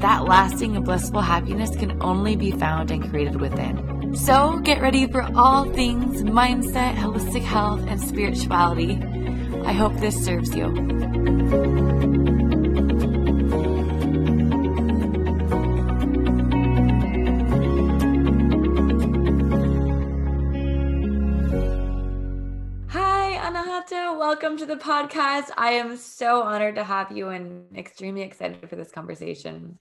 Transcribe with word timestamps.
that 0.00 0.26
lasting 0.26 0.76
and 0.76 0.84
blissful 0.84 1.20
happiness 1.20 1.74
can 1.74 2.00
only 2.00 2.36
be 2.36 2.52
found 2.52 2.90
and 2.92 3.08
created 3.10 3.40
within. 3.40 4.14
So 4.16 4.58
get 4.60 4.80
ready 4.80 5.06
for 5.08 5.22
all 5.34 5.64
things 5.72 6.22
mindset, 6.22 6.94
holistic 6.94 7.42
health, 7.42 7.84
and 7.88 8.00
spirituality. 8.00 9.02
I 9.64 9.72
hope 9.72 9.94
this 9.96 10.24
serves 10.24 10.54
you. 10.54 10.66
Hi 22.90 23.36
Anahata, 23.42 24.16
welcome 24.16 24.56
to 24.58 24.64
the 24.64 24.76
podcast. 24.76 25.50
I 25.56 25.72
am 25.72 25.96
so 25.96 26.42
honored 26.42 26.76
to 26.76 26.84
have 26.84 27.10
you 27.10 27.30
and 27.30 27.66
extremely 27.76 28.22
excited 28.22 28.68
for 28.70 28.76
this 28.76 28.92
conversation. 28.92 29.78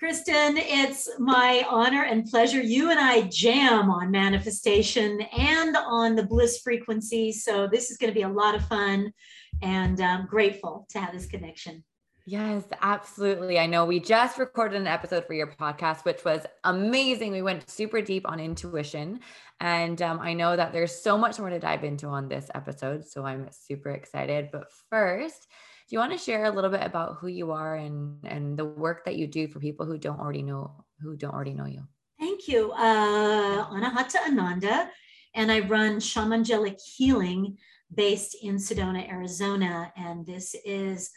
Kristen, 0.00 0.56
it's 0.56 1.10
my 1.18 1.62
honor 1.68 2.04
and 2.04 2.24
pleasure. 2.24 2.62
You 2.62 2.90
and 2.90 2.98
I 2.98 3.24
jam 3.24 3.90
on 3.90 4.10
manifestation 4.10 5.20
and 5.20 5.76
on 5.76 6.16
the 6.16 6.24
bliss 6.24 6.62
frequency. 6.62 7.32
So, 7.32 7.66
this 7.66 7.90
is 7.90 7.98
going 7.98 8.08
to 8.08 8.14
be 8.14 8.22
a 8.22 8.28
lot 8.30 8.54
of 8.54 8.64
fun, 8.64 9.12
and 9.60 10.00
I'm 10.00 10.24
grateful 10.24 10.86
to 10.92 11.00
have 11.00 11.12
this 11.12 11.26
connection. 11.26 11.84
Yes, 12.24 12.64
absolutely. 12.80 13.58
I 13.58 13.66
know 13.66 13.84
we 13.84 14.00
just 14.00 14.38
recorded 14.38 14.80
an 14.80 14.86
episode 14.86 15.26
for 15.26 15.34
your 15.34 15.48
podcast, 15.48 16.06
which 16.06 16.24
was 16.24 16.46
amazing. 16.64 17.32
We 17.32 17.42
went 17.42 17.68
super 17.68 18.00
deep 18.00 18.26
on 18.26 18.40
intuition. 18.40 19.20
And 19.60 20.00
um, 20.00 20.18
I 20.18 20.32
know 20.32 20.56
that 20.56 20.72
there's 20.72 20.94
so 20.94 21.18
much 21.18 21.38
more 21.38 21.50
to 21.50 21.58
dive 21.58 21.84
into 21.84 22.06
on 22.06 22.28
this 22.28 22.48
episode. 22.54 23.06
So 23.06 23.26
I'm 23.26 23.48
super 23.50 23.90
excited. 23.90 24.48
But 24.50 24.68
first, 24.88 25.46
you 25.94 25.98
want 25.98 26.12
to 26.12 26.18
share 26.18 26.44
a 26.44 26.50
little 26.50 26.70
bit 26.70 26.82
about 26.82 27.16
who 27.20 27.26
you 27.26 27.50
are 27.50 27.76
and, 27.76 28.18
and 28.24 28.58
the 28.58 28.64
work 28.64 29.04
that 29.04 29.16
you 29.16 29.26
do 29.26 29.48
for 29.48 29.60
people 29.60 29.86
who 29.86 29.98
don't 29.98 30.20
already 30.20 30.42
know 30.42 30.84
who 31.00 31.16
don't 31.16 31.34
already 31.34 31.54
know 31.54 31.66
you? 31.66 31.82
Thank 32.18 32.48
you. 32.48 32.72
Uh, 32.72 33.70
Anahata 33.70 34.16
Ananda, 34.26 34.90
and 35.34 35.50
I 35.50 35.60
run 35.60 35.96
Shamangelic 35.98 36.78
Healing 36.96 37.56
based 37.94 38.36
in 38.42 38.56
Sedona, 38.56 39.08
Arizona. 39.08 39.92
And 39.96 40.26
this 40.26 40.54
is 40.64 41.10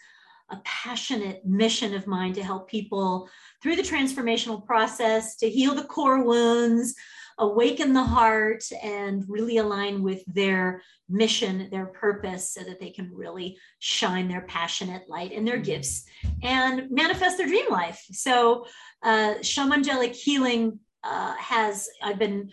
a 0.50 0.58
passionate 0.64 1.46
mission 1.46 1.94
of 1.94 2.08
mine 2.08 2.34
to 2.34 2.44
help 2.44 2.70
people 2.70 3.30
through 3.62 3.76
the 3.76 3.82
transformational 3.82 4.66
process 4.66 5.36
to 5.38 5.50
heal 5.50 5.74
the 5.76 5.84
core 5.84 6.24
wounds, 6.24 6.96
awaken 7.38 7.94
the 7.94 8.04
heart, 8.04 8.64
and 8.82 9.24
really 9.28 9.58
align 9.58 10.04
with 10.04 10.24
their 10.26 10.82
mission, 11.10 11.70
their 11.72 11.88
purpose, 11.88 12.52
so 12.52 12.64
that 12.64 12.80
they 12.80 12.90
can 12.90 13.12
really 13.14 13.58
shine 13.80 14.28
their 14.28 14.42
passionate 14.42 15.10
light 15.10 15.32
and 15.32 15.48
their 15.48 15.58
gifts 15.58 16.06
and 16.42 16.90
manifest 16.92 17.38
their 17.38 17.48
dream 17.48 17.70
life. 17.70 18.04
So, 18.12 18.66
uh, 19.02 19.36
Shamangelic 19.42 20.16
Healing 20.16 20.80
uh, 21.04 21.36
has 21.36 21.90
I've 22.02 22.20
been 22.20 22.52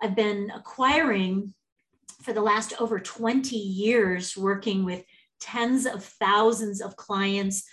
I've 0.00 0.16
been 0.16 0.50
acquiring 0.54 1.54
for 2.22 2.32
the 2.32 2.42
last 2.42 2.74
over 2.80 2.98
20 2.98 3.56
years 3.56 4.36
working 4.36 4.84
with 4.84 5.04
tens 5.40 5.86
of 5.86 6.04
thousands 6.04 6.80
of 6.80 6.96
clients 6.96 7.64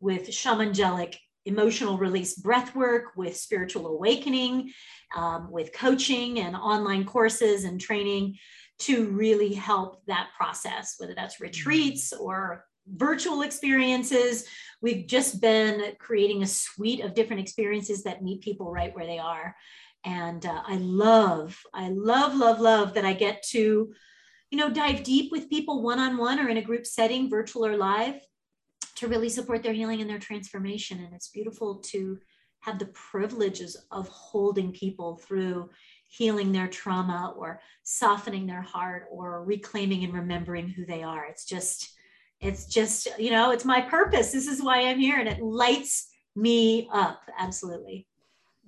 with 0.00 0.28
shamangelic 0.28 1.16
emotional 1.48 1.98
release 1.98 2.34
breath 2.34 2.74
work, 2.76 3.16
with 3.16 3.36
spiritual 3.36 3.86
awakening, 3.86 4.72
um, 5.16 5.50
with 5.50 5.72
coaching 5.72 6.38
and 6.38 6.54
online 6.54 7.04
courses 7.04 7.64
and 7.64 7.80
training 7.80 8.36
to 8.80 9.06
really 9.06 9.54
help 9.54 10.04
that 10.06 10.28
process, 10.36 10.94
whether 10.98 11.14
that's 11.14 11.40
retreats 11.40 12.12
or 12.12 12.64
virtual 12.86 13.42
experiences. 13.42 14.44
We've 14.80 15.06
just 15.06 15.40
been 15.40 15.94
creating 15.98 16.42
a 16.42 16.46
suite 16.46 17.00
of 17.00 17.14
different 17.14 17.42
experiences 17.42 18.04
that 18.04 18.22
meet 18.22 18.42
people 18.42 18.70
right 18.70 18.94
where 18.94 19.06
they 19.06 19.18
are. 19.18 19.56
And 20.04 20.46
uh, 20.46 20.62
I 20.64 20.76
love, 20.76 21.58
I 21.74 21.88
love, 21.88 22.36
love, 22.36 22.60
love 22.60 22.94
that 22.94 23.04
I 23.04 23.14
get 23.14 23.42
to 23.50 23.92
you 24.50 24.58
know, 24.58 24.70
dive 24.70 25.02
deep 25.02 25.30
with 25.30 25.50
people 25.50 25.82
one 25.82 25.98
on 25.98 26.16
one 26.16 26.38
or 26.38 26.48
in 26.48 26.56
a 26.56 26.62
group 26.62 26.86
setting, 26.86 27.28
virtual 27.28 27.66
or 27.66 27.76
live, 27.76 28.18
to 28.98 29.06
really 29.08 29.28
support 29.28 29.62
their 29.62 29.72
healing 29.72 30.00
and 30.00 30.10
their 30.10 30.18
transformation. 30.18 30.98
And 30.98 31.14
it's 31.14 31.28
beautiful 31.28 31.76
to 31.76 32.18
have 32.60 32.80
the 32.80 32.86
privileges 32.86 33.76
of 33.92 34.08
holding 34.08 34.72
people 34.72 35.16
through 35.16 35.70
healing 36.08 36.50
their 36.50 36.66
trauma 36.66 37.32
or 37.36 37.60
softening 37.84 38.46
their 38.46 38.62
heart 38.62 39.06
or 39.12 39.44
reclaiming 39.44 40.02
and 40.02 40.12
remembering 40.12 40.68
who 40.68 40.84
they 40.84 41.04
are. 41.04 41.26
It's 41.26 41.44
just, 41.44 41.96
it's 42.40 42.66
just, 42.66 43.06
you 43.18 43.30
know, 43.30 43.52
it's 43.52 43.64
my 43.64 43.80
purpose. 43.80 44.32
This 44.32 44.48
is 44.48 44.60
why 44.60 44.80
I'm 44.80 44.98
here 44.98 45.20
and 45.20 45.28
it 45.28 45.40
lights 45.40 46.08
me 46.34 46.88
up. 46.92 47.20
Absolutely 47.38 48.07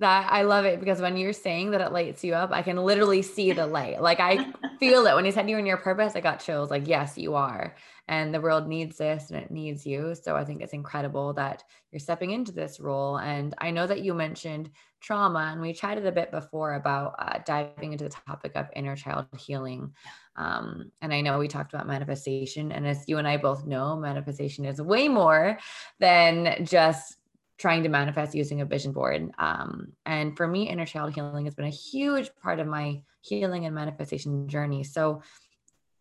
that 0.00 0.33
I 0.33 0.43
love 0.43 0.65
it 0.65 0.81
because 0.81 1.00
when 1.00 1.16
you're 1.16 1.33
saying 1.33 1.71
that 1.71 1.81
it 1.81 1.93
lights 1.93 2.25
you 2.25 2.34
up, 2.34 2.50
I 2.53 2.62
can 2.62 2.77
literally 2.77 3.22
see 3.22 3.53
the 3.53 3.66
light. 3.66 4.03
Like 4.03 4.19
I 4.21 4.53
feel 4.81 5.06
it 5.06 5.15
when 5.15 5.25
you 5.25 5.33
said 5.33 5.49
you're 5.49 5.59
in 5.59 5.66
your 5.66 5.77
purpose, 5.77 6.16
I 6.16 6.21
got 6.21 6.41
chills. 6.41 6.71
Like, 6.71 6.88
yes, 6.88 7.16
you 7.16 7.34
are. 7.34 7.77
And 8.09 8.34
the 8.34 8.41
world 8.41 8.66
needs 8.66 8.97
this 8.97 9.31
and 9.31 9.38
it 9.38 9.50
needs 9.50 9.87
you. 9.87 10.15
So 10.21 10.37
I 10.37 10.44
think 10.44 10.62
it's 10.62 10.72
incredible 10.72 11.33
that 11.34 11.62
you're 11.93 12.00
stepping 12.00 12.33
into 12.33 12.50
this 12.50 12.81
role. 12.81 13.19
And 13.19 13.55
I 13.59 13.71
know 13.71 13.87
that 13.87 14.03
you 14.03 14.15
mentioned 14.15 14.71
trauma, 15.00 15.50
and 15.53 15.61
we 15.61 15.72
chatted 15.72 16.06
a 16.06 16.12
bit 16.12 16.31
before 16.31 16.75
about 16.75 17.15
uh, 17.19 17.38
diving 17.44 17.93
into 17.93 18.05
the 18.05 18.17
topic 18.27 18.53
of 18.56 18.67
inner 18.75 18.97
child 18.97 19.27
healing. 19.38 19.93
Um, 20.37 20.91
and 21.00 21.12
I 21.12 21.21
know 21.21 21.38
we 21.38 21.49
talked 21.49 21.72
about 21.72 21.87
manifestation. 21.87 22.72
And 22.72 22.87
as 22.87 23.05
you 23.06 23.19
and 23.19 23.28
I 23.28 23.37
both 23.37 23.67
know, 23.67 23.97
manifestation 23.97 24.65
is 24.65 24.81
way 24.81 25.09
more 25.09 25.59
than 26.00 26.65
just 26.65 27.17
trying 27.60 27.82
to 27.82 27.91
manifest 27.91 28.34
using 28.34 28.62
a 28.62 28.65
vision 28.65 28.93
board. 28.93 29.31
Um, 29.38 29.93
and 30.06 30.34
for 30.34 30.48
me, 30.48 30.69
inner 30.69 30.87
child 30.87 31.15
healing 31.15 31.44
has 31.44 31.54
been 31.54 31.66
a 31.66 31.71
huge 31.71 32.31
part 32.43 32.59
of 32.59 32.66
my 32.66 33.03
healing 33.21 33.66
and 33.66 33.75
manifestation 33.75 34.48
journey. 34.48 34.82
So 34.82 35.22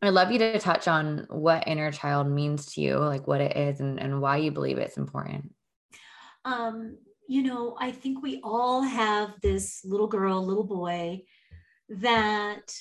I'd 0.02 0.14
love 0.14 0.32
you 0.32 0.40
to 0.40 0.58
touch 0.60 0.88
on 0.88 1.28
what 1.30 1.68
inner 1.68 1.92
child 1.92 2.28
means 2.28 2.74
to 2.74 2.82
you, 2.82 2.98
like 2.98 3.28
what 3.28 3.42
it 3.42 3.58
is 3.58 3.82
and, 3.82 4.00
and 4.00 4.22
why 4.22 4.38
you 4.38 4.52
believe 4.52 4.78
it's 4.78 4.96
important. 4.96 5.54
Um, 6.46 6.98
you 7.28 7.44
know, 7.44 7.76
I 7.78 7.92
think 7.92 8.24
we 8.24 8.40
all 8.42 8.82
have 8.82 9.34
this 9.42 9.82
little 9.84 10.08
girl, 10.08 10.44
little 10.46 10.64
boy 10.64 11.24
that 11.90 12.74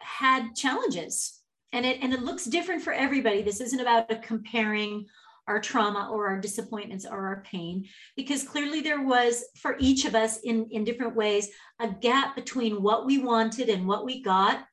had 0.00 0.56
challenges 0.56 1.40
and 1.72 1.86
it 1.86 1.98
and 2.02 2.12
it 2.12 2.22
looks 2.22 2.44
different 2.44 2.82
for 2.82 2.92
everybody. 2.92 3.42
This 3.42 3.60
isn't 3.60 3.80
about 3.80 4.22
comparing 4.22 5.06
our 5.48 5.60
trauma 5.60 6.08
or 6.12 6.28
our 6.28 6.40
disappointments 6.40 7.04
or 7.04 7.26
our 7.26 7.42
pain 7.42 7.84
because 8.16 8.42
clearly 8.42 8.80
there 8.80 9.02
was 9.02 9.44
for 9.56 9.76
each 9.80 10.04
of 10.04 10.14
us 10.14 10.38
in 10.44 10.68
in 10.70 10.84
different 10.84 11.16
ways 11.16 11.48
a 11.80 11.88
gap 11.88 12.36
between 12.36 12.82
what 12.82 13.06
we 13.06 13.18
wanted 13.18 13.68
and 13.68 13.86
what 13.86 14.04
we 14.04 14.22
got 14.22 14.64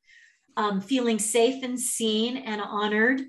um, 0.57 0.81
feeling 0.81 1.19
safe 1.19 1.63
and 1.63 1.79
seen 1.79 2.37
and 2.37 2.61
honored 2.61 3.21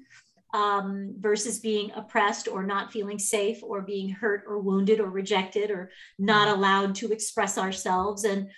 um, 0.55 1.15
versus 1.19 1.59
being 1.59 1.91
oppressed 1.95 2.49
or 2.49 2.63
not 2.63 2.93
feeling 2.93 3.19
safe 3.19 3.63
or 3.63 3.83
being 3.83 4.09
hurt 4.09 4.45
or 4.47 4.59
wounded 4.59 5.01
or 5.01 5.11
rejected 5.11 5.71
or 5.71 5.91
not 6.19 6.49
allowed 6.49 6.95
to 6.95 7.13
express 7.13 7.59
ourselves. 7.59 8.25
And 8.25 8.49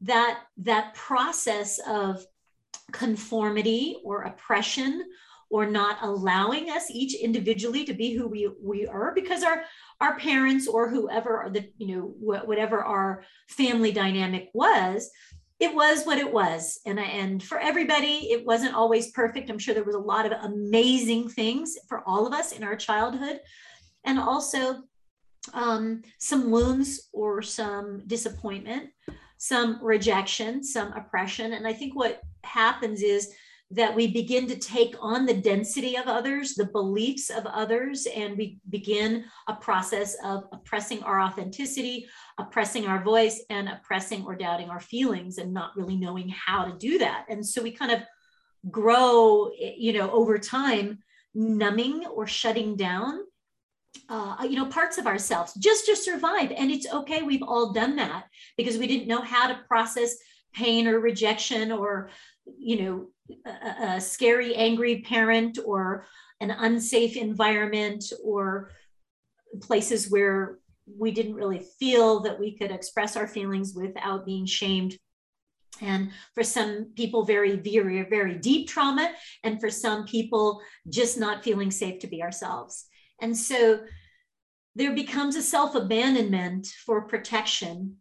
that 0.00 0.40
that 0.58 0.94
process 0.94 1.78
of 1.86 2.24
conformity 2.92 3.96
or 4.04 4.22
oppression 4.22 5.04
or 5.50 5.66
not 5.66 5.98
allowing 6.02 6.70
us 6.70 6.90
each 6.90 7.14
individually 7.14 7.84
to 7.84 7.94
be 7.94 8.14
who 8.14 8.26
we, 8.26 8.48
we 8.62 8.86
are 8.86 9.12
because 9.14 9.42
our 9.42 9.64
our 10.00 10.18
parents 10.18 10.66
or 10.66 10.88
whoever 10.88 11.38
are 11.38 11.50
the 11.50 11.70
you 11.78 11.96
know 11.96 12.14
whatever 12.18 12.82
our 12.82 13.22
family 13.48 13.92
dynamic 13.92 14.50
was 14.52 15.10
it 15.58 15.74
was 15.74 16.04
what 16.04 16.18
it 16.18 16.30
was. 16.30 16.80
And 16.86 17.00
and 17.00 17.42
for 17.42 17.58
everybody 17.58 18.30
it 18.30 18.44
wasn't 18.44 18.74
always 18.74 19.10
perfect. 19.12 19.50
I'm 19.50 19.58
sure 19.58 19.74
there 19.74 19.84
was 19.84 19.94
a 19.94 19.98
lot 19.98 20.26
of 20.26 20.32
amazing 20.32 21.28
things 21.28 21.76
for 21.88 22.02
all 22.06 22.26
of 22.26 22.32
us 22.32 22.52
in 22.52 22.62
our 22.62 22.76
childhood. 22.76 23.40
And 24.04 24.18
also 24.18 24.82
um, 25.54 26.02
some 26.18 26.50
wounds 26.50 27.08
or 27.12 27.40
some 27.42 28.02
disappointment 28.06 28.90
some 29.38 29.78
rejection 29.82 30.64
some 30.64 30.92
oppression. 30.94 31.52
And 31.52 31.66
i 31.66 31.72
think 31.72 31.94
what 31.94 32.20
happens 32.42 33.02
is 33.02 33.34
that 33.70 33.94
we 33.94 34.06
begin 34.06 34.46
to 34.46 34.56
take 34.56 34.94
on 35.00 35.26
the 35.26 35.34
density 35.34 35.96
of 35.96 36.06
others, 36.06 36.54
the 36.54 36.66
beliefs 36.66 37.30
of 37.30 37.44
others, 37.46 38.06
and 38.06 38.36
we 38.36 38.58
begin 38.70 39.24
a 39.48 39.54
process 39.54 40.16
of 40.24 40.44
oppressing 40.52 41.02
our 41.02 41.20
authenticity, 41.20 42.06
oppressing 42.38 42.86
our 42.86 43.02
voice, 43.02 43.42
and 43.50 43.68
oppressing 43.68 44.24
or 44.24 44.36
doubting 44.36 44.70
our 44.70 44.80
feelings 44.80 45.38
and 45.38 45.52
not 45.52 45.76
really 45.76 45.96
knowing 45.96 46.28
how 46.28 46.64
to 46.64 46.78
do 46.78 46.98
that. 46.98 47.26
And 47.28 47.44
so 47.44 47.60
we 47.60 47.72
kind 47.72 47.90
of 47.90 48.02
grow, 48.70 49.50
you 49.58 49.92
know, 49.92 50.12
over 50.12 50.38
time, 50.38 50.98
numbing 51.34 52.06
or 52.06 52.26
shutting 52.26 52.76
down 52.76 53.20
uh, 54.08 54.36
you 54.48 54.56
know 54.56 54.66
parts 54.66 54.98
of 54.98 55.06
ourselves 55.06 55.52
just 55.54 55.86
to 55.86 55.96
survive 55.96 56.52
and 56.52 56.70
it's 56.70 56.90
okay 56.92 57.22
we've 57.22 57.42
all 57.42 57.72
done 57.72 57.96
that 57.96 58.24
because 58.56 58.78
we 58.78 58.86
didn't 58.86 59.08
know 59.08 59.20
how 59.20 59.48
to 59.48 59.60
process 59.68 60.16
pain 60.54 60.86
or 60.86 60.98
rejection 61.00 61.72
or 61.72 62.08
you 62.58 62.82
know 62.82 63.08
a, 63.44 64.00
scary, 64.00 64.54
angry 64.54 65.02
parent 65.02 65.58
or 65.64 66.06
an 66.40 66.50
unsafe 66.50 67.16
environment 67.16 68.04
or 68.22 68.70
places 69.60 70.10
where 70.10 70.58
we 70.86 71.10
didn't 71.10 71.34
really 71.34 71.64
feel 71.78 72.20
that 72.20 72.38
we 72.38 72.56
could 72.56 72.70
express 72.70 73.16
our 73.16 73.26
feelings 73.26 73.74
without 73.74 74.26
being 74.26 74.46
shamed. 74.46 74.96
And 75.80 76.10
for 76.34 76.42
some 76.42 76.92
people 76.96 77.24
very 77.24 77.56
very 77.56 78.02
very 78.04 78.36
deep 78.36 78.68
trauma 78.68 79.12
and 79.44 79.60
for 79.60 79.68
some 79.68 80.06
people 80.06 80.62
just 80.88 81.18
not 81.18 81.44
feeling 81.44 81.70
safe 81.70 81.98
to 82.00 82.06
be 82.06 82.22
ourselves. 82.22 82.86
And 83.20 83.36
so 83.36 83.80
there 84.74 84.94
becomes 84.94 85.36
a 85.36 85.42
self 85.42 85.74
abandonment 85.74 86.66
for 86.84 87.02
protection 87.02 87.96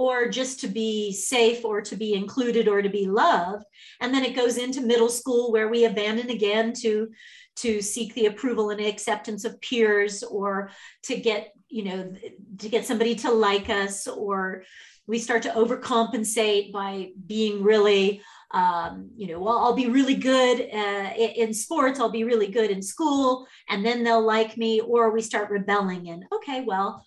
or 0.00 0.28
just 0.28 0.58
to 0.60 0.66
be 0.66 1.12
safe 1.12 1.62
or 1.62 1.82
to 1.82 1.94
be 1.94 2.14
included 2.14 2.66
or 2.66 2.80
to 2.80 2.88
be 2.88 3.04
loved. 3.04 3.62
And 4.00 4.14
then 4.14 4.24
it 4.24 4.34
goes 4.34 4.56
into 4.56 4.80
middle 4.80 5.10
school 5.10 5.52
where 5.52 5.68
we 5.68 5.84
abandon 5.84 6.30
again 6.30 6.72
to 6.80 7.10
to 7.56 7.82
seek 7.82 8.14
the 8.14 8.24
approval 8.24 8.70
and 8.70 8.80
acceptance 8.80 9.44
of 9.44 9.60
peers 9.60 10.22
or 10.22 10.70
to 11.02 11.16
get 11.16 11.52
you 11.68 11.84
know 11.84 12.12
to 12.56 12.68
get 12.70 12.86
somebody 12.86 13.14
to 13.14 13.30
like 13.30 13.68
us 13.68 14.06
or 14.06 14.64
we 15.06 15.18
start 15.18 15.42
to 15.42 15.50
overcompensate 15.50 16.72
by 16.72 17.10
being 17.26 17.62
really 17.62 18.22
um, 18.52 19.10
you 19.16 19.28
know 19.28 19.38
well 19.38 19.58
i'll 19.58 19.74
be 19.74 19.88
really 19.88 20.14
good 20.14 20.60
uh, 20.72 21.10
in 21.16 21.52
sports 21.52 22.00
i'll 22.00 22.10
be 22.10 22.24
really 22.24 22.48
good 22.48 22.70
in 22.70 22.80
school 22.80 23.46
and 23.68 23.84
then 23.84 24.02
they'll 24.02 24.24
like 24.24 24.56
me 24.56 24.80
or 24.80 25.10
we 25.10 25.20
start 25.20 25.50
rebelling 25.50 26.08
and 26.08 26.24
okay 26.32 26.62
well 26.62 27.04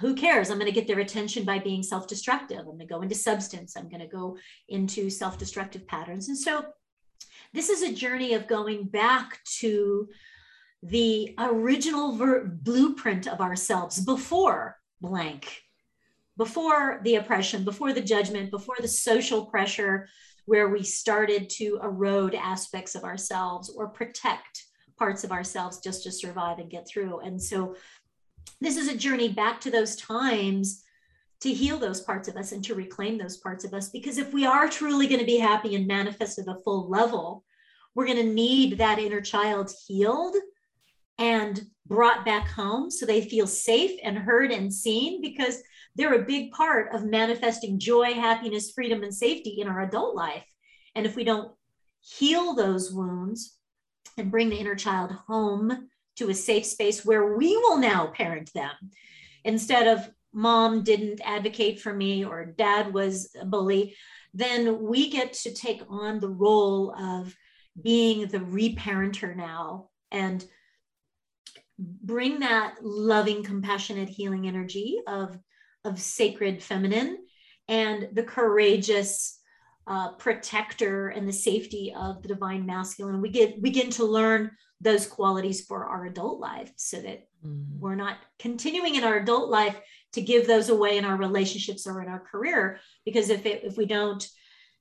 who 0.00 0.14
cares? 0.14 0.50
I'm 0.50 0.58
going 0.58 0.72
to 0.72 0.74
get 0.74 0.86
their 0.86 1.00
attention 1.00 1.44
by 1.44 1.58
being 1.58 1.82
self 1.82 2.06
destructive. 2.06 2.58
I'm 2.58 2.66
going 2.66 2.78
to 2.78 2.86
go 2.86 3.02
into 3.02 3.14
substance. 3.14 3.76
I'm 3.76 3.88
going 3.88 4.00
to 4.00 4.06
go 4.06 4.36
into 4.68 5.10
self 5.10 5.38
destructive 5.38 5.86
patterns. 5.86 6.28
And 6.28 6.38
so 6.38 6.64
this 7.52 7.68
is 7.68 7.82
a 7.82 7.92
journey 7.92 8.34
of 8.34 8.46
going 8.46 8.84
back 8.84 9.42
to 9.60 10.08
the 10.82 11.34
original 11.38 12.12
ver- 12.12 12.46
blueprint 12.46 13.26
of 13.26 13.40
ourselves 13.40 14.00
before 14.00 14.76
blank, 15.00 15.62
before 16.36 17.00
the 17.04 17.16
oppression, 17.16 17.64
before 17.64 17.92
the 17.92 18.00
judgment, 18.00 18.50
before 18.50 18.76
the 18.80 18.88
social 18.88 19.46
pressure, 19.46 20.08
where 20.46 20.68
we 20.68 20.82
started 20.82 21.50
to 21.50 21.78
erode 21.82 22.34
aspects 22.34 22.94
of 22.94 23.04
ourselves 23.04 23.70
or 23.70 23.88
protect 23.88 24.64
parts 24.98 25.24
of 25.24 25.32
ourselves 25.32 25.78
just 25.78 26.02
to 26.02 26.12
survive 26.12 26.58
and 26.58 26.70
get 26.70 26.86
through. 26.88 27.20
And 27.20 27.40
so 27.40 27.76
this 28.60 28.76
is 28.76 28.88
a 28.88 28.96
journey 28.96 29.28
back 29.28 29.60
to 29.62 29.70
those 29.70 29.96
times 29.96 30.82
to 31.40 31.52
heal 31.52 31.78
those 31.78 32.00
parts 32.00 32.28
of 32.28 32.36
us 32.36 32.52
and 32.52 32.64
to 32.64 32.74
reclaim 32.74 33.16
those 33.16 33.36
parts 33.36 33.64
of 33.64 33.72
us. 33.72 33.90
Because 33.90 34.18
if 34.18 34.32
we 34.32 34.44
are 34.44 34.68
truly 34.68 35.06
going 35.06 35.20
to 35.20 35.26
be 35.26 35.38
happy 35.38 35.74
and 35.76 35.86
manifest 35.86 36.38
at 36.38 36.48
a 36.48 36.58
full 36.64 36.88
level, 36.88 37.44
we're 37.94 38.06
going 38.06 38.18
to 38.18 38.34
need 38.34 38.78
that 38.78 38.98
inner 38.98 39.20
child 39.20 39.72
healed 39.86 40.36
and 41.18 41.62
brought 41.86 42.24
back 42.24 42.48
home 42.48 42.90
so 42.90 43.06
they 43.06 43.22
feel 43.22 43.46
safe 43.46 43.98
and 44.02 44.18
heard 44.18 44.50
and 44.50 44.72
seen 44.72 45.20
because 45.20 45.62
they're 45.96 46.14
a 46.14 46.24
big 46.24 46.52
part 46.52 46.94
of 46.94 47.04
manifesting 47.04 47.78
joy, 47.78 48.14
happiness, 48.14 48.70
freedom, 48.72 49.02
and 49.02 49.14
safety 49.14 49.60
in 49.60 49.68
our 49.68 49.82
adult 49.82 50.14
life. 50.14 50.44
And 50.94 51.06
if 51.06 51.16
we 51.16 51.24
don't 51.24 51.52
heal 52.00 52.54
those 52.54 52.92
wounds 52.92 53.56
and 54.16 54.30
bring 54.30 54.48
the 54.48 54.56
inner 54.56 54.76
child 54.76 55.12
home 55.26 55.88
to 56.18 56.30
a 56.30 56.34
safe 56.34 56.66
space 56.66 57.04
where 57.04 57.36
we 57.36 57.56
will 57.56 57.78
now 57.78 58.06
parent 58.08 58.52
them. 58.52 58.72
Instead 59.44 59.86
of 59.86 60.08
mom 60.32 60.82
didn't 60.82 61.20
advocate 61.24 61.80
for 61.80 61.92
me 61.92 62.24
or 62.24 62.44
dad 62.44 62.92
was 62.92 63.30
a 63.40 63.44
bully 63.44 63.96
then 64.34 64.82
we 64.82 65.10
get 65.10 65.32
to 65.32 65.52
take 65.52 65.82
on 65.88 66.20
the 66.20 66.28
role 66.28 66.94
of 66.94 67.34
being 67.80 68.28
the 68.28 68.38
reparenter 68.38 69.34
now 69.34 69.88
and 70.10 70.44
bring 71.78 72.40
that 72.40 72.76
loving 72.82 73.42
compassionate 73.42 74.08
healing 74.08 74.46
energy 74.46 74.98
of 75.06 75.38
of 75.84 76.00
sacred 76.00 76.62
feminine 76.62 77.16
and 77.68 78.08
the 78.12 78.22
courageous 78.22 79.37
uh, 79.88 80.12
protector 80.12 81.08
and 81.08 81.26
the 81.26 81.32
safety 81.32 81.94
of 81.96 82.22
the 82.22 82.28
divine 82.28 82.66
masculine 82.66 83.22
we 83.22 83.30
get 83.30 83.62
begin 83.62 83.90
to 83.90 84.04
learn 84.04 84.50
those 84.80 85.06
qualities 85.06 85.64
for 85.64 85.86
our 85.86 86.04
adult 86.04 86.38
life 86.38 86.70
so 86.76 87.00
that 87.00 87.26
mm-hmm. 87.44 87.80
we're 87.80 87.94
not 87.94 88.18
continuing 88.38 88.94
in 88.94 89.04
our 89.04 89.16
adult 89.16 89.48
life 89.50 89.80
to 90.12 90.20
give 90.20 90.46
those 90.46 90.68
away 90.68 90.98
in 90.98 91.04
our 91.04 91.16
relationships 91.16 91.86
or 91.86 92.02
in 92.02 92.08
our 92.08 92.20
career 92.20 92.78
because 93.04 93.30
if 93.30 93.46
it 93.46 93.64
if 93.64 93.76
we 93.76 93.86
don't 93.86 94.28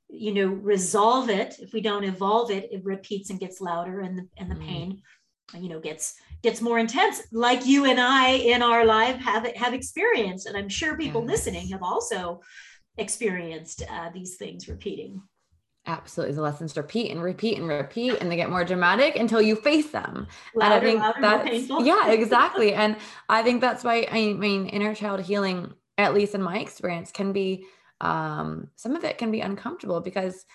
you 0.10 0.34
know 0.34 0.48
resolve 0.48 1.30
it 1.30 1.56
if 1.60 1.74
we 1.74 1.82
don't 1.82 2.04
evolve 2.04 2.52
it 2.52 2.68
it 2.72 2.84
repeats 2.84 3.30
and 3.30 3.40
gets 3.40 3.62
louder 3.62 4.02
and 4.02 4.18
the, 4.18 4.28
and 4.38 4.52
the 4.52 4.56
mm-hmm. 4.56 4.68
pain 4.68 5.02
you 5.54 5.70
know 5.70 5.80
gets 5.80 6.16
gets 6.44 6.62
more 6.62 6.80
intense 6.80 7.22
like 7.32 7.66
you 7.66 7.86
and 7.86 8.00
i 8.00 8.32
in 8.32 8.62
our 8.62 8.86
life 8.86 9.18
have 9.18 9.48
have 9.56 9.74
experienced 9.74 10.46
and 10.46 10.58
i'm 10.58 10.70
sure 10.70 10.98
people 10.98 11.22
yes. 11.22 11.32
listening 11.32 11.68
have 11.70 11.84
also 11.84 12.42
experienced 12.98 13.84
uh, 13.90 14.10
these 14.14 14.36
things 14.36 14.68
repeating 14.68 15.22
Absolutely. 15.88 16.36
The 16.36 16.42
lessons 16.42 16.76
repeat 16.76 17.12
and 17.12 17.24
repeat 17.24 17.58
and 17.58 17.68
repeat 17.68 18.18
and 18.20 18.30
they 18.30 18.36
get 18.36 18.50
more 18.50 18.66
dramatic 18.66 19.16
until 19.16 19.42
you 19.42 19.56
face 19.56 19.90
them. 19.90 20.28
Louder, 20.54 20.76
and 20.76 20.76
I 20.76 20.80
think 20.82 21.00
louder, 21.00 21.22
that's 21.22 21.88
yeah, 21.88 22.08
exactly. 22.12 22.74
and 22.74 22.98
I 23.30 23.42
think 23.42 23.62
that's 23.62 23.86
why 23.86 24.06
I 24.12 24.34
mean 24.34 24.68
inner 24.68 24.94
child 24.94 25.22
healing, 25.22 25.74
at 25.98 26.14
least 26.14 26.36
in 26.36 26.42
my 26.42 26.60
experience, 26.60 27.12
can 27.12 27.32
be 27.32 27.66
um 28.02 28.68
some 28.76 28.96
of 28.96 29.06
it 29.06 29.18
can 29.18 29.32
be 29.32 29.40
uncomfortable 29.40 30.02
because 30.02 30.46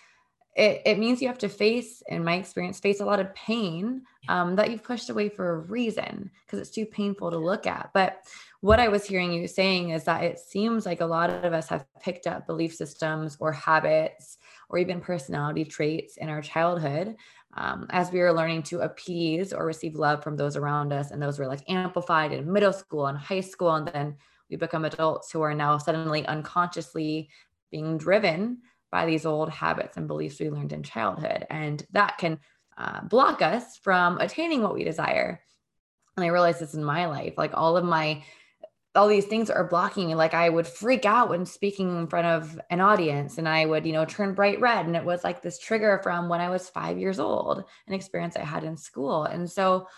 it, 0.55 0.83
it 0.85 0.99
means 0.99 1.23
you 1.23 1.29
have 1.29 1.39
to 1.39 1.49
face, 1.49 2.03
in 2.09 2.25
my 2.25 2.35
experience, 2.35 2.79
face 2.79 3.01
a 3.01 3.07
lot 3.07 3.21
of 3.21 3.35
pain 3.35 4.03
um, 4.29 4.55
that 4.57 4.71
you've 4.71 4.83
pushed 4.83 5.09
away 5.09 5.31
for 5.31 5.51
a 5.51 5.59
reason 5.59 6.31
because 6.45 6.59
it's 6.59 6.71
too 6.71 6.85
painful 6.85 7.31
to 7.31 7.39
look 7.39 7.67
at. 7.67 7.91
But 7.95 8.27
what 8.61 8.79
I 8.79 8.89
was 8.89 9.07
hearing 9.07 9.33
you 9.33 9.49
saying 9.49 9.91
is 9.91 10.05
that 10.05 10.23
it 10.25 10.39
seems 10.39 10.85
like 10.85 11.01
a 11.01 11.07
lot 11.07 11.31
of 11.31 11.55
us 11.55 11.69
have 11.69 11.87
picked 12.03 12.27
up 12.27 12.47
belief 12.47 12.75
systems 12.75 13.37
or 13.41 13.51
habits 13.51 14.37
or 14.69 14.79
even 14.79 15.01
personality 15.01 15.65
traits 15.65 16.19
in 16.19 16.29
our 16.29 16.43
childhood 16.43 17.17
um, 17.55 17.87
as 17.91 18.13
we 18.13 18.21
were 18.21 18.33
learning 18.33 18.63
to 18.65 18.81
appease 18.81 19.55
or 19.55 19.65
receive 19.65 19.95
love 19.95 20.23
from 20.23 20.37
those 20.37 20.57
around 20.57 20.93
us. 20.93 21.11
And 21.11 21.23
those 21.23 21.39
were 21.39 21.47
like 21.47 21.69
amplified 21.69 22.33
in 22.33 22.53
middle 22.53 22.73
school 22.75 23.07
and 23.07 23.17
high 23.17 23.41
school. 23.41 23.75
And 23.75 23.89
then 23.89 24.17
we 24.51 24.57
become 24.57 24.85
adults 24.85 25.33
who 25.33 25.41
are 25.41 25.55
now 25.55 25.79
suddenly 25.79 26.27
unconsciously 26.27 27.31
being 27.71 27.97
driven 27.97 28.59
by 28.93 29.07
these 29.07 29.27
old 29.27 29.51
habits 29.51 29.97
and 29.97 30.07
beliefs 30.07 30.39
we 30.39 30.51
learned 30.51 30.73
in 30.73 30.85
childhood. 30.85 31.47
And 31.51 31.85
that 31.91 32.19
can 32.19 32.39
uh, 32.79 33.01
block 33.03 33.43
us 33.43 33.79
from 33.79 34.19
attaining 34.19 34.63
what 34.63 34.75
we 34.75 34.85
desire. 34.85 35.41
And 36.17 36.25
I 36.25 36.29
realized 36.29 36.61
this 36.61 36.75
in 36.75 36.85
my 36.85 37.07
life, 37.07 37.35
like 37.37 37.53
all 37.55 37.77
of 37.77 37.85
my 37.85 38.23
all 38.95 39.09
these 39.09 39.25
things 39.25 39.49
are 39.49 39.67
blocking 39.67 40.09
me. 40.09 40.15
Like 40.15 40.35
I 40.35 40.51
would 40.51 40.67
freak 40.67 41.07
out 41.07 41.31
when 41.31 41.47
speaking 41.47 41.97
in 41.97 42.07
front 42.07 42.27
of 42.27 42.61
an 42.69 42.83
audience 42.83 43.39
and 43.39 43.49
I 43.49 43.65
would, 43.65 43.87
you 43.87 43.93
know, 43.95 44.05
turn 44.05 44.35
bright 44.35 44.61
red. 44.61 44.85
And 44.85 44.95
it 44.95 45.05
was 45.05 45.25
like 45.25 45.41
this 45.41 45.59
trigger 45.59 45.99
from 46.03 46.29
when 46.29 46.43
I 46.43 46.51
was 46.51 46.69
five 46.69 46.99
years 46.99 47.19
old, 47.19 47.65
an 47.87 47.95
experience 47.95 48.37
I 48.37 48.45
had 48.45 48.65
in 48.65 48.77
school. 48.77 49.25
And 49.25 49.51
so 49.51 49.89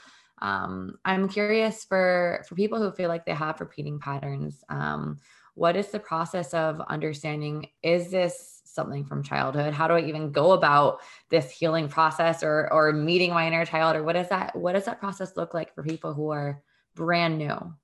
um, 0.41 0.97
I'm 1.05 1.29
curious 1.29 1.85
for 1.85 2.45
for 2.49 2.55
people 2.55 2.79
who 2.79 2.93
feel 2.93 3.09
like 3.09 3.27
they 3.27 3.35
have 3.35 3.61
repeating 3.61 3.99
patterns. 3.99 4.63
Um, 4.69 5.19
what 5.55 5.77
is 5.77 5.89
the 5.89 6.01
process 6.01 6.55
of 6.55 6.81
understanding 6.89 7.69
is 7.83 8.11
this 8.11 8.54
something 8.75 9.05
from 9.05 9.23
childhood 9.23 9.73
how 9.73 9.87
do 9.87 9.95
i 9.95 10.01
even 10.01 10.33
go 10.33 10.53
about 10.53 11.01
this 11.31 11.51
healing 11.51 11.89
process 11.89 12.43
or 12.43 12.73
or 12.73 12.93
meeting 12.93 13.31
my 13.31 13.47
inner 13.47 13.65
child 13.65 13.97
or 13.97 14.03
what 14.03 14.15
does 14.15 14.29
that 14.29 14.55
what 14.57 14.73
does 14.73 14.85
that 14.85 15.01
process 15.01 15.37
look 15.37 15.55
like 15.55 15.75
for 15.75 15.83
people 15.83 16.13
who 16.13 16.31
are 16.31 16.63
brand 16.95 17.39
new 17.39 17.75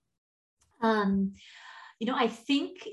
um, 0.80 1.35
you 1.99 2.06
know, 2.06 2.16
I 2.16 2.28
think 2.28 2.88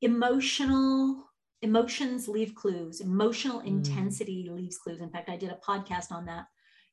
emotional 0.00 1.24
emotions 1.62 2.28
leave 2.28 2.54
clues. 2.54 3.00
Emotional 3.00 3.60
mm. 3.60 3.66
intensity 3.66 4.48
leaves 4.50 4.78
clues. 4.78 5.00
In 5.00 5.10
fact, 5.10 5.28
I 5.28 5.36
did 5.36 5.50
a 5.50 5.60
podcast 5.66 6.12
on 6.12 6.26
that, 6.26 6.46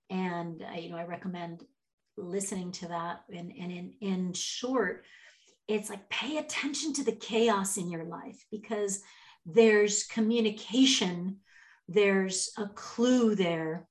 and 0.10 0.64
I, 0.68 0.80
you 0.80 0.90
know, 0.90 0.98
I 0.98 1.06
recommend 1.06 1.64
listening 2.18 2.72
to 2.74 2.88
that. 2.90 3.22
And 3.34 3.54
and 3.60 3.72
in 3.72 3.94
in 4.02 4.34
short, 4.34 5.06
it's 5.68 5.90
like 5.90 6.10
pay 6.10 6.38
attention 6.38 6.94
to 6.94 7.04
the 7.04 7.14
chaos 7.16 7.78
in 7.78 7.90
your 7.90 8.06
life 8.06 8.44
because 8.52 9.02
there's 9.54 10.04
communication 10.04 11.38
there's 11.88 12.52
a 12.58 12.68
clue 12.68 13.36
there 13.36 13.88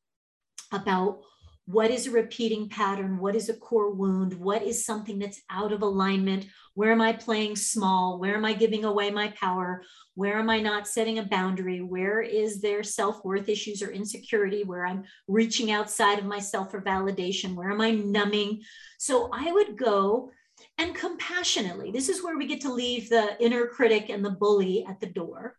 about 0.73 1.21
what 1.67 1.91
is 1.91 2.07
a 2.07 2.11
repeating 2.11 2.69
pattern 2.69 3.19
what 3.19 3.35
is 3.35 3.49
a 3.49 3.55
core 3.55 3.91
wound 3.91 4.33
what 4.33 4.63
is 4.63 4.87
something 4.87 5.19
that's 5.19 5.43
out 5.51 5.73
of 5.73 5.83
alignment 5.83 6.47
where 6.75 6.93
am 6.93 7.01
i 7.01 7.13
playing 7.13 7.57
small 7.57 8.19
where 8.19 8.35
am 8.37 8.45
i 8.45 8.53
giving 8.53 8.85
away 8.85 9.11
my 9.11 9.29
power 9.39 9.83
where 10.15 10.39
am 10.39 10.49
i 10.49 10.61
not 10.61 10.89
setting 10.89 11.19
a 11.19 11.25
boundary 11.25 11.81
where 11.81 12.23
is 12.23 12.61
there 12.61 12.83
self-worth 12.83 13.49
issues 13.49 13.83
or 13.83 13.91
insecurity 13.91 14.65
where 14.65 14.87
i'm 14.87 15.05
reaching 15.27 15.71
outside 15.71 16.19
of 16.19 16.25
myself 16.25 16.71
for 16.71 16.81
validation 16.81 17.55
where 17.55 17.71
am 17.71 17.81
i 17.81 17.91
numbing? 17.91 18.63
So 18.99 19.29
i 19.33 19.53
would 19.53 19.77
go 19.77 20.31
and 20.79 20.95
compassionately 20.95 21.91
this 21.91 22.09
is 22.09 22.23
where 22.23 22.39
we 22.39 22.47
get 22.47 22.61
to 22.61 22.73
leave 22.73 23.09
the 23.09 23.37
inner 23.43 23.67
critic 23.67 24.09
and 24.09 24.25
the 24.25 24.31
bully 24.31 24.85
at 24.89 25.01
the 25.01 25.07
door 25.07 25.57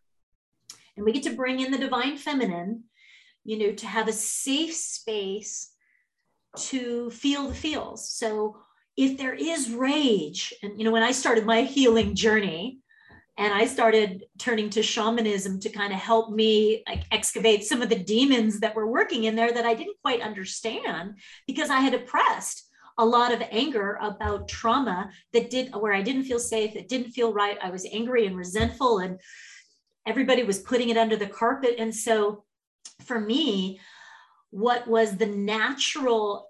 and 0.96 1.04
we 1.04 1.12
get 1.12 1.22
to 1.22 1.36
bring 1.36 1.60
in 1.60 1.70
the 1.70 1.78
divine 1.78 2.16
feminine 2.16 2.84
you 3.44 3.58
know 3.58 3.72
to 3.72 3.86
have 3.86 4.08
a 4.08 4.12
safe 4.12 4.74
space 4.74 5.72
to 6.56 7.10
feel 7.10 7.48
the 7.48 7.54
feels. 7.54 8.10
So 8.10 8.58
if 8.96 9.18
there 9.18 9.34
is 9.34 9.70
rage, 9.70 10.52
and 10.62 10.78
you 10.78 10.84
know, 10.84 10.90
when 10.90 11.02
I 11.02 11.12
started 11.12 11.46
my 11.46 11.62
healing 11.62 12.14
journey, 12.14 12.78
and 13.38 13.54
I 13.54 13.64
started 13.64 14.24
turning 14.38 14.68
to 14.70 14.82
shamanism 14.82 15.60
to 15.60 15.70
kind 15.70 15.94
of 15.94 15.98
help 15.98 16.30
me 16.30 16.82
like 16.86 17.04
excavate 17.10 17.64
some 17.64 17.80
of 17.80 17.88
the 17.88 17.98
demons 17.98 18.60
that 18.60 18.74
were 18.74 18.86
working 18.86 19.24
in 19.24 19.34
there 19.34 19.50
that 19.50 19.64
I 19.64 19.72
didn't 19.72 19.96
quite 20.02 20.20
understand 20.20 21.14
because 21.46 21.70
I 21.70 21.80
had 21.80 21.94
oppressed 21.94 22.64
a 22.98 23.04
lot 23.04 23.32
of 23.32 23.42
anger 23.50 23.98
about 24.00 24.48
trauma 24.48 25.10
that 25.32 25.50
did 25.50 25.74
where 25.74 25.92
I 25.92 26.02
didn't 26.02 26.24
feel 26.24 26.38
safe, 26.38 26.76
it 26.76 26.88
didn't 26.88 27.12
feel 27.12 27.32
right. 27.32 27.58
I 27.62 27.70
was 27.70 27.86
angry 27.92 28.26
and 28.26 28.36
resentful 28.36 28.98
and 28.98 29.18
everybody 30.06 30.42
was 30.42 30.58
putting 30.58 30.88
it 30.88 30.96
under 30.96 31.16
the 31.16 31.26
carpet. 31.26 31.76
And 31.78 31.94
so 31.94 32.44
for 33.04 33.20
me, 33.20 33.80
what 34.50 34.86
was 34.86 35.16
the 35.16 35.26
natural 35.26 36.48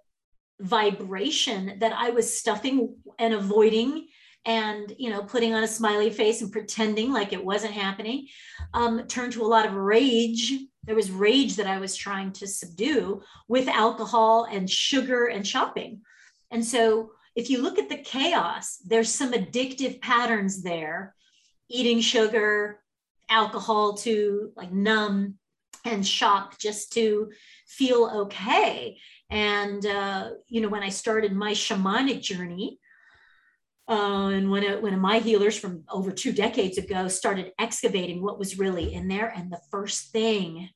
vibration 0.60 1.78
that 1.78 1.92
I 1.92 2.10
was 2.10 2.38
stuffing 2.38 2.96
and 3.18 3.34
avoiding 3.34 4.08
and 4.46 4.94
you 4.98 5.10
know 5.10 5.22
putting 5.22 5.52
on 5.52 5.62
a 5.62 5.68
smiley 5.68 6.10
face 6.10 6.40
and 6.40 6.52
pretending 6.52 7.12
like 7.12 7.32
it 7.32 7.44
wasn't 7.44 7.72
happening 7.72 8.26
um, 8.72 9.06
turned 9.06 9.32
to 9.32 9.42
a 9.42 9.46
lot 9.46 9.66
of 9.66 9.74
rage 9.74 10.54
there 10.84 10.94
was 10.94 11.10
rage 11.10 11.56
that 11.56 11.66
i 11.66 11.78
was 11.78 11.94
trying 11.94 12.32
to 12.32 12.46
subdue 12.46 13.20
with 13.48 13.68
alcohol 13.68 14.46
and 14.50 14.70
sugar 14.70 15.26
and 15.26 15.46
shopping 15.46 16.00
and 16.50 16.64
so 16.64 17.10
if 17.36 17.48
you 17.48 17.62
look 17.62 17.78
at 17.78 17.88
the 17.88 17.98
chaos 17.98 18.78
there's 18.86 19.14
some 19.14 19.32
addictive 19.32 20.00
patterns 20.00 20.62
there 20.62 21.14
eating 21.68 22.00
sugar 22.00 22.80
alcohol 23.28 23.94
to 23.94 24.52
like 24.56 24.72
numb 24.72 25.38
and 25.84 26.06
shock 26.06 26.58
just 26.58 26.92
to 26.92 27.30
feel 27.66 28.10
okay. 28.14 28.98
And, 29.30 29.84
uh, 29.86 30.30
you 30.48 30.60
know, 30.60 30.68
when 30.68 30.82
I 30.82 30.88
started 30.88 31.32
my 31.32 31.52
shamanic 31.52 32.20
journey, 32.20 32.78
uh, 33.88 34.28
and 34.28 34.50
when, 34.50 34.62
it, 34.62 34.82
when 34.82 34.98
my 34.98 35.18
healers 35.18 35.58
from 35.58 35.84
over 35.90 36.10
two 36.10 36.32
decades 36.32 36.78
ago 36.78 37.08
started 37.08 37.52
excavating 37.58 38.22
what 38.22 38.38
was 38.38 38.58
really 38.58 38.92
in 38.92 39.08
there, 39.08 39.28
and 39.28 39.50
the 39.50 39.60
first 39.70 40.12
thing, 40.12 40.68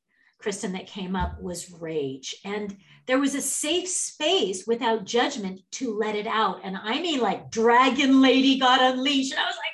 Kristen, 0.44 0.72
that 0.72 0.86
came 0.86 1.16
up 1.16 1.40
was 1.40 1.72
rage. 1.72 2.36
And 2.44 2.76
there 3.06 3.18
was 3.18 3.34
a 3.34 3.40
safe 3.40 3.88
space 3.88 4.66
without 4.66 5.06
judgment 5.06 5.62
to 5.72 5.96
let 5.96 6.14
it 6.14 6.26
out. 6.26 6.60
And 6.62 6.76
I 6.76 7.00
mean, 7.00 7.20
like, 7.20 7.50
Dragon 7.50 8.20
Lady 8.20 8.58
got 8.58 8.82
unleashed. 8.82 9.32
And 9.32 9.40
I 9.40 9.46
was 9.46 9.56
like, 9.56 9.72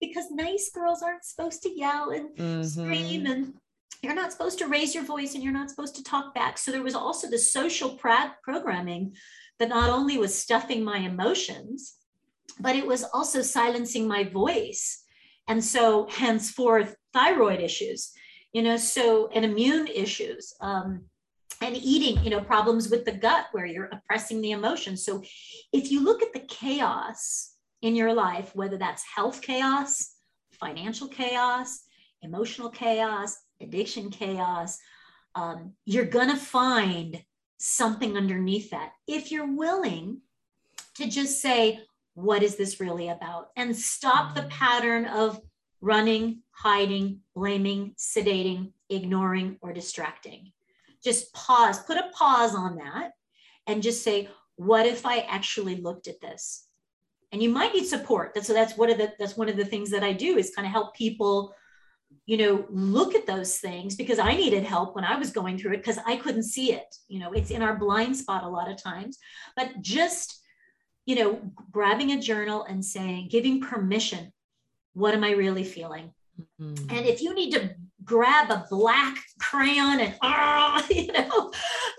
because 0.00 0.30
nice 0.30 0.70
girls 0.72 1.02
aren't 1.02 1.24
supposed 1.24 1.62
to 1.62 1.70
yell 1.70 2.10
and 2.10 2.28
mm-hmm. 2.36 2.62
scream 2.62 3.26
and 3.26 3.54
you're 4.02 4.14
not 4.14 4.30
supposed 4.30 4.58
to 4.60 4.68
raise 4.68 4.94
your 4.94 5.04
voice 5.04 5.34
and 5.34 5.42
you're 5.42 5.52
not 5.52 5.68
supposed 5.68 5.96
to 5.96 6.04
talk 6.04 6.32
back. 6.32 6.56
So 6.56 6.70
there 6.70 6.82
was 6.82 6.94
also 6.94 7.28
the 7.28 7.38
social 7.38 7.98
programming 8.42 9.16
that 9.58 9.68
not 9.68 9.90
only 9.90 10.16
was 10.16 10.38
stuffing 10.38 10.84
my 10.84 10.98
emotions, 10.98 11.94
but 12.60 12.76
it 12.76 12.86
was 12.86 13.02
also 13.02 13.42
silencing 13.42 14.06
my 14.06 14.22
voice. 14.22 15.02
And 15.48 15.64
so 15.64 16.06
henceforth, 16.08 16.94
thyroid 17.12 17.60
issues, 17.60 18.12
you 18.56 18.62
know, 18.62 18.78
so 18.78 19.28
and 19.34 19.44
immune 19.44 19.86
issues. 19.86 20.54
Um, 20.62 21.02
and 21.60 21.76
eating, 21.76 22.24
you 22.24 22.30
know, 22.30 22.40
problems 22.40 22.88
with 22.88 23.04
the 23.04 23.12
gut 23.12 23.48
where 23.52 23.66
you're 23.66 23.90
oppressing 23.92 24.40
the 24.40 24.52
emotions. 24.52 25.04
So 25.04 25.22
if 25.74 25.90
you 25.90 26.02
look 26.02 26.22
at 26.22 26.32
the 26.32 26.40
chaos 26.40 27.52
in 27.82 27.94
your 27.94 28.14
life, 28.14 28.56
whether 28.56 28.78
that's 28.78 29.04
health 29.04 29.42
chaos, 29.42 30.14
financial 30.52 31.06
chaos, 31.06 31.82
emotional 32.22 32.70
chaos, 32.70 33.36
addiction 33.60 34.08
chaos, 34.08 34.78
um, 35.34 35.74
you're 35.84 36.06
going 36.06 36.30
to 36.30 36.36
find 36.36 37.22
something 37.58 38.16
underneath 38.16 38.70
that 38.70 38.92
if 39.06 39.30
you're 39.30 39.54
willing 39.54 40.22
to 40.94 41.06
just 41.10 41.42
say, 41.42 41.80
what 42.14 42.42
is 42.42 42.56
this 42.56 42.80
really 42.80 43.08
about? 43.10 43.48
And 43.54 43.76
stop 43.76 44.34
the 44.34 44.44
pattern 44.44 45.04
of 45.04 45.42
running, 45.82 46.40
hiding, 46.52 47.20
blaming, 47.36 47.94
sedating, 47.96 48.72
ignoring, 48.90 49.58
or 49.60 49.72
distracting. 49.72 50.50
Just 51.04 51.32
pause, 51.32 51.78
put 51.84 51.96
a 51.98 52.10
pause 52.12 52.56
on 52.56 52.78
that, 52.78 53.12
and 53.68 53.82
just 53.82 54.02
say, 54.02 54.28
what 54.56 54.86
if 54.86 55.06
I 55.06 55.18
actually 55.20 55.76
looked 55.76 56.08
at 56.08 56.20
this? 56.20 56.66
and 57.32 57.42
you 57.42 57.50
might 57.50 57.74
need 57.74 57.86
support 57.86 58.32
that's 58.34 58.46
so 58.46 58.52
that's 58.52 58.76
one 58.76 58.90
of 58.90 58.98
the 58.98 59.12
that's 59.18 59.36
one 59.36 59.48
of 59.48 59.56
the 59.56 59.64
things 59.64 59.90
that 59.90 60.02
i 60.02 60.12
do 60.12 60.38
is 60.38 60.54
kind 60.54 60.66
of 60.66 60.72
help 60.72 60.94
people 60.94 61.54
you 62.24 62.36
know 62.36 62.64
look 62.70 63.14
at 63.14 63.26
those 63.26 63.58
things 63.58 63.94
because 63.94 64.18
i 64.18 64.34
needed 64.34 64.64
help 64.64 64.94
when 64.94 65.04
i 65.04 65.16
was 65.16 65.30
going 65.30 65.58
through 65.58 65.72
it 65.72 65.78
because 65.78 65.98
i 66.06 66.16
couldn't 66.16 66.44
see 66.44 66.72
it 66.72 66.96
you 67.08 67.18
know 67.18 67.32
it's 67.32 67.50
in 67.50 67.62
our 67.62 67.76
blind 67.76 68.16
spot 68.16 68.44
a 68.44 68.48
lot 68.48 68.70
of 68.70 68.80
times 68.82 69.18
but 69.56 69.80
just 69.80 70.40
you 71.04 71.14
know 71.16 71.40
grabbing 71.70 72.12
a 72.12 72.20
journal 72.20 72.64
and 72.64 72.84
saying 72.84 73.28
giving 73.30 73.60
permission 73.60 74.32
what 74.94 75.14
am 75.14 75.24
i 75.24 75.32
really 75.32 75.64
feeling 75.64 76.12
mm-hmm. 76.60 76.90
and 76.90 77.06
if 77.06 77.22
you 77.22 77.34
need 77.34 77.52
to 77.52 77.70
grab 78.04 78.50
a 78.50 78.66
black 78.70 79.16
crayon 79.40 80.00
and 80.00 80.14
uh, 80.22 80.82
you 80.90 81.12
know 81.12 81.52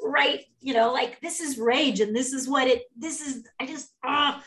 right 0.04 0.46
you 0.60 0.74
know 0.74 0.92
like 0.94 1.20
this 1.22 1.40
is 1.40 1.58
rage 1.58 2.00
and 2.00 2.16
this 2.16 2.34
is 2.34 2.48
what 2.48 2.68
it 2.68 2.84
this 2.98 3.22
is 3.22 3.44
i 3.60 3.66
just 3.66 3.92
uh, 4.06 4.40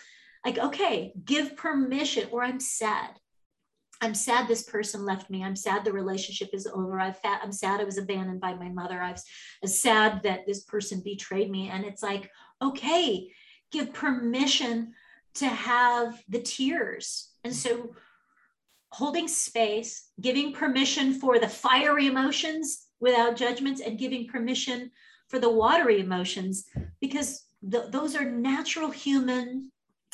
like 0.45 0.59
okay 0.59 1.13
give 1.25 1.57
permission 1.57 2.29
or 2.31 2.43
i'm 2.43 2.61
sad. 2.61 3.11
I'm 4.03 4.15
sad 4.15 4.49
this 4.49 4.63
person 4.63 5.05
left 5.05 5.29
me. 5.29 5.45
I'm 5.45 5.55
sad 5.55 5.85
the 5.85 5.93
relationship 5.93 6.49
is 6.55 6.67
over. 6.67 6.99
Fa- 7.23 7.41
i'm 7.43 7.53
sad 7.53 7.81
i 7.81 7.85
was 7.85 7.99
abandoned 7.99 8.41
by 8.41 8.55
my 8.55 8.71
mother. 8.71 8.99
I'm 9.01 9.17
sad 9.67 10.23
that 10.23 10.47
this 10.47 10.65
person 10.65 11.03
betrayed 11.05 11.51
me. 11.51 11.69
And 11.69 11.85
it's 11.85 12.03
like 12.03 12.31
okay 12.63 13.31
give 13.71 13.93
permission 13.93 14.95
to 15.35 15.47
have 15.47 16.23
the 16.29 16.41
tears. 16.41 17.31
And 17.45 17.55
so 17.55 17.95
holding 18.93 19.29
space 19.29 20.11
giving 20.21 20.53
permission 20.53 21.15
for 21.15 21.39
the 21.39 21.49
fiery 21.49 22.07
emotions 22.07 22.87
without 23.01 23.37
judgments 23.37 23.81
and 23.81 23.99
giving 23.99 24.27
permission 24.27 24.91
for 25.29 25.39
the 25.39 25.49
watery 25.49 26.01
emotions 26.01 26.65
because 27.01 27.45
those 27.63 28.17
are 28.17 28.25
natural 28.25 28.91
human 28.91 29.71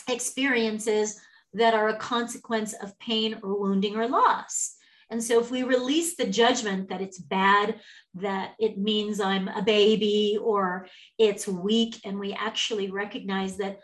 experiences 0.09 1.21
that 1.55 1.75
are 1.75 1.89
a 1.89 1.97
consequence 1.97 2.75
of 2.75 2.99
pain 2.99 3.39
or 3.43 3.59
wounding 3.59 3.97
or 3.97 4.09
loss. 4.09 4.75
And 5.09 5.23
so, 5.23 5.41
if 5.41 5.53
we 5.53 5.63
release 5.63 6.17
the 6.17 6.27
judgment 6.27 6.89
that 6.89 7.01
it's 7.01 7.19
bad, 7.19 7.81
that 8.15 8.55
it 8.59 8.77
means 8.77 9.21
I'm 9.21 9.47
a 9.47 9.63
baby 9.63 10.37
or 10.41 10.89
it's 11.17 11.47
weak, 11.47 12.01
and 12.05 12.19
we 12.19 12.33
actually 12.33 12.91
recognize 12.91 13.57
that 13.59 13.79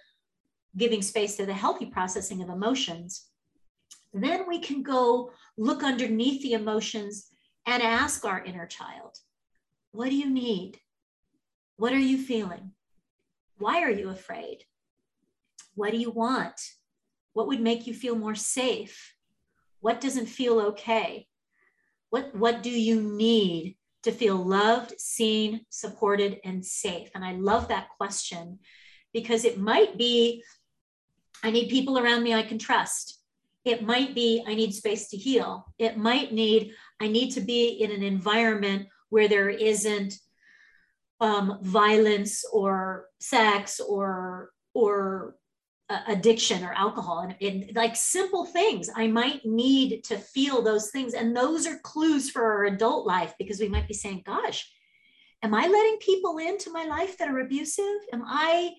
giving 0.77 1.01
space 1.01 1.37
to 1.37 1.47
the 1.47 1.55
healthy 1.55 1.87
processing 1.87 2.43
of 2.43 2.49
emotions, 2.49 3.29
then 4.13 4.47
we 4.47 4.59
can 4.59 4.83
go 4.83 5.33
look 5.57 5.83
underneath 5.83 6.43
the 6.43 6.53
emotions 6.53 7.29
and 7.67 7.83
ask 7.83 8.25
our 8.25 8.45
inner 8.45 8.67
child, 8.67 9.19
What 9.93 10.11
do 10.11 10.17
you 10.17 10.29
need? 10.29 10.79
What 11.77 11.93
are 11.93 11.99
you 11.99 12.19
feeling? 12.19 12.73
Why 13.59 13.83
are 13.83 13.91
you 13.91 14.11
afraid? 14.11 14.65
What 15.75 15.93
do 15.93 15.97
you 15.97 16.11
want? 16.11 16.61
What 17.33 17.47
would 17.47 17.61
make 17.61 17.87
you 17.87 17.95
feel 17.95 18.17
more 18.17 18.35
safe? 18.35 19.15
What 19.81 20.01
doesn't 20.01 20.27
feel 20.27 20.61
okay? 20.61 21.29
What, 22.11 22.35
what 22.35 22.63
do 22.63 22.71
you 22.71 23.01
need 23.01 23.77
to 24.03 24.13
feel 24.13 24.37
loved, 24.37 25.01
seen, 25.01 25.65
supported, 25.71 26.41
and 26.45 26.65
safe? 26.65 27.09
And 27.15 27.25
I 27.25 27.33
love 27.33 27.69
that 27.69 27.89
question 27.97 28.59
because 29.13 29.45
it 29.45 29.59
might 29.59 29.97
be 29.97 30.43
I 31.43 31.51
need 31.51 31.71
people 31.71 31.99
around 31.99 32.23
me 32.23 32.35
I 32.35 32.43
can 32.43 32.59
trust. 32.59 33.22
It 33.65 33.83
might 33.83 34.15
be 34.15 34.43
I 34.47 34.55
need 34.55 34.75
space 34.75 35.09
to 35.11 35.17
heal. 35.17 35.67
It 35.79 35.97
might 35.97 36.33
need 36.33 36.73
I 37.01 37.09
need 37.09 37.31
to 37.33 37.41
be 37.41 37.69
in 37.69 37.91
an 37.91 38.03
environment 38.03 38.89
where 39.11 39.29
there 39.29 39.51
isn't 39.51 40.15
um, 41.21 41.59
violence 41.63 42.45
or 42.53 43.07
sex 43.21 43.81
or 43.81 44.51
or 44.75 45.37
addiction 46.07 46.65
or 46.65 46.73
alcohol. 46.73 47.21
And, 47.21 47.37
and, 47.41 47.77
like 47.77 47.97
simple 47.97 48.47
things. 48.47 48.89
I 48.95 49.09
might 49.09 49.45
need 49.45 50.05
to 50.05 50.17
feel 50.17 50.63
those 50.63 50.91
things 50.91 51.15
and 51.15 51.37
those 51.37 51.67
are 51.67 51.79
clues 51.79 52.31
for 52.31 52.43
our 52.43 52.65
adult 52.65 53.07
life 53.07 53.35
because 53.39 53.61
we 53.61 53.69
might 53.69 53.89
be 53.89 53.95
saying 53.95 54.23
gosh 54.25 54.71
am 55.43 55.55
i 55.55 55.67
letting 55.67 55.99
people 56.01 56.39
into 56.39 56.71
my 56.71 56.85
life 56.85 57.19
that 57.19 57.29
are 57.29 57.41
abusive? 57.41 57.85
Am 58.13 58.23
i 58.27 58.71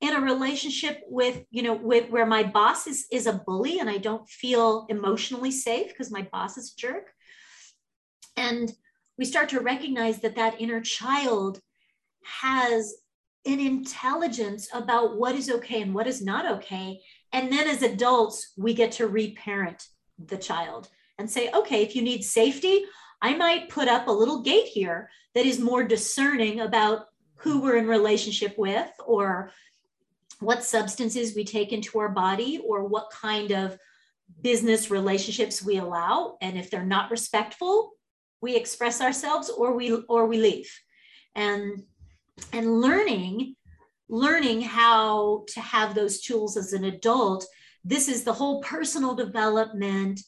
in 0.00 0.14
a 0.14 0.20
relationship 0.20 1.02
with 1.08 1.44
you 1.50 1.62
know 1.62 1.74
with 1.74 2.10
where 2.10 2.26
my 2.26 2.42
boss 2.42 2.86
is 2.86 3.06
is 3.10 3.26
a 3.26 3.32
bully 3.32 3.78
and 3.78 3.88
i 3.88 3.96
don't 3.96 4.28
feel 4.28 4.86
emotionally 4.90 5.50
safe 5.50 5.88
because 5.88 6.10
my 6.10 6.22
boss 6.30 6.58
is 6.58 6.72
a 6.72 6.80
jerk 6.80 7.12
and 8.36 8.72
we 9.18 9.24
start 9.24 9.48
to 9.50 9.60
recognize 9.60 10.20
that 10.20 10.36
that 10.36 10.60
inner 10.60 10.80
child 10.80 11.60
has 12.22 12.94
an 13.46 13.60
intelligence 13.60 14.68
about 14.74 15.16
what 15.16 15.34
is 15.34 15.48
okay 15.48 15.80
and 15.80 15.94
what 15.94 16.06
is 16.06 16.22
not 16.22 16.50
okay. 16.50 17.00
And 17.32 17.50
then 17.50 17.68
as 17.68 17.82
adults, 17.82 18.52
we 18.56 18.74
get 18.74 18.92
to 18.92 19.06
reparent 19.06 19.86
the 20.18 20.36
child 20.36 20.88
and 21.18 21.30
say, 21.30 21.50
okay, 21.52 21.82
if 21.82 21.94
you 21.94 22.02
need 22.02 22.24
safety, 22.24 22.84
I 23.22 23.34
might 23.34 23.68
put 23.68 23.88
up 23.88 24.08
a 24.08 24.12
little 24.12 24.42
gate 24.42 24.66
here 24.66 25.08
that 25.34 25.46
is 25.46 25.60
more 25.60 25.84
discerning 25.84 26.60
about 26.60 27.06
who 27.36 27.60
we're 27.60 27.76
in 27.76 27.86
relationship 27.86 28.58
with 28.58 28.90
or 29.06 29.52
what 30.40 30.64
substances 30.64 31.34
we 31.34 31.44
take 31.44 31.72
into 31.72 31.98
our 31.98 32.08
body 32.08 32.60
or 32.66 32.84
what 32.84 33.10
kind 33.10 33.52
of 33.52 33.78
business 34.42 34.90
relationships 34.90 35.62
we 35.62 35.78
allow. 35.78 36.36
And 36.40 36.58
if 36.58 36.70
they're 36.70 36.84
not 36.84 37.10
respectful 37.10 37.92
we 38.40 38.54
express 38.56 39.00
ourselves 39.00 39.50
or 39.50 39.72
we 39.74 39.92
or 40.08 40.26
we 40.26 40.38
leave. 40.38 40.70
And 41.34 41.82
and 42.52 42.80
learning 42.80 43.56
learning 44.08 44.60
how 44.60 45.44
to 45.48 45.60
have 45.60 45.94
those 45.94 46.20
tools 46.20 46.56
as 46.56 46.72
an 46.72 46.84
adult 46.84 47.44
this 47.84 48.08
is 48.08 48.22
the 48.22 48.32
whole 48.32 48.60
personal 48.62 49.14
development 49.14 50.20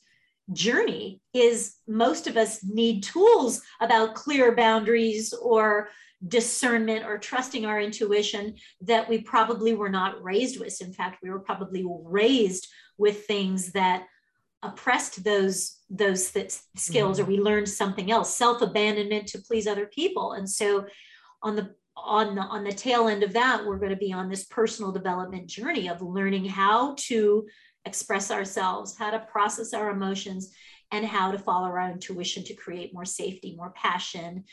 journey 0.53 1.21
is 1.35 1.77
most 1.87 2.27
of 2.27 2.37
us 2.37 2.65
need 2.65 3.03
tools 3.03 3.62
about 3.81 4.15
clear 4.15 4.57
boundaries 4.57 5.33
or 5.35 5.91
discernment 6.26 7.04
or 7.04 7.18
trusting 7.18 7.64
our 7.64 7.80
intuition 7.80 8.56
that 8.80 9.08
we 9.08 9.20
probably 9.20 9.75
were 9.75 9.88
not 9.88 10.22
raised 10.22 10.58
with. 10.58 10.80
In 10.80 10.92
fact 10.92 11.22
we 11.22 11.30
were 11.30 11.40
probably 11.40 11.84
raised 11.87 12.66
with 12.96 13.26
things 13.26 13.72
that 13.72 14.04
oppressed 14.62 15.22
those 15.22 15.76
those 15.88 16.30
th- 16.32 16.52
skills 16.76 17.18
mm-hmm. 17.18 17.28
or 17.28 17.30
we 17.30 17.38
learned 17.38 17.68
something 17.68 18.10
else. 18.10 18.34
Self 18.34 18.60
abandonment 18.62 19.28
to 19.28 19.38
please 19.38 19.66
other 19.66 19.87
people. 19.87 20.32
And 20.32 20.50
so 20.50 20.87
on 21.42 21.54
the 21.54 21.75
on 22.04 22.34
the 22.34 22.42
on 22.42 22.64
the 22.64 22.72
tail 22.72 23.08
end 23.08 23.22
of 23.22 23.32
that 23.32 23.64
we're 23.64 23.78
going 23.78 23.90
to 23.90 23.96
be 23.96 24.12
on 24.12 24.28
this 24.28 24.44
personal 24.44 24.92
development 24.92 25.46
journey 25.46 25.88
of 25.88 26.02
learning 26.02 26.44
how 26.44 26.94
to 26.96 27.46
express 27.84 28.30
ourselves 28.30 28.96
how 28.96 29.10
to 29.10 29.18
process 29.18 29.72
our 29.72 29.90
emotions 29.90 30.52
and 30.90 31.04
how 31.04 31.30
to 31.30 31.38
follow 31.38 31.66
our 31.66 31.90
intuition 31.90 32.44
to 32.44 32.54
create 32.54 32.94
more 32.94 33.04
safety 33.04 33.54
more 33.56 33.70
passion 33.70 34.44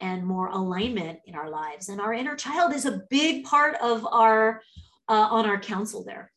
and 0.00 0.24
more 0.26 0.48
alignment 0.48 1.20
in 1.26 1.34
our 1.34 1.48
lives. 1.48 1.88
And 1.88 2.00
our 2.00 2.12
inner 2.12 2.36
child 2.36 2.72
is 2.72 2.84
a 2.84 3.02
big 3.10 3.44
part 3.44 3.76
of 3.82 4.06
our 4.06 4.62
uh, 5.08 5.28
on 5.30 5.46
our 5.46 5.58
council 5.58 6.04
there. 6.04 6.32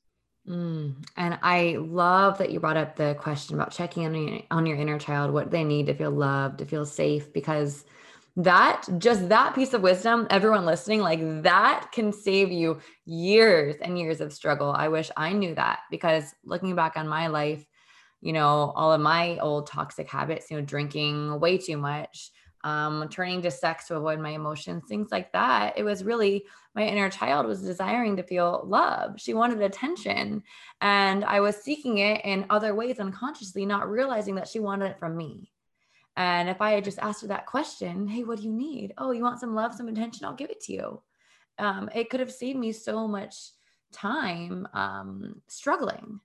Mm, 0.48 1.04
and 1.18 1.40
I 1.42 1.78
love 1.80 2.38
that 2.38 2.52
you 2.52 2.60
brought 2.60 2.78
up 2.78 2.96
the 2.96 3.16
question 3.20 3.56
about 3.56 3.72
checking 3.72 4.06
on 4.06 4.14
your, 4.14 4.42
on 4.52 4.66
your 4.66 4.78
inner 4.78 5.00
child, 5.00 5.34
what 5.34 5.50
they 5.50 5.64
need 5.64 5.88
to 5.88 5.96
feel 5.96 6.12
loved, 6.12 6.60
to 6.60 6.66
feel 6.66 6.86
safe, 6.86 7.34
because 7.34 7.86
that 8.38 8.86
just 8.98 9.30
that 9.30 9.56
piece 9.56 9.74
of 9.74 9.82
wisdom 9.82 10.28
everyone 10.30 10.66
listening 10.66 11.00
like 11.00 11.22
that 11.44 11.90
can 11.94 12.12
save 12.12 12.52
you 12.52 12.80
years 13.06 13.76
and 13.82 13.98
years 13.98 14.20
of 14.20 14.34
struggle. 14.34 14.72
I 14.72 14.90
wish 14.90 15.10
i 15.16 15.32
knew 15.32 15.56
that 15.56 15.80
because 15.90 16.36
looking 16.44 16.76
back 16.76 16.98
on 16.98 17.08
my 17.08 17.28
life 17.28 17.66
you 18.22 18.34
know 18.34 18.74
all 18.76 18.92
of 18.92 19.00
my 19.00 19.38
old 19.38 19.68
toxic 19.68 20.10
habits 20.10 20.52
you 20.52 20.58
know 20.58 20.66
drinking 20.66 21.40
way 21.40 21.58
too 21.58 21.78
much 21.78 22.32
um, 22.66 23.08
turning 23.10 23.42
to 23.42 23.52
sex 23.52 23.88
to 23.88 23.96
avoid 23.96 24.20
my 24.20 24.32
emotions 24.32 24.84
things 24.90 25.10
like 25.12 25.32
that 25.32 25.78
it 25.78 25.84
was 25.84 26.04
really 26.04 26.44
my 26.76 26.84
inner 26.84 27.10
child 27.10 27.46
was 27.46 27.62
desiring 27.62 28.18
to 28.18 28.24
feel 28.24 28.64
love 28.66 29.14
she 29.18 29.34
wanted 29.34 29.62
attention 29.62 30.44
and 30.82 31.24
i 31.24 31.40
was 31.40 31.56
seeking 31.56 32.00
it 32.00 32.20
in 32.26 32.46
other 32.50 32.76
ways 32.76 33.00
unconsciously 33.00 33.66
not 33.66 33.90
realizing 33.90 34.36
that 34.36 34.48
she 34.48 34.60
wanted 34.60 34.92
it 34.92 35.00
from 35.00 35.16
me 35.16 35.52
and 36.18 36.48
if 36.50 36.62
I 36.62 36.72
had 36.72 36.84
just 36.84 37.00
asked 37.00 37.22
her 37.24 37.28
that 37.28 37.46
question, 37.46 38.08
hey, 38.08 38.24
what 38.24 38.38
do 38.38 38.46
you 38.46 38.54
need? 38.54 38.94
Oh, 38.98 39.12
you 39.12 39.22
want 39.22 39.40
some 39.40 39.54
love, 39.54 39.74
some 39.76 39.90
attention? 39.90 40.26
I'll 40.26 40.34
give 40.34 40.50
it 40.50 40.62
to 40.62 40.74
you. 40.74 41.02
Um, 41.60 41.90
it 41.94 42.10
could 42.10 42.20
have 42.20 42.32
saved 42.32 42.58
me 42.58 42.72
so 42.72 43.08
much 43.08 43.36
time 43.92 44.68
um, 44.74 45.42
struggling. 45.48 46.20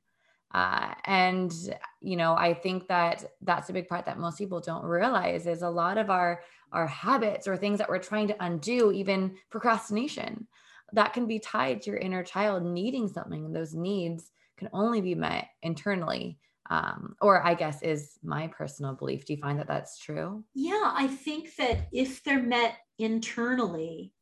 Uh, 0.52 0.94
and 1.04 1.52
you 2.00 2.16
know, 2.16 2.34
I 2.34 2.54
think 2.54 2.88
that 2.88 3.24
that's 3.42 3.70
a 3.70 3.72
big 3.72 3.88
part 3.88 4.06
that 4.06 4.18
most 4.18 4.38
people 4.38 4.60
don't 4.60 4.84
realize 4.84 5.46
is 5.46 5.62
a 5.62 5.70
lot 5.70 5.98
of 5.98 6.10
our 6.10 6.42
our 6.72 6.86
habits 6.86 7.48
or 7.48 7.56
things 7.56 7.78
that 7.78 7.88
we're 7.88 7.98
trying 7.98 8.28
to 8.28 8.44
undo, 8.44 8.92
even 8.92 9.36
procrastination, 9.50 10.46
that 10.92 11.12
can 11.12 11.26
be 11.26 11.38
tied 11.38 11.82
to 11.82 11.90
your 11.90 11.98
inner 11.98 12.22
child 12.22 12.64
needing 12.64 13.08
something, 13.08 13.52
those 13.52 13.74
needs 13.74 14.30
can 14.56 14.68
only 14.72 15.00
be 15.00 15.14
met 15.14 15.48
internally 15.62 16.38
um, 16.70 17.16
or 17.20 17.44
I 17.44 17.54
guess 17.54 17.82
is 17.82 18.18
my 18.22 18.46
personal 18.46 18.94
belief. 18.94 19.26
Do 19.26 19.34
you 19.34 19.40
find 19.40 19.58
that 19.58 19.66
that's 19.66 19.98
true? 19.98 20.44
Yeah, 20.54 20.92
I 20.94 21.08
think 21.08 21.56
that 21.56 21.88
if 21.92 22.22
they're 22.22 22.42
met 22.42 22.76
internally, 22.98 24.12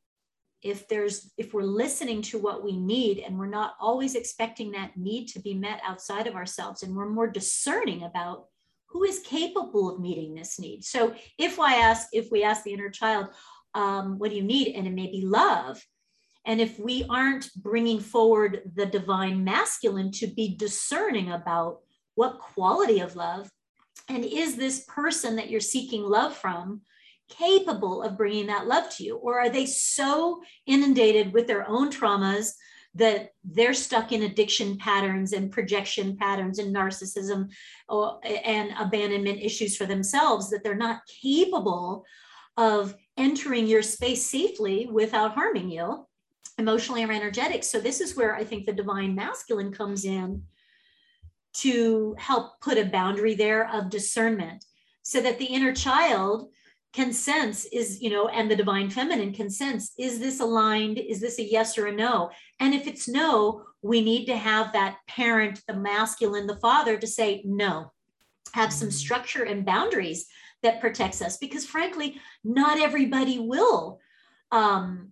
if 0.63 0.89
there's 0.89 1.33
if 1.39 1.55
we're 1.55 1.63
listening 1.63 2.21
to 2.21 2.39
what 2.39 2.65
we 2.65 2.77
need 2.77 3.21
and 3.21 3.39
we're 3.39 3.47
not 3.47 3.75
always 3.81 4.15
expecting 4.15 4.73
that 4.73 4.97
need 4.97 5.27
to 5.29 5.41
be 5.41 5.55
met 5.55 5.81
outside 5.87 6.27
of 6.27 6.35
ourselves 6.35 6.83
and 6.83 6.95
we're 6.95 7.09
more 7.09 7.29
discerning 7.29 8.03
about 8.03 8.47
who 8.87 9.05
is 9.05 9.21
capable 9.21 9.89
of 9.89 10.01
meeting 10.01 10.35
this 10.35 10.59
need 10.59 10.83
so 10.83 11.15
if 11.39 11.61
i 11.61 11.75
ask 11.75 12.09
if 12.13 12.31
we 12.33 12.43
ask 12.43 12.65
the 12.65 12.73
inner 12.73 12.91
child 12.91 13.29
um, 13.75 14.19
what 14.19 14.31
do 14.31 14.37
you 14.37 14.43
need 14.43 14.75
and 14.75 14.87
it 14.87 14.93
may 14.93 15.07
be 15.07 15.23
love 15.25 15.81
and 16.49 16.63
if 16.63 16.79
we 16.79 17.05
aren't 17.11 17.55
bringing 17.57 18.01
forward 18.01 18.63
the 18.75 18.87
divine 18.87 19.45
masculine 19.45 20.11
to 20.13 20.27
be 20.27 20.57
discerning 20.57 21.31
about 21.31 21.81
what 22.15 22.39
quality 22.39 23.01
of 23.01 23.17
love? 23.17 23.51
And 24.09 24.25
is 24.25 24.57
this 24.57 24.85
person 24.89 25.37
that 25.37 25.51
you're 25.51 25.61
seeking 25.61 26.03
love 26.03 26.35
from 26.35 26.81
capable 27.29 28.03
of 28.03 28.17
bringing 28.17 28.47
that 28.47 28.67
love 28.67 28.89
to 28.97 29.05
you? 29.05 29.17
Or 29.17 29.39
are 29.39 29.51
they 29.51 29.67
so 29.67 30.43
inundated 30.67 31.33
with 31.33 31.47
their 31.47 31.69
own 31.69 31.91
traumas 31.91 32.53
that 32.95 33.33
they're 33.45 33.75
stuck 33.75 34.13
in 34.13 34.23
addiction 34.23 34.77
patterns 34.79 35.33
and 35.33 35.53
projection 35.53 36.17
patterns 36.17 36.59
and 36.59 36.75
narcissism 36.75 37.49
or, 37.89 38.19
and 38.25 38.73
abandonment 38.79 39.41
issues 39.41 39.77
for 39.77 39.87
themselves 39.87 40.51
that 40.51 40.65
they're 40.65 40.75
not 40.75 41.03
capable 41.23 42.05
of 42.57 42.95
entering 43.17 43.67
your 43.67 43.83
space 43.83 44.29
safely 44.29 44.89
without 44.91 45.35
harming 45.35 45.71
you 45.71 46.07
emotionally 46.59 47.05
or 47.05 47.13
energetic. 47.13 47.63
So, 47.63 47.79
this 47.79 48.01
is 48.01 48.17
where 48.17 48.35
I 48.35 48.43
think 48.43 48.67
the 48.67 48.73
divine 48.73 49.15
masculine 49.15 49.73
comes 49.73 50.05
in 50.05 50.43
to 51.55 52.15
help 52.19 52.61
put 52.61 52.79
a 52.79 52.85
boundary 52.85 53.35
there 53.35 53.69
of 53.71 53.91
discernment 53.91 54.65
so 55.03 55.21
that 55.21 55.39
the 55.39 55.47
inner 55.47 55.73
child 55.73 56.51
can 56.93 57.13
sense 57.13 57.67
is 57.67 58.01
you 58.01 58.11
know 58.11 58.29
and 58.29 58.51
the 58.51 58.57
divine 58.57 58.91
feminine 58.91 59.33
can 59.33 59.51
sense 59.51 59.93
is 59.99 60.19
this 60.19 60.41
aligned? 60.41 60.99
Is 60.99 61.21
this 61.21 61.39
a 61.39 61.45
yes 61.45 61.77
or 61.79 61.87
a 61.87 61.93
no? 61.93 62.31
And 62.61 62.75
if 62.75 62.87
it's 62.87 63.09
no 63.09 63.65
we 63.83 64.01
need 64.01 64.27
to 64.27 64.37
have 64.37 64.73
that 64.73 64.99
parent 65.07 65.63
the 65.69 65.75
masculine 65.75 66.47
the 66.47 66.57
father 66.57 66.97
to 66.97 67.07
say 67.07 67.43
no. 67.45 67.93
Have 68.55 68.73
some 68.73 68.89
mm-hmm. 68.89 68.95
structure 68.95 69.45
and 69.45 69.65
boundaries 69.65 70.27
that 70.63 70.81
protects 70.81 71.23
us 71.23 71.37
because 71.37 71.65
frankly 71.65 72.21
not 72.43 72.81
everybody 72.81 73.39
will 73.39 74.01
um, 74.51 75.11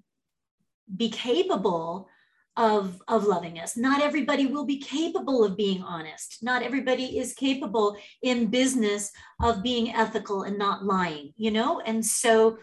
be 0.94 1.10
capable 1.10 2.08
of, 2.56 3.02
of 3.06 3.24
loving 3.24 3.58
us. 3.58 3.76
Not 3.76 4.00
everybody 4.00 4.46
will 4.46 4.64
be 4.64 4.78
capable 4.78 5.44
of 5.44 5.56
being 5.56 5.82
honest. 5.82 6.38
Not 6.42 6.62
everybody 6.62 7.18
is 7.18 7.34
capable 7.34 7.96
in 8.22 8.46
business 8.46 9.12
of 9.42 9.62
being 9.62 9.94
ethical 9.94 10.42
and 10.42 10.56
not 10.56 10.84
lying, 10.84 11.32
you 11.36 11.50
know? 11.50 11.80
And 11.80 12.04
so 12.04 12.58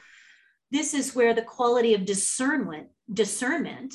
this 0.72 0.94
is 0.94 1.16
where 1.16 1.34
the 1.34 1.44
quality 1.44 1.94
of 1.94 2.06
discernment, 2.06 2.88
discernment 3.14 3.94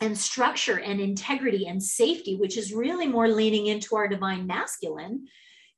and 0.00 0.16
structure 0.16 0.80
and 0.80 0.98
integrity 0.98 1.66
and 1.66 1.82
safety, 1.82 2.36
which 2.36 2.56
is 2.56 2.72
really 2.72 3.06
more 3.06 3.28
leaning 3.28 3.66
into 3.66 3.96
our 3.96 4.08
divine 4.08 4.46
masculine 4.46 5.26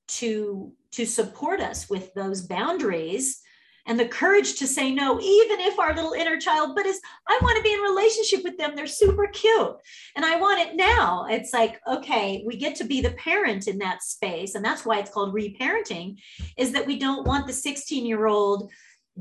to, 0.06 0.72
to 0.92 1.04
support 1.04 1.60
us 1.60 1.90
with 1.90 2.14
those 2.14 2.42
boundaries 2.42 3.40
and 3.86 3.98
the 3.98 4.06
courage 4.06 4.54
to 4.56 4.66
say 4.66 4.92
no, 4.92 5.20
even 5.20 5.60
if 5.60 5.78
our 5.78 5.94
little 5.94 6.12
inner 6.12 6.38
child, 6.38 6.76
but 6.76 6.86
is 6.86 7.00
I 7.28 7.38
want 7.42 7.56
to 7.56 7.62
be 7.62 7.72
in 7.72 7.80
relationship 7.80 8.44
with 8.44 8.56
them. 8.56 8.76
They're 8.76 8.86
super 8.86 9.26
cute. 9.26 9.76
And 10.14 10.24
I 10.24 10.36
want 10.36 10.60
it 10.60 10.76
now. 10.76 11.26
It's 11.28 11.52
like, 11.52 11.80
okay, 11.88 12.44
we 12.46 12.56
get 12.56 12.76
to 12.76 12.84
be 12.84 13.00
the 13.00 13.10
parent 13.12 13.66
in 13.66 13.78
that 13.78 14.02
space. 14.02 14.54
And 14.54 14.64
that's 14.64 14.84
why 14.84 14.98
it's 14.98 15.10
called 15.10 15.34
reparenting, 15.34 16.18
is 16.56 16.72
that 16.72 16.86
we 16.86 16.98
don't 16.98 17.26
want 17.26 17.46
the 17.46 17.52
16 17.52 18.06
year 18.06 18.26
old 18.26 18.70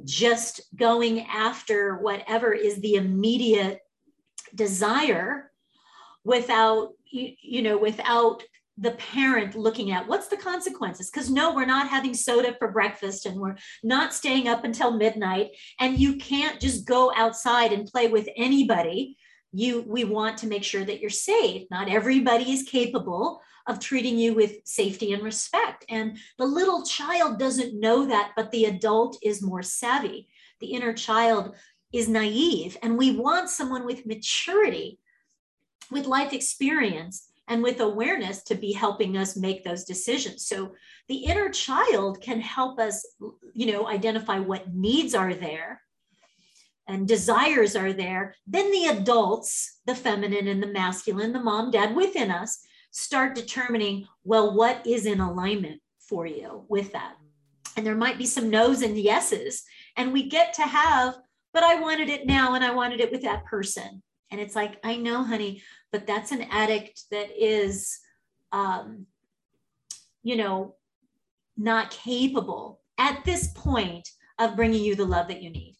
just 0.05 0.61
going 0.75 1.21
after 1.21 1.97
whatever 1.97 2.53
is 2.53 2.79
the 2.81 2.95
immediate 2.95 3.79
desire 4.55 5.51
without 6.23 6.93
you, 7.09 7.33
you 7.41 7.61
know 7.61 7.77
without 7.77 8.43
the 8.81 8.91
parent 8.91 9.55
looking 9.55 9.91
at 9.91 10.07
what's 10.07 10.27
the 10.27 10.35
consequences? 10.35 11.09
Because 11.09 11.29
no 11.29 11.53
we're 11.53 11.65
not 11.65 11.87
having 11.87 12.15
soda 12.15 12.55
for 12.57 12.71
breakfast 12.71 13.27
and 13.27 13.39
we're 13.39 13.55
not 13.83 14.13
staying 14.13 14.47
up 14.47 14.65
until 14.65 14.97
midnight. 14.97 15.51
And 15.79 15.99
you 15.99 16.17
can't 16.17 16.59
just 16.59 16.85
go 16.85 17.13
outside 17.15 17.71
and 17.71 17.87
play 17.87 18.07
with 18.07 18.27
anybody. 18.35 19.17
You 19.53 19.85
we 19.87 20.03
want 20.03 20.39
to 20.39 20.47
make 20.47 20.63
sure 20.63 20.83
that 20.83 20.99
you're 20.99 21.11
safe. 21.11 21.67
Not 21.69 21.89
everybody 21.89 22.51
is 22.51 22.63
capable 22.63 23.41
of 23.67 23.79
treating 23.79 24.17
you 24.17 24.33
with 24.33 24.65
safety 24.65 25.13
and 25.13 25.21
respect. 25.21 25.85
And 25.87 26.17
the 26.39 26.45
little 26.45 26.83
child 26.83 27.37
doesn't 27.37 27.79
know 27.79 28.07
that 28.07 28.31
but 28.35 28.49
the 28.49 28.65
adult 28.65 29.19
is 29.21 29.43
more 29.43 29.61
savvy. 29.61 30.27
The 30.59 30.73
inner 30.73 30.93
child 30.93 31.55
is 31.93 32.09
naive. 32.09 32.77
And 32.81 32.97
we 32.97 33.11
want 33.15 33.49
someone 33.49 33.85
with 33.85 34.07
maturity 34.07 34.97
with 35.91 36.07
life 36.07 36.33
experience 36.33 37.27
and 37.51 37.61
with 37.61 37.81
awareness 37.81 38.43
to 38.43 38.55
be 38.55 38.71
helping 38.71 39.17
us 39.17 39.35
make 39.35 39.61
those 39.61 39.83
decisions. 39.83 40.47
So 40.47 40.73
the 41.09 41.25
inner 41.25 41.49
child 41.49 42.21
can 42.21 42.39
help 42.39 42.79
us 42.79 43.05
you 43.53 43.73
know 43.73 43.89
identify 43.89 44.39
what 44.39 44.73
needs 44.73 45.13
are 45.13 45.33
there 45.33 45.81
and 46.87 47.05
desires 47.05 47.75
are 47.75 47.91
there. 47.91 48.35
Then 48.47 48.71
the 48.71 48.85
adults 48.87 49.81
the 49.85 49.93
feminine 49.93 50.47
and 50.47 50.63
the 50.63 50.67
masculine 50.67 51.33
the 51.33 51.43
mom 51.43 51.71
dad 51.71 51.93
within 51.93 52.31
us 52.31 52.57
start 52.91 53.35
determining 53.35 54.07
well 54.23 54.55
what 54.55 54.87
is 54.87 55.05
in 55.05 55.19
alignment 55.19 55.81
for 55.99 56.25
you 56.25 56.63
with 56.69 56.93
that? 56.93 57.15
And 57.75 57.85
there 57.85 57.95
might 57.95 58.17
be 58.17 58.25
some 58.25 58.49
no's 58.49 58.81
and 58.81 58.97
yeses 58.97 59.63
and 59.97 60.13
we 60.13 60.29
get 60.29 60.53
to 60.53 60.63
have 60.63 61.17
but 61.53 61.63
i 61.63 61.75
wanted 61.81 62.07
it 62.07 62.25
now 62.25 62.55
and 62.55 62.63
i 62.63 62.71
wanted 62.73 63.01
it 63.01 63.11
with 63.11 63.23
that 63.23 63.43
person. 63.43 64.01
And 64.31 64.39
it's 64.39 64.55
like, 64.55 64.79
I 64.83 64.95
know, 64.95 65.23
honey, 65.23 65.61
but 65.91 66.07
that's 66.07 66.31
an 66.31 66.43
addict 66.51 67.03
that 67.11 67.29
is, 67.37 67.99
um, 68.51 69.05
you 70.23 70.35
know, 70.35 70.75
not 71.57 71.91
capable 71.91 72.81
at 72.97 73.23
this 73.25 73.47
point 73.55 74.07
of 74.39 74.55
bringing 74.55 74.83
you 74.83 74.95
the 74.95 75.05
love 75.05 75.27
that 75.27 75.41
you 75.41 75.49
need. 75.49 75.75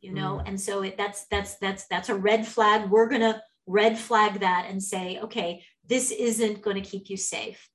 You 0.00 0.12
know, 0.12 0.40
mm. 0.42 0.48
and 0.48 0.60
so 0.60 0.82
it, 0.82 0.96
that's 0.96 1.26
that's 1.26 1.56
that's 1.58 1.86
that's 1.86 2.08
a 2.08 2.14
red 2.14 2.46
flag. 2.46 2.90
We're 2.90 3.08
gonna 3.08 3.40
red 3.66 3.98
flag 3.98 4.40
that 4.40 4.66
and 4.68 4.82
say, 4.82 5.18
okay, 5.22 5.62
this 5.88 6.10
isn't 6.10 6.62
going 6.62 6.82
to 6.82 6.88
keep 6.88 7.08
you 7.08 7.16
safe. 7.16 7.68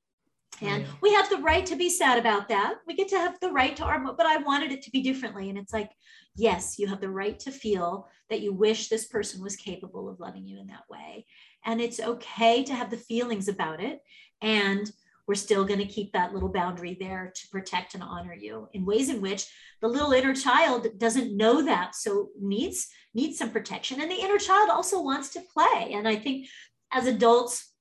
And 0.61 0.87
we 1.01 1.13
have 1.13 1.29
the 1.29 1.37
right 1.37 1.65
to 1.67 1.75
be 1.75 1.89
sad 1.89 2.17
about 2.17 2.47
that. 2.49 2.77
We 2.87 2.95
get 2.95 3.09
to 3.09 3.17
have 3.17 3.39
the 3.39 3.51
right 3.51 3.75
to 3.75 3.83
our, 3.83 3.99
but 3.99 4.25
I 4.25 4.37
wanted 4.37 4.71
it 4.71 4.81
to 4.83 4.91
be 4.91 5.03
differently. 5.03 5.49
And 5.49 5.57
it's 5.57 5.71
like, 5.71 5.91
yes, 6.35 6.79
you 6.79 6.87
have 6.87 6.99
the 6.99 7.11
right 7.11 7.37
to 7.41 7.51
feel 7.51 8.07
that 8.29 8.41
you 8.41 8.53
wish 8.53 8.89
this 8.89 9.05
person 9.05 9.43
was 9.43 9.55
capable 9.55 10.09
of 10.09 10.19
loving 10.19 10.47
you 10.47 10.59
in 10.59 10.67
that 10.67 10.89
way. 10.89 11.27
And 11.67 11.79
it's 11.79 11.99
okay 11.99 12.63
to 12.63 12.73
have 12.73 12.89
the 12.89 12.97
feelings 12.97 13.47
about 13.47 13.81
it. 13.81 14.01
And 14.41 14.91
we're 15.27 15.35
still 15.35 15.65
going 15.65 15.79
to 15.79 15.85
keep 15.85 16.13
that 16.13 16.33
little 16.33 16.49
boundary 16.49 16.97
there 16.99 17.31
to 17.35 17.47
protect 17.49 17.93
and 17.93 18.01
honor 18.01 18.33
you 18.33 18.69
in 18.73 18.85
ways 18.85 19.09
in 19.09 19.21
which 19.21 19.45
the 19.81 19.87
little 19.87 20.13
inner 20.13 20.33
child 20.33 20.87
doesn't 20.97 21.35
know 21.35 21.63
that. 21.63 21.95
So 21.95 22.29
needs 22.39 22.87
needs 23.13 23.37
some 23.37 23.51
protection. 23.51 24.01
And 24.01 24.09
the 24.09 24.15
inner 24.15 24.37
child 24.37 24.69
also 24.69 25.01
wants 25.01 25.29
to 25.29 25.41
play. 25.53 25.91
And 25.93 26.07
i 26.07 26.15
think 26.15 26.47
as 26.91 27.05
adults 27.05 27.73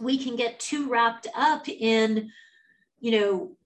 we 0.00 0.18
can 0.18 0.36
get 0.36 0.60
too 0.60 0.88
wrapped 0.88 1.26
up 1.34 1.68
in 1.68 2.30
you 3.00 3.10
know 3.10 3.56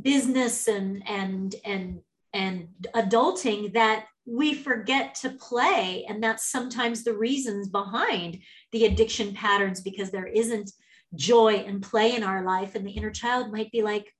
business 0.00 0.68
and 0.68 1.02
and 1.08 1.54
and 1.64 2.00
and 2.32 2.68
adulting 2.94 3.72
that 3.74 4.06
we 4.26 4.54
forget 4.54 5.14
to 5.14 5.30
play 5.30 6.04
and 6.08 6.22
that's 6.22 6.50
sometimes 6.50 7.04
the 7.04 7.12
reasons 7.12 7.68
behind 7.68 8.38
the 8.72 8.86
addiction 8.86 9.34
patterns 9.34 9.80
because 9.80 10.10
there 10.10 10.26
isn't 10.26 10.70
joy 11.14 11.54
and 11.66 11.82
play 11.82 12.14
in 12.14 12.22
our 12.22 12.44
life 12.44 12.74
and 12.74 12.86
the 12.86 12.92
inner 12.92 13.10
child 13.10 13.52
might 13.52 13.70
be 13.70 13.82
like 13.82 14.12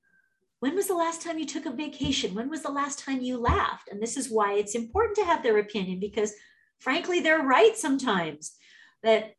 when 0.60 0.74
was 0.74 0.86
the 0.86 0.94
last 0.94 1.22
time 1.22 1.38
you 1.38 1.46
took 1.46 1.66
a 1.66 1.70
vacation 1.70 2.34
when 2.34 2.50
was 2.50 2.62
the 2.62 2.70
last 2.70 2.98
time 2.98 3.20
you 3.20 3.38
laughed 3.38 3.88
and 3.90 4.02
this 4.02 4.16
is 4.16 4.30
why 4.30 4.54
it's 4.54 4.74
important 4.74 5.16
to 5.16 5.24
have 5.24 5.42
their 5.42 5.58
opinion 5.58 5.98
because 5.98 6.32
frankly 6.80 7.20
they're 7.20 7.42
right 7.42 7.76
sometimes 7.76 8.56
that 9.02 9.32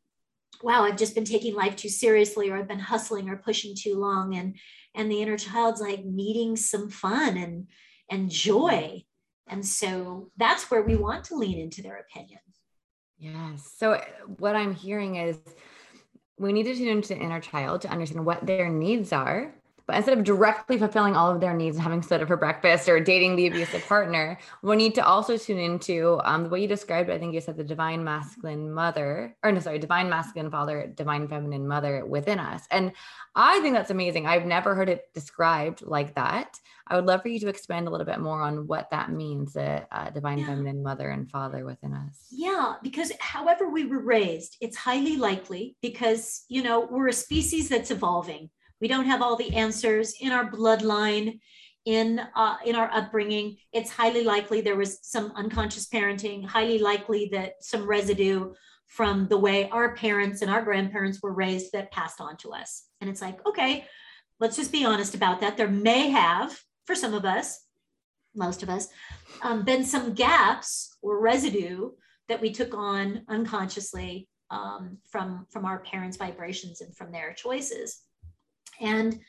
wow 0.63 0.83
i've 0.83 0.97
just 0.97 1.15
been 1.15 1.25
taking 1.25 1.53
life 1.53 1.75
too 1.75 1.89
seriously 1.89 2.49
or 2.49 2.57
i've 2.57 2.67
been 2.67 2.79
hustling 2.79 3.29
or 3.29 3.37
pushing 3.37 3.75
too 3.77 3.95
long 3.95 4.35
and 4.35 4.57
and 4.95 5.11
the 5.11 5.21
inner 5.21 5.37
child's 5.37 5.81
like 5.81 6.03
needing 6.03 6.55
some 6.55 6.89
fun 6.89 7.37
and 7.37 7.67
and 8.09 8.29
joy. 8.29 9.03
And 9.47 9.65
so 9.65 10.31
that's 10.37 10.71
where 10.71 10.81
we 10.81 10.95
want 10.95 11.23
to 11.25 11.35
lean 11.35 11.59
into 11.59 11.81
their 11.81 11.97
opinion. 11.97 12.39
Yes. 13.17 13.71
So 13.77 13.93
uh, 13.93 14.03
what 14.37 14.55
I'm 14.55 14.73
hearing 14.73 15.15
is 15.15 15.37
we 16.37 16.51
need 16.51 16.63
to 16.63 16.75
tune 16.75 16.89
into 16.89 17.09
the 17.09 17.19
inner 17.19 17.39
child 17.39 17.81
to 17.81 17.89
understand 17.89 18.25
what 18.25 18.45
their 18.45 18.69
needs 18.69 19.13
are 19.13 19.53
but 19.87 19.95
instead 19.95 20.17
of 20.17 20.23
directly 20.23 20.77
fulfilling 20.77 21.15
all 21.15 21.31
of 21.31 21.39
their 21.39 21.53
needs 21.53 21.75
and 21.75 21.83
having 21.83 22.01
soda 22.01 22.25
for 22.25 22.37
breakfast 22.37 22.89
or 22.89 22.99
dating 22.99 23.35
the 23.35 23.47
abusive 23.47 23.85
partner, 23.87 24.37
we 24.61 24.75
need 24.75 24.95
to 24.95 25.05
also 25.05 25.37
tune 25.37 25.59
into 25.59 26.19
um, 26.23 26.43
the 26.43 26.49
way 26.49 26.61
you 26.61 26.67
described. 26.67 27.09
I 27.09 27.17
think 27.17 27.33
you 27.33 27.41
said 27.41 27.57
the 27.57 27.63
divine 27.63 28.03
masculine 28.03 28.71
mother, 28.71 29.35
or 29.43 29.51
no, 29.51 29.59
sorry, 29.59 29.79
divine 29.79 30.09
masculine 30.09 30.49
father, 30.49 30.91
divine 30.95 31.27
feminine 31.27 31.67
mother 31.67 32.05
within 32.05 32.39
us. 32.39 32.63
And 32.71 32.91
I 33.35 33.59
think 33.59 33.75
that's 33.75 33.91
amazing. 33.91 34.25
I've 34.27 34.45
never 34.45 34.75
heard 34.75 34.89
it 34.89 35.13
described 35.13 35.81
like 35.81 36.15
that. 36.15 36.59
I 36.87 36.95
would 36.95 37.05
love 37.05 37.23
for 37.23 37.29
you 37.29 37.39
to 37.39 37.47
expand 37.47 37.87
a 37.87 37.91
little 37.91 38.05
bit 38.05 38.19
more 38.19 38.41
on 38.41 38.67
what 38.67 38.91
that 38.91 39.11
means, 39.11 39.53
the 39.53 39.87
uh, 39.91 40.11
divine 40.11 40.37
yeah. 40.37 40.47
feminine 40.47 40.83
mother 40.83 41.09
and 41.09 41.29
father 41.29 41.65
within 41.65 41.93
us. 41.93 42.27
Yeah, 42.31 42.75
because 42.83 43.11
however 43.19 43.69
we 43.69 43.85
were 43.85 44.01
raised, 44.01 44.57
it's 44.61 44.77
highly 44.77 45.17
likely 45.17 45.75
because, 45.81 46.45
you 46.47 46.61
know, 46.61 46.87
we're 46.89 47.07
a 47.07 47.13
species 47.13 47.69
that's 47.69 47.89
evolving 47.89 48.49
we 48.81 48.87
don't 48.87 49.05
have 49.05 49.21
all 49.21 49.35
the 49.35 49.55
answers 49.55 50.15
in 50.19 50.31
our 50.31 50.49
bloodline, 50.49 51.39
in 51.85 52.19
uh, 52.35 52.57
in 52.65 52.75
our 52.75 52.91
upbringing. 52.91 53.57
It's 53.71 53.91
highly 53.91 54.23
likely 54.23 54.61
there 54.61 54.75
was 54.75 54.99
some 55.01 55.31
unconscious 55.35 55.87
parenting. 55.87 56.45
Highly 56.45 56.79
likely 56.79 57.29
that 57.31 57.53
some 57.61 57.87
residue 57.87 58.53
from 58.87 59.27
the 59.27 59.37
way 59.37 59.69
our 59.69 59.95
parents 59.95 60.41
and 60.41 60.51
our 60.51 60.61
grandparents 60.61 61.21
were 61.21 61.33
raised 61.33 61.71
that 61.71 61.91
passed 61.91 62.21
on 62.21 62.37
to 62.37 62.51
us. 62.51 62.85
And 63.01 63.09
it's 63.09 63.21
like, 63.21 63.45
okay, 63.47 63.85
let's 64.39 64.55
just 64.55 64.71
be 64.71 64.85
honest 64.85 65.15
about 65.15 65.41
that. 65.41 65.57
There 65.57 65.67
may 65.67 66.09
have, 66.09 66.57
for 66.85 66.95
some 66.95 67.13
of 67.13 67.25
us, 67.25 67.65
most 68.35 68.63
of 68.63 68.69
us, 68.69 68.87
um, 69.41 69.63
been 69.63 69.83
some 69.83 70.13
gaps 70.13 70.97
or 71.01 71.19
residue 71.19 71.91
that 72.27 72.41
we 72.41 72.51
took 72.51 72.73
on 72.73 73.23
unconsciously 73.29 74.27
um, 74.51 74.97
from 75.09 75.47
from 75.49 75.65
our 75.65 75.79
parents' 75.79 76.17
vibrations 76.17 76.81
and 76.81 76.95
from 76.95 77.11
their 77.11 77.33
choices. 77.33 78.01
And 78.81 79.19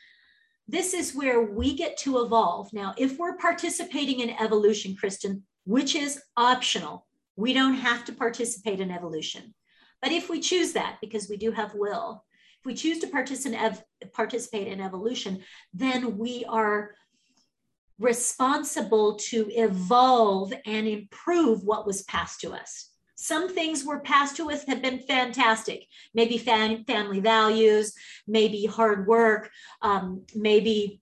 this 0.68 0.94
is 0.94 1.14
where 1.14 1.40
we 1.42 1.74
get 1.74 1.96
to 1.98 2.18
evolve. 2.24 2.72
Now, 2.72 2.94
if 2.96 3.18
we're 3.18 3.36
participating 3.36 4.20
in 4.20 4.30
evolution, 4.30 4.96
Kristen, 4.96 5.44
which 5.64 5.94
is 5.94 6.20
optional, 6.36 7.06
we 7.36 7.52
don't 7.52 7.74
have 7.74 8.04
to 8.06 8.12
participate 8.12 8.80
in 8.80 8.90
evolution. 8.90 9.54
But 10.02 10.12
if 10.12 10.28
we 10.28 10.40
choose 10.40 10.72
that, 10.72 10.98
because 11.00 11.28
we 11.28 11.36
do 11.36 11.52
have 11.52 11.74
will, 11.74 12.24
if 12.60 12.66
we 12.66 12.74
choose 12.74 12.98
to 13.00 13.06
participate 13.08 14.66
in 14.66 14.80
evolution, 14.80 15.42
then 15.72 16.18
we 16.18 16.44
are 16.46 16.94
responsible 17.98 19.16
to 19.16 19.48
evolve 19.50 20.52
and 20.66 20.86
improve 20.86 21.64
what 21.64 21.86
was 21.86 22.02
passed 22.02 22.40
to 22.40 22.52
us. 22.52 22.90
Some 23.16 23.48
things 23.48 23.84
were 23.84 24.00
passed 24.00 24.36
to 24.36 24.50
us 24.50 24.64
have 24.68 24.82
been 24.82 25.00
fantastic. 25.00 25.86
Maybe 26.14 26.38
fam- 26.38 26.84
family 26.84 27.20
values, 27.20 27.94
maybe 28.26 28.66
hard 28.66 29.06
work, 29.06 29.50
um, 29.82 30.24
maybe 30.34 31.00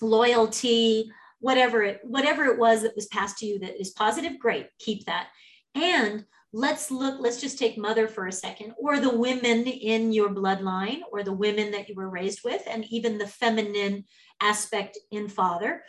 loyalty, 0.00 1.10
whatever 1.38 1.82
it 1.82 2.00
whatever 2.02 2.44
it 2.46 2.58
was 2.58 2.82
that 2.82 2.96
was 2.96 3.06
passed 3.06 3.38
to 3.38 3.46
you 3.46 3.58
that 3.60 3.80
is 3.80 3.90
positive. 3.90 4.38
Great, 4.38 4.66
keep 4.78 5.06
that. 5.06 5.28
And 5.74 6.24
let's 6.52 6.90
look. 6.90 7.20
Let's 7.20 7.40
just 7.40 7.58
take 7.58 7.78
mother 7.78 8.08
for 8.08 8.26
a 8.26 8.32
second, 8.32 8.74
or 8.76 8.98
the 8.98 9.16
women 9.16 9.66
in 9.66 10.12
your 10.12 10.30
bloodline, 10.30 11.00
or 11.10 11.22
the 11.22 11.32
women 11.32 11.70
that 11.70 11.88
you 11.88 11.94
were 11.94 12.10
raised 12.10 12.40
with, 12.44 12.62
and 12.68 12.84
even 12.86 13.18
the 13.18 13.26
feminine 13.26 14.04
aspect 14.40 14.98
in 15.10 15.28
father. 15.28 15.82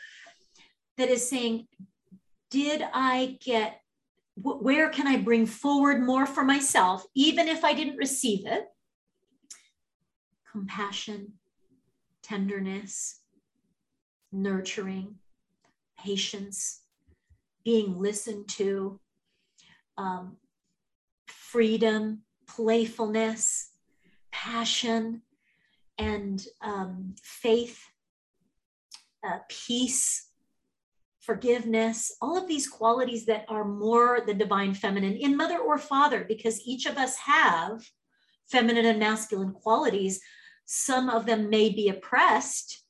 That 0.97 1.09
is 1.09 1.27
saying, 1.27 1.67
did 2.51 2.83
I 2.93 3.37
get 3.43 3.79
where 4.35 4.89
can 4.89 5.07
I 5.07 5.17
bring 5.17 5.45
forward 5.45 6.01
more 6.01 6.25
for 6.25 6.43
myself, 6.43 7.05
even 7.15 7.47
if 7.47 7.63
I 7.63 7.73
didn't 7.73 7.97
receive 7.97 8.45
it? 8.45 8.65
Compassion, 10.51 11.33
tenderness, 12.23 13.19
nurturing, 14.31 15.15
patience, 15.99 16.81
being 17.63 17.99
listened 17.99 18.47
to, 18.49 18.99
um, 19.97 20.37
freedom, 21.27 22.23
playfulness, 22.47 23.69
passion, 24.31 25.21
and 25.97 26.45
um, 26.61 27.15
faith, 27.21 27.79
uh, 29.25 29.39
peace, 29.49 30.29
forgiveness, 31.25 32.15
all 32.21 32.37
of 32.37 32.47
these 32.47 32.67
qualities 32.67 33.25
that 33.25 33.45
are 33.47 33.63
more 33.63 34.21
the 34.25 34.33
divine 34.33 34.73
feminine 34.73 35.15
in 35.15 35.37
mother 35.37 35.57
or 35.57 35.77
father, 35.77 36.25
because 36.27 36.61
each 36.65 36.85
of 36.85 36.97
us 36.97 37.15
have 37.17 37.81
feminine 38.51 38.85
and 38.85 38.99
masculine 38.99 39.53
qualities, 39.53 40.19
some 40.65 41.09
of 41.09 41.25
them 41.25 41.49
may 41.49 41.69
be 41.69 41.89
oppressed 41.89 42.83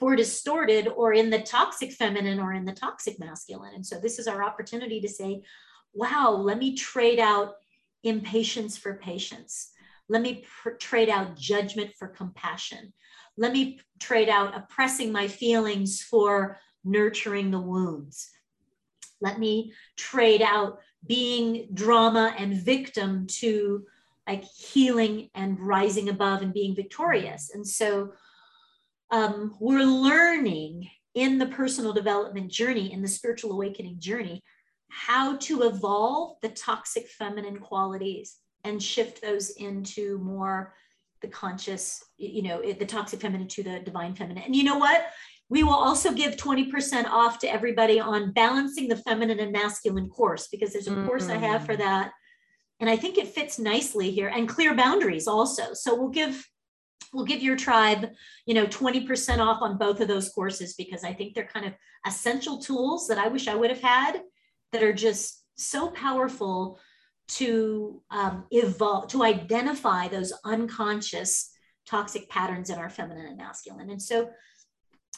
or 0.00 0.14
distorted 0.14 0.86
or 0.88 1.12
in 1.12 1.30
the 1.30 1.40
toxic 1.40 1.92
feminine 1.92 2.38
or 2.38 2.52
in 2.52 2.64
the 2.64 2.72
toxic 2.72 3.18
masculine. 3.18 3.74
And 3.74 3.84
so 3.84 3.98
this 3.98 4.18
is 4.18 4.28
our 4.28 4.44
opportunity 4.44 5.00
to 5.00 5.08
say, 5.08 5.42
wow, 5.92 6.30
let 6.30 6.58
me 6.58 6.76
trade 6.76 7.18
out 7.18 7.54
impatience 8.04 8.76
for 8.76 8.94
patience. 8.94 9.72
Let 10.08 10.22
me 10.22 10.44
pr- 10.62 10.70
trade 10.70 11.08
out 11.08 11.36
judgment 11.36 11.94
for 11.98 12.08
compassion. 12.08 12.92
Let 13.36 13.52
me 13.52 13.80
trade 14.00 14.28
out 14.28 14.56
oppressing 14.56 15.10
my 15.10 15.26
feelings 15.26 16.02
for 16.02 16.58
nurturing 16.86 17.50
the 17.50 17.60
wounds. 17.60 18.30
Let 19.20 19.38
me 19.38 19.72
trade 19.96 20.42
out 20.42 20.78
being 21.06 21.68
drama 21.74 22.34
and 22.38 22.54
victim 22.54 23.26
to 23.26 23.84
like 24.26 24.44
healing 24.44 25.30
and 25.34 25.58
rising 25.60 26.08
above 26.08 26.42
and 26.42 26.52
being 26.52 26.74
victorious. 26.74 27.50
And 27.54 27.66
so 27.66 28.12
um, 29.10 29.54
we're 29.60 29.84
learning 29.84 30.88
in 31.14 31.38
the 31.38 31.46
personal 31.46 31.92
development 31.92 32.50
journey, 32.50 32.92
in 32.92 33.02
the 33.02 33.08
spiritual 33.08 33.52
awakening 33.52 33.98
journey, 34.00 34.42
how 34.88 35.36
to 35.36 35.62
evolve 35.62 36.36
the 36.42 36.48
toxic 36.50 37.08
feminine 37.08 37.58
qualities 37.58 38.36
and 38.64 38.82
shift 38.82 39.22
those 39.22 39.50
into 39.50 40.18
more 40.18 40.74
the 41.22 41.28
conscious, 41.28 42.04
you 42.18 42.42
know, 42.42 42.60
the 42.60 42.84
toxic 42.84 43.20
feminine 43.20 43.48
to 43.48 43.62
the 43.62 43.80
divine 43.80 44.14
feminine. 44.14 44.42
And 44.42 44.54
you 44.54 44.64
know 44.64 44.78
what? 44.78 45.06
We 45.48 45.62
will 45.62 45.74
also 45.74 46.12
give 46.12 46.36
20% 46.36 47.06
off 47.06 47.38
to 47.40 47.52
everybody 47.52 48.00
on 48.00 48.32
balancing 48.32 48.88
the 48.88 48.96
feminine 48.96 49.38
and 49.38 49.52
masculine 49.52 50.08
course 50.08 50.48
because 50.48 50.72
there's 50.72 50.88
a 50.88 50.90
mm-hmm. 50.90 51.06
course 51.06 51.28
I 51.28 51.36
have 51.36 51.64
for 51.64 51.74
mm. 51.74 51.78
that. 51.78 52.10
And 52.80 52.90
I 52.90 52.96
think 52.96 53.16
it 53.16 53.28
fits 53.28 53.58
nicely 53.58 54.10
here 54.10 54.28
and 54.28 54.48
clear 54.48 54.74
boundaries 54.74 55.28
also. 55.28 55.72
So 55.72 55.94
we'll 55.94 56.10
give 56.10 56.44
we'll 57.12 57.24
give 57.24 57.42
your 57.42 57.56
tribe, 57.56 58.10
you 58.44 58.52
know, 58.52 58.66
20% 58.66 59.38
off 59.38 59.62
on 59.62 59.78
both 59.78 60.00
of 60.00 60.08
those 60.08 60.28
courses 60.28 60.74
because 60.74 61.04
I 61.04 61.12
think 61.12 61.34
they're 61.34 61.46
kind 61.46 61.64
of 61.64 61.72
essential 62.06 62.58
tools 62.58 63.06
that 63.08 63.16
I 63.16 63.28
wish 63.28 63.48
I 63.48 63.54
would 63.54 63.70
have 63.70 63.80
had 63.80 64.20
that 64.72 64.82
are 64.82 64.92
just 64.92 65.42
so 65.56 65.88
powerful 65.90 66.78
to 67.28 68.02
um, 68.10 68.44
evolve, 68.50 69.08
to 69.08 69.22
identify 69.22 70.08
those 70.08 70.32
unconscious 70.44 71.50
toxic 71.86 72.28
patterns 72.28 72.70
in 72.70 72.78
our 72.78 72.90
feminine 72.90 73.26
and 73.26 73.38
masculine. 73.38 73.90
And 73.90 74.02
so 74.02 74.30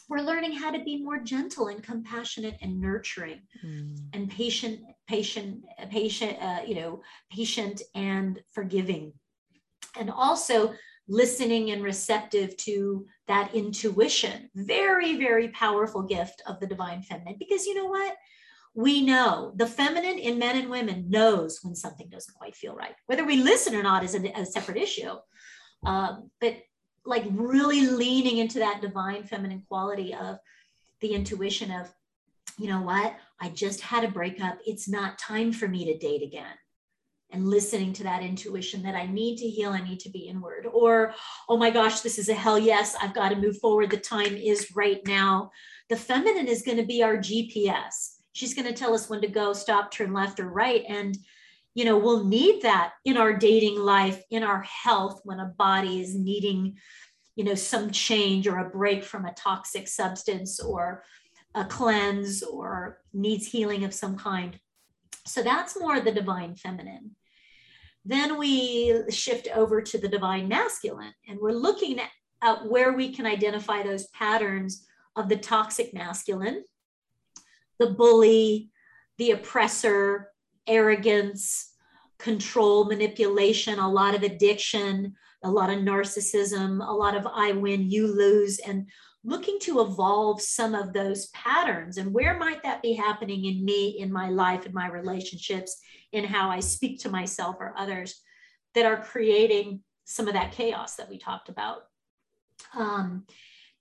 we're 0.09 0.21
learning 0.21 0.53
how 0.53 0.71
to 0.71 0.83
be 0.83 1.03
more 1.03 1.19
gentle 1.19 1.69
and 1.69 1.83
compassionate 1.83 2.57
and 2.63 2.81
nurturing 2.81 3.41
mm. 3.65 3.97
and 4.15 4.31
patient, 4.31 4.81
patient, 5.07 5.65
patient, 5.91 6.37
uh, 6.41 6.61
you 6.67 6.75
know, 6.75 7.03
patient 7.31 7.83
and 7.95 8.41
forgiving. 8.53 9.13
And 9.99 10.11
also 10.11 10.75
listening 11.09 11.71
and 11.71 11.83
receptive 11.83 12.57
to 12.59 13.07
that 13.27 13.55
intuition. 13.55 14.51
Very, 14.55 15.17
very 15.17 15.49
powerful 15.49 16.03
gift 16.03 16.43
of 16.47 16.61
the 16.61 16.67
divine 16.67 17.03
feminine. 17.03 17.37
Because 17.39 17.67
you 17.67 17.75
know 17.75 17.87
what? 17.87 18.15
We 18.75 19.03
know 19.03 19.53
the 19.57 19.67
feminine 19.67 20.19
in 20.19 20.39
men 20.39 20.57
and 20.57 20.71
women 20.71 21.07
knows 21.09 21.61
when 21.63 21.75
something 21.75 22.09
doesn't 22.11 22.35
quite 22.35 22.55
feel 22.55 22.75
right. 22.75 22.95
Whether 23.07 23.25
we 23.25 23.37
listen 23.37 23.75
or 23.75 23.83
not 23.83 24.05
is 24.05 24.15
a, 24.15 24.25
a 24.39 24.47
separate 24.47 24.77
issue. 24.77 25.15
Um, 25.85 26.31
but 26.41 26.57
like 27.05 27.25
really 27.31 27.87
leaning 27.87 28.39
into 28.39 28.59
that 28.59 28.81
divine 28.81 29.25
feminine 29.25 29.63
quality 29.69 30.15
of 30.15 30.39
the 31.01 31.15
intuition 31.15 31.71
of, 31.71 31.93
you 32.59 32.69
know 32.69 32.83
what? 32.83 33.17
I 33.41 33.51
just 33.51 33.81
had 33.81 34.05
a 34.05 34.11
breakup. 34.11 34.59
It's 34.67 34.89
not 34.89 35.19
time 35.19 35.53
for 35.53 35.69
me 35.69 35.85
to 35.87 35.99
date 35.99 36.23
again 36.23 36.55
and 37.31 37.47
listening 37.47 37.93
to 37.93 38.03
that 38.05 38.23
intuition 38.23 38.83
that 38.83 38.95
I 38.95 39.07
need 39.07 39.37
to 39.39 39.49
heal, 39.49 39.71
I 39.71 39.83
need 39.83 40.01
to 40.01 40.11
be 40.11 40.21
inward. 40.21 40.67
Or, 40.73 41.15
oh 41.49 41.59
my 41.59 41.71
gosh, 41.71 42.01
this 42.01 42.19
is 42.19 42.29
a 42.29 42.35
hell 42.35 42.59
yes, 42.59 42.97
I've 43.01 43.15
got 43.15 43.29
to 43.31 43.37
move 43.37 43.59
forward. 43.59 43.91
The 43.91 43.99
time 43.99 44.35
is 44.35 44.73
right 44.75 45.01
now. 45.07 45.51
The 45.91 45.97
feminine 45.97 46.49
is 46.49 46.63
going 46.63 46.79
to 46.79 46.87
be 46.87 47.03
our 47.03 47.17
GPS. 47.19 48.17
She's 48.33 48.55
going 48.55 48.67
to 48.67 48.73
tell 48.73 48.95
us 48.95 49.11
when 49.11 49.21
to 49.21 49.29
go, 49.29 49.53
stop, 49.53 49.91
turn 49.91 50.13
left 50.13 50.41
or 50.41 50.49
right. 50.49 50.85
And, 50.89 51.17
you 51.75 51.85
know, 51.85 51.99
we'll 51.99 52.25
need 52.25 52.63
that 52.63 52.93
in 53.05 53.17
our 53.17 53.33
dating 53.33 53.79
life, 53.79 54.23
in 54.31 54.43
our 54.43 54.63
health, 54.63 55.21
when 55.25 55.39
a 55.39 55.55
body 55.59 56.01
is 56.01 56.15
needing, 56.15 56.77
you 57.37 57.45
know, 57.45 57.55
some 57.55 57.91
change 57.91 58.49
or 58.49 58.59
a 58.59 58.71
break 58.71 59.05
from 59.05 59.25
a 59.25 59.35
toxic 59.35 59.87
substance 59.87 60.59
or 60.61 61.05
a 61.55 61.65
cleanse 61.65 62.43
or 62.43 63.01
needs 63.13 63.47
healing 63.47 63.85
of 63.85 63.95
some 63.95 64.17
kind. 64.17 64.59
So 65.27 65.43
that's 65.43 65.79
more 65.79 66.01
the 66.01 66.13
divine 66.13 66.55
feminine. 66.55 67.17
Then 68.05 68.39
we 68.39 69.03
shift 69.11 69.49
over 69.55 69.83
to 69.83 69.99
the 69.99 70.09
divine 70.09 70.49
masculine, 70.49 71.13
and 71.29 71.39
we're 71.39 71.53
looking 71.53 72.01
at 72.43 72.67
where 72.67 72.93
we 72.93 73.13
can 73.13 73.27
identify 73.27 73.83
those 73.83 74.07
patterns 74.09 74.87
of 75.17 75.29
the 75.29 75.37
toxic 75.37 75.93
masculine, 75.93 76.65
the 77.79 77.91
bully, 77.91 78.71
the 79.19 79.33
oppressor, 79.33 80.31
arrogance, 80.69 81.73
control, 82.19 82.85
manipulation, 82.85 83.79
a 83.79 83.91
lot 83.91 84.15
of 84.15 84.23
addiction, 84.23 85.15
a 85.43 85.51
lot 85.51 85.71
of 85.71 85.79
narcissism, 85.79 86.87
a 86.87 86.93
lot 86.93 87.17
of 87.17 87.27
I 87.27 87.53
win, 87.53 87.91
you 87.91 88.07
lose, 88.07 88.59
and 88.59 88.89
looking 89.25 89.59
to 89.61 89.81
evolve 89.81 90.41
some 90.41 90.75
of 90.75 90.93
those 90.93 91.29
patterns. 91.29 91.97
And 91.99 92.13
where 92.13 92.39
might 92.39 92.63
that 92.63 92.83
be 92.83 92.95
happening 92.95 93.45
in 93.45 93.65
me 93.65 93.99
in 93.99 94.13
my 94.13 94.29
life 94.29 94.67
in 94.67 94.73
my 94.73 94.89
relationships 94.89 95.81
in 96.13 96.25
how 96.25 96.49
i 96.51 96.61
speak 96.61 97.01
to 97.01 97.11
myself 97.11 97.57
or 97.61 97.75
others 97.77 98.23
that 98.75 98.87
are 98.87 99.03
creating 99.03 99.81
some 100.05 100.27
of 100.27 100.35
that 100.35 100.53
chaos 100.53 100.97
that 100.97 101.09
we 101.09 101.19
talked 101.19 101.49
about? 101.49 101.83
Um, 102.75 103.25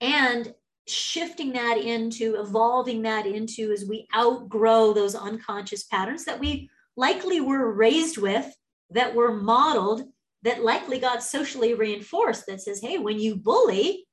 and 0.01 0.53
shifting 0.87 1.53
that 1.53 1.77
into 1.77 2.39
evolving 2.39 3.01
that 3.01 3.25
into 3.25 3.71
as 3.71 3.85
we 3.85 4.07
outgrow 4.15 4.93
those 4.93 5.15
unconscious 5.15 5.83
patterns 5.83 6.25
that 6.25 6.39
we 6.39 6.69
likely 6.97 7.39
were 7.39 7.71
raised 7.71 8.17
with 8.17 8.53
that 8.89 9.15
were 9.15 9.33
modeled 9.33 10.03
that 10.43 10.63
likely 10.63 10.99
got 10.99 11.23
socially 11.23 11.73
reinforced 11.73 12.45
that 12.47 12.61
says 12.61 12.81
hey 12.81 12.97
when 12.97 13.19
you 13.19 13.35
bully 13.35 14.07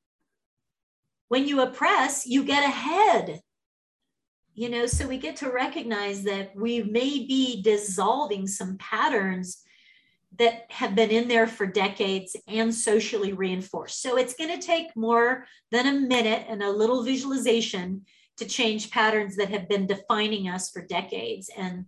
when 1.29 1.49
you 1.49 1.63
oppress, 1.63 2.27
you 2.27 2.45
get 2.45 2.65
ahead. 2.65 3.41
You 4.55 4.69
know, 4.69 4.87
so 4.87 5.09
we 5.09 5.19
get 5.19 5.37
to 5.37 5.51
recognize 5.51 6.23
that 6.25 6.55
we 6.55 6.83
may 6.83 7.27
be 7.27 7.61
dissolving 7.61 8.47
some 8.47 8.79
patterns 8.79 9.63
that 10.39 10.71
have 10.71 10.95
been 10.95 11.11
in 11.11 11.27
there 11.27 11.49
for 11.49 11.67
decades 11.67 12.37
and 12.47 12.73
socially 12.73 13.33
reinforced. 13.33 14.01
So 14.01 14.17
it's 14.17 14.35
going 14.35 14.51
to 14.51 14.65
take 14.65 14.95
more 14.97 15.47
than 15.73 15.87
a 15.87 16.01
minute 16.01 16.47
and 16.49 16.63
a 16.63 16.71
little 16.71 17.03
visualization 17.03 18.05
to 18.37 18.45
change 18.45 18.91
patterns 18.91 19.37
that 19.37 19.51
have 19.51 19.69
been 19.69 19.87
defining 19.87 20.49
us 20.49 20.71
for 20.71 20.87
decades 20.87 21.51
and 21.57 21.87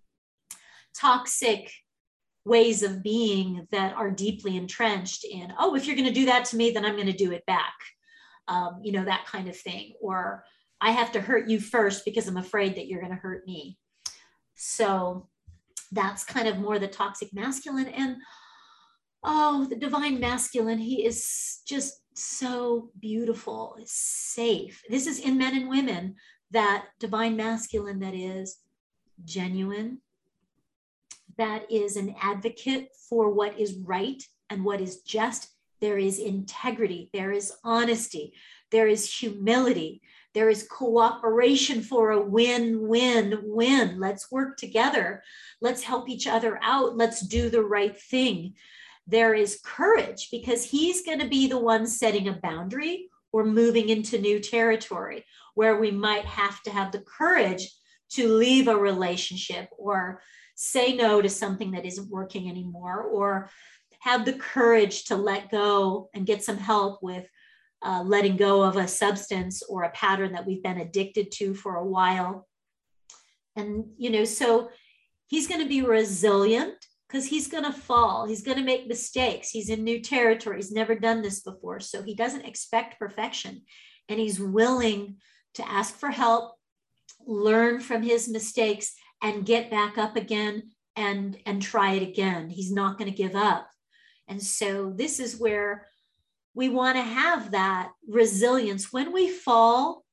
toxic 0.99 1.71
ways 2.45 2.83
of 2.83 3.03
being 3.03 3.67
that 3.73 3.95
are 3.95 4.11
deeply 4.11 4.57
entrenched 4.57 5.25
in, 5.25 5.53
oh, 5.59 5.75
if 5.75 5.87
you're 5.87 5.97
going 5.97 6.09
to 6.09 6.15
do 6.15 6.27
that 6.27 6.45
to 6.47 6.57
me, 6.57 6.71
then 6.71 6.85
I'm 6.85 6.95
going 6.95 7.07
to 7.07 7.13
do 7.13 7.33
it 7.33 7.45
back 7.47 7.75
um, 8.49 8.81
you 8.83 8.93
know, 8.93 9.05
that 9.05 9.27
kind 9.27 9.49
of 9.49 9.57
thing. 9.57 9.95
Or 10.01 10.45
I 10.81 10.91
have 10.91 11.13
to 11.13 11.21
hurt 11.21 11.49
you 11.49 11.61
first 11.61 12.05
because 12.05 12.29
I'm 12.29 12.37
afraid 12.37 12.77
that 12.77 12.87
you're 12.87 13.01
going 13.01 13.15
to 13.15 13.19
hurt 13.19 13.47
me. 13.47 13.79
So 14.55 15.29
that's 15.93 16.25
kind 16.25 16.49
of 16.49 16.59
more 16.59 16.79
the 16.79 16.89
toxic 16.89 17.33
masculine. 17.33 17.89
And 17.89 18.17
oh, 19.23 19.67
the 19.69 19.77
divine 19.77 20.21
masculine, 20.21 20.79
he 20.79 21.05
is 21.05 21.61
just 21.67 22.01
so 22.15 22.91
beautiful, 23.01 23.77
safe. 23.85 24.83
This 24.89 25.07
is 25.07 25.19
in 25.19 25.37
men 25.39 25.57
and 25.57 25.69
women, 25.69 26.15
that 26.53 26.87
divine 27.01 27.37
masculine 27.37 27.99
that 28.01 28.15
is 28.15 28.59
genuine, 29.25 30.01
that 31.39 31.71
is 31.71 31.97
an 31.97 32.15
advocate 32.21 32.89
for 33.09 33.31
what 33.31 33.59
is 33.59 33.75
right 33.75 34.23
and 34.51 34.65
what 34.65 34.81
is 34.81 35.01
just 35.01 35.51
there 35.81 35.99
is 35.99 36.19
integrity, 36.19 37.11
there 37.13 37.33
is 37.33 37.53
honesty, 37.63 38.33
there 38.71 38.89
is 38.89 39.13
humility, 39.13 40.01
there 40.33 40.49
is 40.49 40.69
cooperation 40.71 41.83
for 41.83 42.11
a 42.11 42.21
win 42.21 42.87
win 42.89 43.41
win. 43.43 43.99
Let's 43.99 44.31
work 44.31 44.57
together. 44.57 45.23
Let's 45.61 45.83
help 45.83 46.09
each 46.09 46.27
other 46.27 46.59
out. 46.63 46.97
Let's 46.97 47.21
do 47.21 47.49
the 47.49 47.65
right 47.65 47.99
thing. 47.99 48.55
There 49.07 49.35
is 49.35 49.61
courage 49.65 50.29
because 50.31 50.65
he's 50.65 51.03
going 51.03 51.21
to 51.21 51.29
be 51.29 51.47
the 51.47 51.59
one 51.59 51.87
setting 51.87 52.29
a 52.29 52.35
boundary 52.35 53.09
or 53.33 53.45
moving 53.45 53.89
into 53.89 54.19
new 54.19 54.41
territory 54.41 55.25
where 55.55 55.79
we 55.79 55.91
might 55.91 56.25
have 56.25 56.63
to 56.63 56.71
have 56.71 56.93
the 56.93 57.01
courage 57.01 57.71
to 58.11 58.29
leave 58.29 58.69
a 58.69 58.77
relationship 58.77 59.69
or 59.79 60.21
say 60.57 60.97
no 60.97 61.23
to 61.23 61.29
something 61.29 61.71
that 61.71 61.85
isn't 61.85 62.11
working 62.11 62.49
anymore 62.49 63.03
or 63.03 63.49
have 64.01 64.25
the 64.25 64.33
courage 64.33 65.05
to 65.05 65.17
let 65.17 65.51
go 65.51 66.09
and 66.15 66.27
get 66.27 66.43
some 66.43 66.57
help 66.57 67.03
with 67.03 67.29
uh, 67.83 68.03
letting 68.03 68.37
go 68.37 68.63
of 68.63 68.77
a 68.77 68.89
substance 68.89 69.63
or 69.63 69.83
a 69.83 69.91
pattern 69.91 70.33
that 70.33 70.47
we've 70.47 70.63
been 70.63 70.81
addicted 70.81 71.31
to 71.31 71.55
for 71.55 71.77
a 71.77 71.85
while. 71.85 72.49
And, 73.55 73.85
you 73.99 74.11
know, 74.11 74.25
so 74.25 74.71
he's 75.27 75.47
going 75.47 75.61
to 75.61 75.69
be 75.69 75.83
resilient 75.83 76.75
because 77.07 77.27
he's 77.27 77.49
going 77.49 77.65
to 77.65 77.73
fall. 77.73 78.27
He's 78.27 78.43
going 78.43 78.59
to 78.59 78.65
make 78.65 78.89
mistakes. 78.89 79.51
He's 79.51 79.69
in 79.69 79.85
new 79.85 80.01
territory. 80.01 80.57
He's 80.57 80.73
never 80.73 80.95
done 80.95 81.23
this 81.23 81.41
before. 81.41 81.81
So 81.81 82.03
he 82.03 82.15
doesn't 82.15 82.47
expect 82.47 82.99
perfection. 82.99 83.63
And 84.09 84.19
he's 84.19 84.41
willing 84.41 85.17
to 85.55 85.69
ask 85.69 85.95
for 85.95 86.11
help, 86.11 86.55
learn 87.27 87.81
from 87.81 88.03
his 88.03 88.29
mistakes, 88.29 88.95
and 89.23 89.47
get 89.47 89.71
back 89.71 89.99
up 89.99 90.17
again 90.17 90.71
and, 90.95 91.37
and 91.47 91.61
try 91.61 91.93
it 91.93 92.03
again. 92.03 92.49
He's 92.49 92.73
not 92.73 92.99
going 92.99 93.11
to 93.11 93.17
give 93.17 93.35
up. 93.35 93.69
And 94.29 94.43
so 94.43 94.93
this 94.95 95.21
is 95.21 95.39
where 95.39 95.87
we 96.55 96.69
want 96.69 96.97
to 96.97 97.03
have 97.03 97.53
that 97.53 97.93
resilience 98.09 98.93
when 98.93 99.13
we 99.13 99.31
fall, 99.31 100.05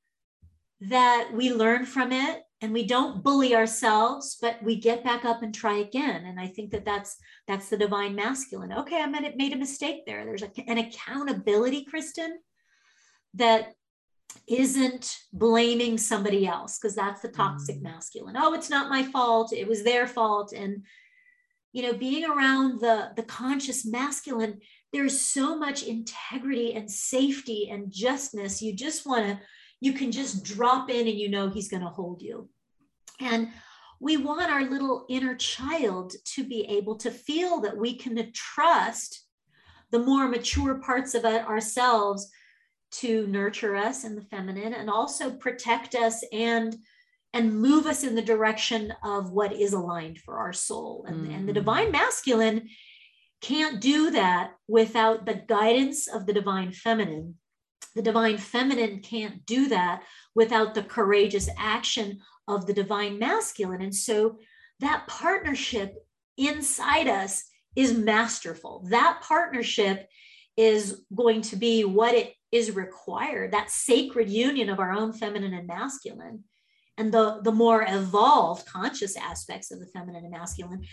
that 0.80 1.30
we 1.32 1.52
learn 1.52 1.86
from 1.86 2.12
it 2.12 2.42
and 2.64 2.72
we 2.72 2.86
don't 2.86 3.22
bully 3.22 3.54
ourselves 3.54 4.38
but 4.40 4.62
we 4.62 4.74
get 4.76 5.04
back 5.04 5.26
up 5.26 5.42
and 5.42 5.54
try 5.54 5.76
again 5.76 6.24
and 6.24 6.40
i 6.40 6.46
think 6.46 6.70
that 6.70 6.84
that's 6.84 7.16
that's 7.46 7.68
the 7.68 7.76
divine 7.76 8.14
masculine 8.14 8.72
okay 8.72 9.00
i 9.02 9.06
made, 9.06 9.36
made 9.36 9.52
a 9.52 9.56
mistake 9.56 10.04
there 10.06 10.24
there's 10.24 10.42
a, 10.42 10.50
an 10.66 10.78
accountability 10.78 11.84
kristen 11.84 12.38
that 13.34 13.74
isn't 14.46 15.18
blaming 15.32 15.96
somebody 15.96 16.46
else 16.46 16.78
because 16.78 16.94
that's 16.94 17.22
the 17.22 17.28
toxic 17.28 17.76
mm. 17.76 17.82
masculine. 17.82 18.36
Oh 18.38 18.54
it's 18.54 18.70
not 18.70 18.90
my 18.90 19.02
fault. 19.02 19.52
It 19.52 19.66
was 19.66 19.82
their 19.82 20.06
fault. 20.06 20.52
And 20.52 20.84
you 21.72 21.82
know 21.82 21.94
being 21.94 22.24
around 22.24 22.80
the 22.80 23.10
the 23.16 23.22
conscious 23.22 23.84
masculine 23.84 24.60
there's 24.92 25.20
so 25.20 25.58
much 25.58 25.82
integrity 25.82 26.74
and 26.74 26.88
safety 26.90 27.68
and 27.70 27.90
justness. 27.90 28.62
You 28.62 28.74
just 28.74 29.06
want 29.06 29.26
to 29.26 29.40
you 29.80 29.92
can 29.92 30.12
just 30.12 30.44
drop 30.44 30.88
in 30.88 31.08
and 31.08 31.18
you 31.18 31.28
know 31.28 31.48
he's 31.48 31.68
going 31.68 31.82
to 31.82 31.88
hold 31.88 32.22
you. 32.22 32.48
And 33.20 33.48
we 34.00 34.16
want 34.16 34.50
our 34.50 34.62
little 34.62 35.04
inner 35.08 35.34
child 35.34 36.14
to 36.34 36.44
be 36.44 36.64
able 36.64 36.96
to 36.96 37.10
feel 37.10 37.60
that 37.60 37.76
we 37.76 37.94
can 37.94 38.32
trust 38.32 39.24
the 39.90 39.98
more 39.98 40.28
mature 40.28 40.76
parts 40.76 41.14
of 41.14 41.24
ourselves 41.24 42.30
to 43.00 43.26
nurture 43.26 43.76
us 43.76 44.04
in 44.04 44.14
the 44.14 44.22
feminine 44.22 44.74
and 44.74 44.88
also 44.88 45.30
protect 45.30 45.94
us 45.94 46.22
and 46.32 46.76
and 47.32 47.60
move 47.60 47.86
us 47.86 48.04
in 48.04 48.14
the 48.14 48.22
direction 48.22 48.92
of 49.02 49.32
what 49.32 49.52
is 49.52 49.72
aligned 49.72 50.18
for 50.18 50.38
our 50.38 50.52
soul 50.52 51.04
and, 51.08 51.26
mm. 51.26 51.34
and 51.34 51.48
the 51.48 51.52
mm. 51.52 51.56
divine 51.56 51.90
masculine 51.90 52.68
can't 53.40 53.80
do 53.80 54.10
that 54.12 54.52
without 54.68 55.26
the 55.26 55.42
guidance 55.48 56.06
of 56.06 56.26
the 56.26 56.32
divine 56.32 56.70
feminine 56.70 57.34
the 57.94 58.02
divine 58.02 58.38
feminine 58.38 59.00
can't 59.00 59.46
do 59.46 59.68
that 59.68 60.02
without 60.34 60.74
the 60.74 60.82
courageous 60.82 61.48
action 61.56 62.20
of 62.48 62.66
the 62.66 62.72
divine 62.72 63.18
masculine. 63.18 63.82
And 63.82 63.94
so 63.94 64.38
that 64.80 65.06
partnership 65.06 65.94
inside 66.36 67.06
us 67.06 67.44
is 67.76 67.96
masterful. 67.96 68.84
That 68.90 69.22
partnership 69.22 70.08
is 70.56 71.02
going 71.14 71.42
to 71.42 71.56
be 71.56 71.84
what 71.84 72.14
it 72.14 72.34
is 72.54 72.70
required, 72.70 73.52
that 73.52 73.68
sacred 73.68 74.30
union 74.30 74.68
of 74.68 74.78
our 74.78 74.92
own 74.92 75.12
feminine 75.12 75.52
and 75.52 75.66
masculine. 75.66 76.44
And 76.96 77.12
the, 77.12 77.40
the 77.42 77.50
more 77.50 77.84
evolved 77.86 78.64
conscious 78.66 79.16
aspects 79.16 79.72
of 79.72 79.80
the 79.80 79.86
feminine 79.86 80.22
and 80.22 80.30
masculine, 80.30 80.84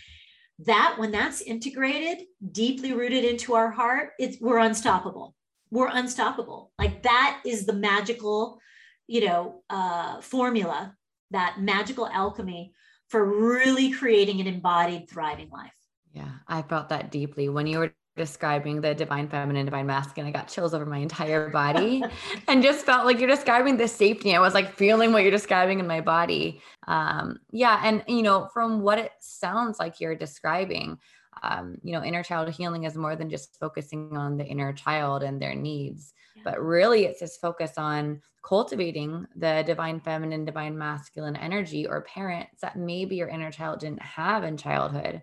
that 0.57 0.95
when 0.97 1.11
that's 1.11 1.41
integrated, 1.41 2.25
deeply 2.51 2.93
rooted 2.93 3.23
into 3.23 3.53
our 3.53 3.69
heart, 3.69 4.09
it's 4.17 4.41
we're 4.41 4.57
unstoppable. 4.57 5.35
We're 5.69 5.89
unstoppable. 5.89 6.71
Like 6.79 7.03
that 7.03 7.41
is 7.45 7.67
the 7.67 7.73
magical, 7.73 8.59
you 9.05 9.27
know, 9.27 9.61
uh, 9.69 10.19
formula 10.21 10.95
that 11.29 11.61
magical 11.61 12.07
alchemy 12.07 12.73
for 13.09 13.23
really 13.23 13.91
creating 13.91 14.41
an 14.41 14.47
embodied, 14.47 15.09
thriving 15.09 15.51
life. 15.51 15.71
Yeah, 16.11 16.31
I 16.47 16.63
felt 16.63 16.89
that 16.89 17.11
deeply 17.11 17.49
when 17.49 17.67
you 17.67 17.77
were 17.79 17.93
describing 18.17 18.81
the 18.81 18.93
divine 18.93 19.29
feminine, 19.29 19.65
divine 19.65 19.85
masculine. 19.85 20.27
I 20.27 20.37
got 20.37 20.49
chills 20.49 20.73
over 20.73 20.85
my 20.85 20.97
entire 20.97 21.49
body 21.49 22.03
and 22.47 22.61
just 22.61 22.85
felt 22.85 23.05
like 23.05 23.19
you're 23.19 23.29
describing 23.29 23.77
the 23.77 23.87
safety. 23.87 24.35
I 24.35 24.39
was 24.39 24.53
like 24.53 24.75
feeling 24.75 25.13
what 25.13 25.23
you're 25.23 25.31
describing 25.31 25.79
in 25.79 25.87
my 25.87 26.01
body. 26.01 26.61
Um, 26.87 27.39
yeah. 27.51 27.81
And, 27.83 28.03
you 28.07 28.21
know, 28.21 28.49
from 28.53 28.81
what 28.81 28.99
it 28.99 29.11
sounds 29.19 29.79
like 29.79 29.99
you're 29.99 30.15
describing, 30.15 30.97
um, 31.41 31.77
you 31.83 31.93
know, 31.93 32.03
inner 32.03 32.23
child 32.23 32.49
healing 32.49 32.83
is 32.83 32.95
more 32.95 33.15
than 33.15 33.29
just 33.29 33.57
focusing 33.59 34.17
on 34.17 34.37
the 34.37 34.45
inner 34.45 34.73
child 34.73 35.23
and 35.23 35.41
their 35.41 35.55
needs, 35.55 36.13
yeah. 36.35 36.43
but 36.43 36.61
really 36.61 37.05
it's 37.05 37.21
this 37.21 37.37
focus 37.37 37.77
on 37.77 38.21
cultivating 38.43 39.25
the 39.35 39.63
divine 39.65 39.99
feminine, 40.01 40.43
divine 40.43 40.77
masculine 40.77 41.35
energy 41.37 41.87
or 41.87 42.01
parents 42.01 42.61
that 42.61 42.75
maybe 42.75 43.15
your 43.15 43.29
inner 43.29 43.51
child 43.51 43.79
didn't 43.79 44.01
have 44.01 44.43
in 44.43 44.57
childhood 44.57 45.21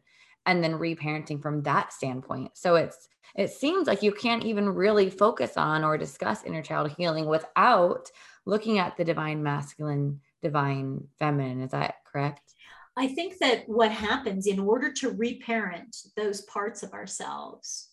and 0.48 0.64
then 0.64 0.72
reparenting 0.72 1.40
from 1.40 1.62
that 1.62 1.92
standpoint. 1.92 2.50
So 2.54 2.74
it's 2.74 3.08
it 3.36 3.50
seems 3.50 3.86
like 3.86 4.02
you 4.02 4.10
can't 4.10 4.44
even 4.44 4.70
really 4.70 5.10
focus 5.10 5.56
on 5.56 5.84
or 5.84 5.98
discuss 5.98 6.42
inner 6.42 6.62
child 6.62 6.90
healing 6.96 7.26
without 7.26 8.10
looking 8.46 8.78
at 8.78 8.96
the 8.96 9.04
divine 9.04 9.42
masculine, 9.42 10.20
divine 10.42 11.06
feminine. 11.18 11.60
Is 11.60 11.72
that 11.72 11.96
correct? 12.10 12.54
I 12.96 13.06
think 13.06 13.38
that 13.38 13.68
what 13.68 13.92
happens 13.92 14.46
in 14.46 14.58
order 14.58 14.90
to 14.94 15.10
reparent 15.10 15.94
those 16.16 16.40
parts 16.42 16.82
of 16.82 16.94
ourselves, 16.94 17.90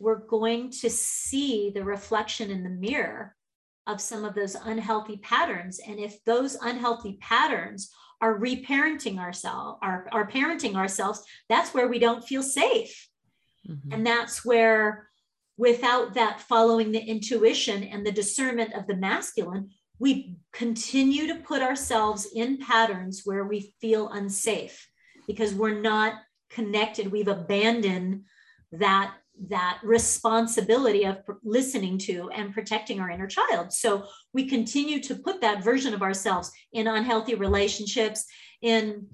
we're 0.00 0.26
going 0.26 0.70
to 0.70 0.88
see 0.88 1.70
the 1.70 1.84
reflection 1.84 2.50
in 2.50 2.64
the 2.64 2.70
mirror 2.70 3.35
of 3.86 4.00
some 4.00 4.24
of 4.24 4.34
those 4.34 4.54
unhealthy 4.54 5.18
patterns. 5.18 5.80
And 5.86 5.98
if 5.98 6.24
those 6.24 6.56
unhealthy 6.56 7.18
patterns 7.20 7.90
are 8.20 8.38
reparenting 8.38 9.18
ourselves, 9.18 9.78
are, 9.82 10.08
are 10.12 10.28
parenting 10.28 10.74
ourselves, 10.74 11.22
that's 11.48 11.74
where 11.74 11.88
we 11.88 11.98
don't 11.98 12.24
feel 12.24 12.42
safe. 12.42 13.08
Mm-hmm. 13.68 13.92
And 13.92 14.06
that's 14.06 14.44
where, 14.44 15.08
without 15.56 16.14
that 16.14 16.40
following 16.40 16.92
the 16.92 17.04
intuition 17.04 17.84
and 17.84 18.04
the 18.04 18.12
discernment 18.12 18.74
of 18.74 18.86
the 18.86 18.96
masculine, 18.96 19.70
we 19.98 20.36
continue 20.52 21.26
to 21.28 21.40
put 21.40 21.62
ourselves 21.62 22.28
in 22.34 22.58
patterns 22.58 23.22
where 23.24 23.44
we 23.44 23.74
feel 23.80 24.08
unsafe 24.10 24.88
because 25.26 25.54
we're 25.54 25.80
not 25.80 26.14
connected. 26.50 27.10
We've 27.10 27.28
abandoned 27.28 28.24
that 28.72 29.14
that 29.48 29.80
responsibility 29.82 31.04
of 31.04 31.18
listening 31.44 31.98
to 31.98 32.30
and 32.30 32.54
protecting 32.54 33.00
our 33.00 33.10
inner 33.10 33.26
child. 33.26 33.72
So 33.72 34.06
we 34.32 34.48
continue 34.48 35.00
to 35.02 35.14
put 35.14 35.40
that 35.42 35.62
version 35.62 35.94
of 35.94 36.02
ourselves 36.02 36.50
in 36.72 36.86
unhealthy 36.86 37.34
relationships, 37.34 38.24
in 38.62 39.06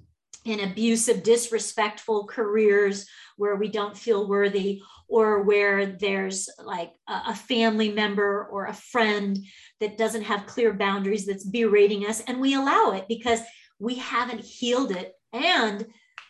in 0.44 0.58
abusive, 0.58 1.22
disrespectful 1.22 2.26
careers 2.26 3.06
where 3.36 3.54
we 3.54 3.68
don't 3.68 3.96
feel 3.96 4.28
worthy, 4.28 4.82
or 5.08 5.42
where 5.42 5.86
there's 5.86 6.48
like 6.64 6.90
a, 7.08 7.34
family 7.34 7.90
member 7.92 8.48
or 8.50 8.66
a 8.66 8.74
friend 8.74 9.38
that 9.78 9.96
doesn't 9.96 10.22
have 10.22 10.46
clear 10.46 10.72
boundaries 10.72 11.26
that's 11.26 11.44
berating 11.44 12.06
us, 12.06 12.22
and 12.22 12.40
we 12.40 12.54
allow 12.54 12.90
it 12.90 13.06
because 13.08 13.40
we 13.78 13.94
haven't 13.96 14.40
healed 14.40 14.90
it 14.90 15.12
and 15.32 15.86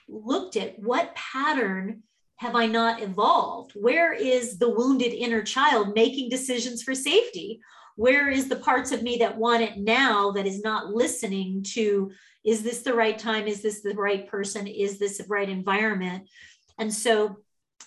looked 0.09 0.57
at 0.57 0.79
what 0.79 1.15
pattern 1.15 2.03
have 2.37 2.57
I 2.57 2.67
not 2.67 3.03
evolved? 3.03 3.73
Where 3.75 4.13
is 4.13 4.59
the 4.59 4.71
wounded 4.71 5.13
inner 5.13 5.43
child 5.43 5.95
making 5.95 6.29
decisions 6.29 6.83
for 6.83 6.95
safety? 6.95 7.61
Where 7.97 8.29
is 8.31 8.49
the 8.49 8.57
parts 8.57 8.91
of 8.91 9.03
me 9.03 9.19
that 9.19 9.37
want 9.37 9.63
it 9.63 9.79
now 9.79 10.33
that 10.33 10.47
is 10.47 10.63
not 10.63 10.93
listening 10.93 11.63
to 11.75 12.11
is 12.45 12.63
this 12.63 12.83
the 12.83 12.95
right 12.95 13.19
time? 13.19 13.47
Is 13.47 13.63
this 13.63 13.83
the 13.83 13.95
right 13.95 14.27
person? 14.27 14.67
Is 14.67 14.99
this 14.99 15.19
the 15.19 15.25
right 15.29 15.49
environment? 15.49 16.29
And 16.79 16.93
so, 16.93 17.37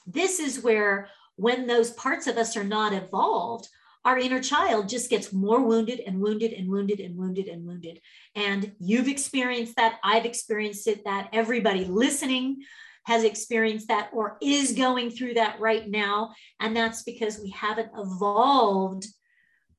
this 0.07 0.39
is 0.39 0.63
where, 0.63 1.09
when 1.35 1.67
those 1.67 1.91
parts 1.91 2.27
of 2.27 2.37
us 2.37 2.55
are 2.55 2.63
not 2.63 2.93
evolved, 2.93 3.67
our 4.05 4.19
inner 4.19 4.39
child 4.39 4.87
just 4.87 5.09
gets 5.09 5.33
more 5.33 5.61
wounded 5.61 5.99
and 5.99 6.21
wounded 6.21 6.53
and 6.53 6.69
wounded 6.69 6.99
and 6.99 7.17
wounded 7.17 7.47
and 7.47 7.65
wounded. 7.65 7.99
And 8.35 8.71
you've 8.79 9.07
experienced 9.07 9.75
that. 9.77 9.99
I've 10.03 10.25
experienced 10.25 10.87
it, 10.87 11.03
that 11.05 11.29
everybody 11.33 11.85
listening 11.85 12.61
has 13.05 13.23
experienced 13.23 13.87
that 13.87 14.09
or 14.13 14.37
is 14.41 14.73
going 14.73 15.11
through 15.11 15.35
that 15.35 15.59
right 15.59 15.87
now. 15.87 16.33
And 16.59 16.75
that's 16.75 17.03
because 17.03 17.39
we 17.39 17.51
haven't 17.51 17.91
evolved 17.95 19.05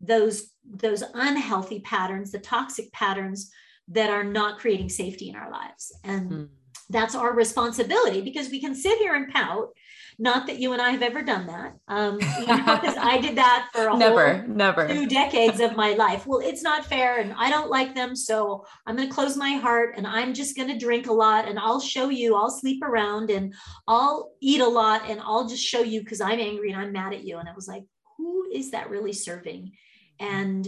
those, 0.00 0.50
those 0.64 1.02
unhealthy 1.14 1.80
patterns, 1.80 2.32
the 2.32 2.38
toxic 2.38 2.92
patterns 2.92 3.50
that 3.88 4.10
are 4.10 4.24
not 4.24 4.58
creating 4.58 4.88
safety 4.88 5.28
in 5.28 5.36
our 5.36 5.50
lives. 5.50 5.92
And 6.04 6.30
mm. 6.30 6.48
that's 6.88 7.14
our 7.14 7.32
responsibility 7.32 8.20
because 8.20 8.48
we 8.48 8.60
can 8.60 8.74
sit 8.74 8.98
here 8.98 9.14
and 9.14 9.32
pout 9.32 9.70
not 10.18 10.46
that 10.46 10.58
you 10.58 10.72
and 10.72 10.80
I 10.80 10.90
have 10.90 11.02
ever 11.02 11.22
done 11.22 11.46
that, 11.46 11.74
um, 11.88 12.18
you 12.40 12.46
know, 12.46 12.78
because 12.80 12.96
I 12.96 13.18
did 13.20 13.36
that 13.36 13.68
for 13.72 13.88
a 13.88 13.96
never, 13.96 14.38
whole 14.38 14.48
never 14.48 14.88
two 14.88 15.06
decades 15.06 15.60
of 15.60 15.76
my 15.76 15.92
life. 15.92 16.26
Well, 16.26 16.40
it's 16.40 16.62
not 16.62 16.86
fair, 16.86 17.20
and 17.20 17.34
I 17.36 17.50
don't 17.50 17.70
like 17.70 17.94
them, 17.94 18.16
so 18.16 18.64
I'm 18.86 18.96
going 18.96 19.08
to 19.08 19.14
close 19.14 19.36
my 19.36 19.52
heart, 19.52 19.94
and 19.96 20.06
I'm 20.06 20.32
just 20.32 20.56
going 20.56 20.68
to 20.68 20.78
drink 20.78 21.06
a 21.06 21.12
lot, 21.12 21.48
and 21.48 21.58
I'll 21.58 21.80
show 21.80 22.08
you. 22.08 22.34
I'll 22.34 22.50
sleep 22.50 22.82
around, 22.82 23.30
and 23.30 23.54
I'll 23.86 24.32
eat 24.40 24.60
a 24.60 24.68
lot, 24.68 25.02
and 25.08 25.20
I'll 25.20 25.48
just 25.48 25.64
show 25.64 25.82
you 25.82 26.00
because 26.00 26.20
I'm 26.20 26.40
angry 26.40 26.70
and 26.70 26.80
I'm 26.80 26.92
mad 26.92 27.12
at 27.12 27.24
you. 27.24 27.38
And 27.38 27.48
I 27.48 27.52
was 27.52 27.68
like, 27.68 27.84
who 28.16 28.48
is 28.52 28.70
that 28.70 28.90
really 28.90 29.12
serving? 29.12 29.72
And 30.18 30.66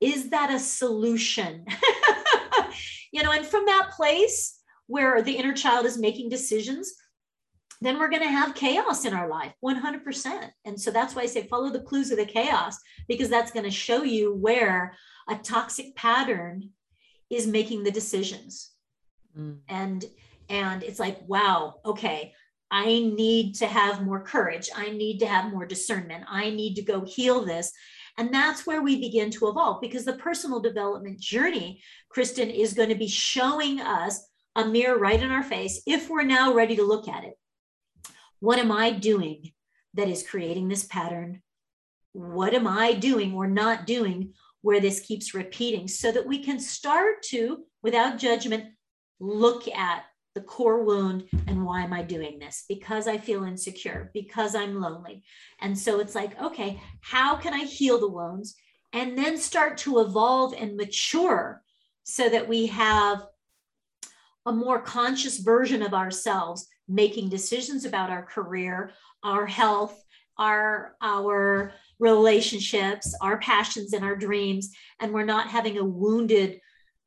is 0.00 0.30
that 0.30 0.52
a 0.52 0.58
solution? 0.58 1.64
you 3.12 3.22
know, 3.22 3.30
and 3.30 3.46
from 3.46 3.66
that 3.66 3.90
place 3.94 4.58
where 4.86 5.22
the 5.22 5.32
inner 5.32 5.54
child 5.54 5.86
is 5.86 5.98
making 5.98 6.28
decisions 6.28 6.92
then 7.80 7.98
we're 7.98 8.10
going 8.10 8.22
to 8.22 8.28
have 8.28 8.54
chaos 8.54 9.04
in 9.04 9.14
our 9.14 9.28
life 9.28 9.52
100%. 9.64 10.50
And 10.64 10.80
so 10.80 10.90
that's 10.90 11.14
why 11.14 11.22
I 11.22 11.26
say 11.26 11.46
follow 11.46 11.70
the 11.70 11.80
clues 11.80 12.10
of 12.10 12.18
the 12.18 12.26
chaos 12.26 12.76
because 13.08 13.30
that's 13.30 13.52
going 13.52 13.64
to 13.64 13.70
show 13.70 14.02
you 14.02 14.34
where 14.34 14.94
a 15.28 15.36
toxic 15.36 15.96
pattern 15.96 16.70
is 17.30 17.46
making 17.46 17.84
the 17.84 17.90
decisions. 17.90 18.70
Mm. 19.36 19.58
And 19.68 20.04
and 20.48 20.82
it's 20.82 20.98
like 20.98 21.18
wow, 21.28 21.76
okay, 21.84 22.32
I 22.70 22.86
need 22.86 23.54
to 23.56 23.66
have 23.66 24.04
more 24.04 24.22
courage. 24.22 24.68
I 24.74 24.90
need 24.90 25.18
to 25.20 25.26
have 25.26 25.52
more 25.52 25.64
discernment. 25.64 26.24
I 26.28 26.50
need 26.50 26.74
to 26.74 26.82
go 26.82 27.04
heal 27.04 27.44
this. 27.44 27.72
And 28.18 28.34
that's 28.34 28.66
where 28.66 28.82
we 28.82 29.00
begin 29.00 29.30
to 29.32 29.48
evolve 29.48 29.80
because 29.80 30.04
the 30.04 30.14
personal 30.14 30.60
development 30.60 31.20
journey, 31.20 31.80
Kristen, 32.08 32.50
is 32.50 32.74
going 32.74 32.88
to 32.88 32.94
be 32.94 33.08
showing 33.08 33.80
us 33.80 34.28
a 34.56 34.64
mirror 34.64 34.98
right 34.98 35.20
in 35.20 35.30
our 35.30 35.42
face 35.42 35.82
if 35.86 36.10
we're 36.10 36.24
now 36.24 36.52
ready 36.52 36.76
to 36.76 36.82
look 36.82 37.08
at 37.08 37.24
it. 37.24 37.34
What 38.40 38.58
am 38.58 38.72
I 38.72 38.90
doing 38.90 39.52
that 39.94 40.08
is 40.08 40.26
creating 40.26 40.68
this 40.68 40.84
pattern? 40.84 41.42
What 42.12 42.54
am 42.54 42.66
I 42.66 42.94
doing 42.94 43.34
or 43.34 43.46
not 43.46 43.86
doing 43.86 44.32
where 44.62 44.80
this 44.80 45.00
keeps 45.00 45.34
repeating 45.34 45.88
so 45.88 46.10
that 46.10 46.26
we 46.26 46.42
can 46.42 46.58
start 46.58 47.22
to, 47.24 47.64
without 47.82 48.18
judgment, 48.18 48.64
look 49.20 49.68
at 49.68 50.04
the 50.34 50.40
core 50.40 50.84
wound 50.84 51.28
and 51.46 51.64
why 51.64 51.82
am 51.82 51.92
I 51.92 52.02
doing 52.02 52.38
this? 52.38 52.64
Because 52.68 53.08
I 53.08 53.18
feel 53.18 53.44
insecure, 53.44 54.10
because 54.14 54.54
I'm 54.54 54.80
lonely. 54.80 55.22
And 55.60 55.78
so 55.78 56.00
it's 56.00 56.14
like, 56.14 56.40
okay, 56.40 56.80
how 57.00 57.36
can 57.36 57.52
I 57.52 57.64
heal 57.64 57.98
the 57.98 58.08
wounds 58.08 58.54
and 58.92 59.18
then 59.18 59.36
start 59.36 59.76
to 59.78 60.00
evolve 60.00 60.54
and 60.54 60.76
mature 60.76 61.62
so 62.04 62.28
that 62.28 62.48
we 62.48 62.66
have 62.66 63.24
a 64.46 64.52
more 64.52 64.80
conscious 64.80 65.38
version 65.38 65.82
of 65.82 65.94
ourselves 65.94 66.68
making 66.90 67.28
decisions 67.28 67.84
about 67.84 68.10
our 68.10 68.22
career, 68.22 68.92
our 69.22 69.46
health, 69.46 70.02
our 70.38 70.96
our 71.00 71.72
relationships, 71.98 73.14
our 73.20 73.38
passions 73.38 73.92
and 73.92 74.04
our 74.04 74.16
dreams 74.16 74.70
and 75.00 75.12
we're 75.12 75.24
not 75.24 75.48
having 75.48 75.78
a 75.78 75.84
wounded 75.84 76.60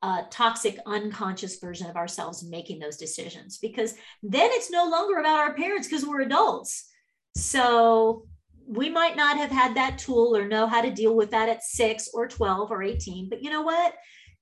uh, 0.04 0.24
toxic 0.30 0.78
unconscious 0.86 1.60
version 1.60 1.90
of 1.90 1.96
ourselves 1.96 2.44
making 2.44 2.78
those 2.78 2.98
decisions 2.98 3.58
because 3.58 3.94
then 4.22 4.50
it's 4.52 4.70
no 4.70 4.90
longer 4.90 5.18
about 5.18 5.40
our 5.40 5.54
parents 5.54 5.88
because 5.88 6.06
we're 6.06 6.22
adults. 6.22 6.90
So 7.38 8.28
we 8.68 8.90
might 8.90 9.16
not 9.16 9.38
have 9.38 9.50
had 9.50 9.76
that 9.76 9.98
tool 9.98 10.36
or 10.36 10.46
know 10.46 10.68
how 10.68 10.82
to 10.82 10.92
deal 10.92 11.16
with 11.16 11.32
that 11.32 11.48
at 11.48 11.64
6 11.64 12.10
or 12.14 12.28
12 12.28 12.70
or 12.70 12.84
18, 12.84 13.30
but 13.30 13.42
you 13.42 13.50
know 13.50 13.62
what? 13.62 13.94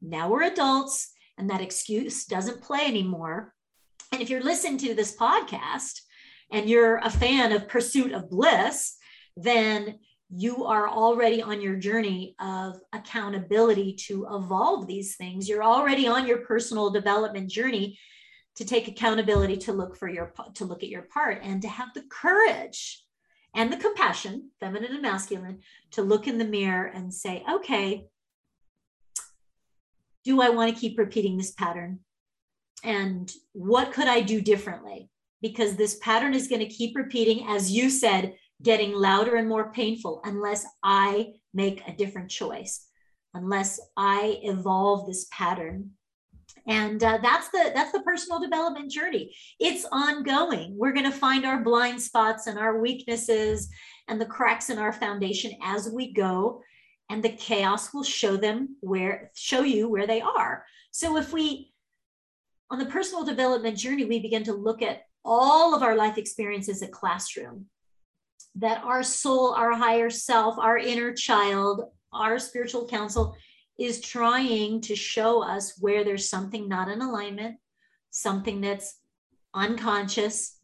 Now 0.02 0.30
we're 0.30 0.44
adults 0.44 1.14
and 1.38 1.50
that 1.52 1.62
excuse 1.62 2.26
doesn't 2.26 2.62
play 2.62 2.86
anymore. 2.86 3.54
And 4.12 4.22
if 4.22 4.30
you're 4.30 4.44
listening 4.44 4.78
to 4.80 4.94
this 4.94 5.16
podcast 5.16 6.02
and 6.52 6.70
you're 6.70 6.98
a 6.98 7.10
fan 7.10 7.54
of 7.54 7.68
Pursuit 7.68 8.12
of 8.12 8.30
Bliss, 8.30 8.98
then 9.38 10.00
you 10.30 10.66
are 10.66 10.90
already 10.90 11.42
on 11.42 11.62
your 11.62 11.76
journey 11.76 12.36
of 12.40 12.80
accountability 12.94 13.94
to 14.08 14.28
evolve 14.32 14.88
these 14.88 15.16
things. 15.16 15.48
You're 15.48 15.64
already 15.64 16.08
on 16.08 16.28
your 16.28 16.40
personal 16.40 16.90
development 16.90 17.50
journey 17.50 17.98
to 18.56 18.66
take 18.66 18.88
accountability 18.88 19.58
to 19.58 19.74
look 19.74 19.96
for 19.96 20.10
your 20.10 20.34
to 20.56 20.66
look 20.66 20.84
at 20.84 20.90
your 20.90 21.04
part 21.04 21.40
and 21.42 21.62
to 21.62 21.70
have 21.70 21.90
the 21.94 22.04
courage 22.10 23.04
and 23.56 23.72
the 23.72 23.78
compassion, 23.78 24.52
feminine 24.60 24.92
and 24.92 25.02
masculine, 25.02 25.60
to 25.92 26.02
look 26.02 26.28
in 26.28 26.38
the 26.38 26.46
mirror 26.46 26.86
and 26.86 27.14
say, 27.14 27.44
okay, 27.50 28.06
do 30.24 30.42
I 30.42 30.50
want 30.50 30.74
to 30.74 30.80
keep 30.80 30.98
repeating 30.98 31.38
this 31.38 31.52
pattern? 31.52 32.00
And 32.84 33.32
what 33.54 33.94
could 33.94 34.08
I 34.08 34.22
do 34.22 34.42
differently? 34.42 35.10
Because 35.42 35.76
this 35.76 35.98
pattern 36.00 36.34
is 36.34 36.48
going 36.48 36.62
to 36.62 36.68
keep 36.68 36.96
repeating, 36.96 37.48
as 37.48 37.72
you 37.72 37.90
said, 37.90 38.36
getting 38.62 38.94
louder 38.94 39.36
and 39.36 39.48
more 39.48 39.72
painful 39.72 40.22
unless 40.24 40.66
I 40.84 41.34
make 41.54 41.82
a 41.88 41.96
different 41.96 42.30
choice, 42.30 42.86
unless 43.34 43.80
I 43.98 44.40
evolve 44.44 45.08
this 45.08 45.28
pattern. 45.32 45.92
And 46.68 47.04
uh, 47.04 47.20
that's 47.24 47.50
the 47.50 47.72
that's 47.74 47.92
the 47.92 48.02
personal 48.02 48.40
development 48.40 48.92
journey. 48.92 49.34
It's 49.60 49.86
ongoing. 49.92 50.76
We're 50.78 50.92
going 50.92 51.10
to 51.10 51.18
find 51.18 51.46
our 51.46 51.60
blind 51.60 52.02
spots 52.02 52.46
and 52.48 52.60
our 52.60 52.80
weaknesses 52.80 53.70
and 54.08 54.22
the 54.22 54.26
cracks 54.26 54.70
in 54.70 54.78
our 54.78 54.94
foundation 54.94 55.54
as 55.64 55.90
we 55.90 56.14
go, 56.14 56.62
and 57.10 57.24
the 57.24 57.30
chaos 57.30 57.94
will 57.94 58.04
show 58.04 58.38
them 58.38 58.76
where 58.82 59.32
show 59.34 59.64
you 59.64 59.90
where 59.90 60.06
they 60.06 60.22
are. 60.22 60.66
So 60.92 61.18
if 61.18 61.34
we 61.34 61.72
on 62.72 62.80
the 62.80 62.86
personal 62.86 63.26
development 63.26 63.78
journey, 63.78 64.06
we 64.06 64.20
begin 64.20 64.44
to 64.46 64.54
look 64.54 64.82
at 64.82 65.04
all 65.26 65.76
of 65.76 65.84
our 65.84 65.96
life 65.96 66.18
experiences 66.18 66.82
a 66.82 66.88
classroom. 66.88 67.66
That 68.56 68.82
our 68.84 69.04
soul, 69.04 69.54
our 69.54 69.74
higher 69.74 70.10
self, 70.10 70.58
our 70.58 70.78
inner 70.78 71.14
child, 71.14 71.84
our 72.14 72.40
spiritual 72.40 72.88
counsel 72.88 73.36
is 73.78 74.00
trying 74.00 74.80
to 74.82 74.96
show 74.96 75.44
us 75.44 75.78
where 75.80 76.04
there's 76.06 76.30
something 76.30 76.70
not 76.70 76.88
in 76.88 77.02
alignment, 77.02 77.58
something 78.10 78.62
that's 78.62 79.00
unconscious, 79.54 80.58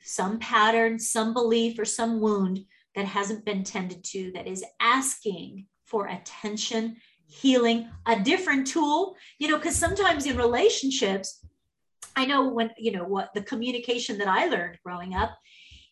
some 0.00 0.38
pattern, 0.38 0.98
some 0.98 1.34
belief, 1.34 1.78
or 1.78 1.84
some 1.84 2.20
wound 2.20 2.60
that 2.94 3.06
hasn't 3.06 3.44
been 3.44 3.62
tended 3.62 4.02
to, 4.04 4.32
that 4.32 4.46
is 4.46 4.64
asking 4.80 5.66
for 5.84 6.06
attention, 6.06 6.96
healing, 7.32 7.88
a 8.06 8.20
different 8.20 8.66
tool. 8.66 9.16
You 9.38 9.48
know, 9.48 9.56
because 9.56 9.76
sometimes 9.76 10.26
in 10.26 10.36
relationships, 10.36 11.44
I 12.14 12.26
know 12.26 12.48
when, 12.48 12.70
you 12.76 12.92
know, 12.92 13.04
what 13.04 13.32
the 13.34 13.42
communication 13.42 14.18
that 14.18 14.28
I 14.28 14.46
learned 14.46 14.78
growing 14.84 15.14
up 15.14 15.30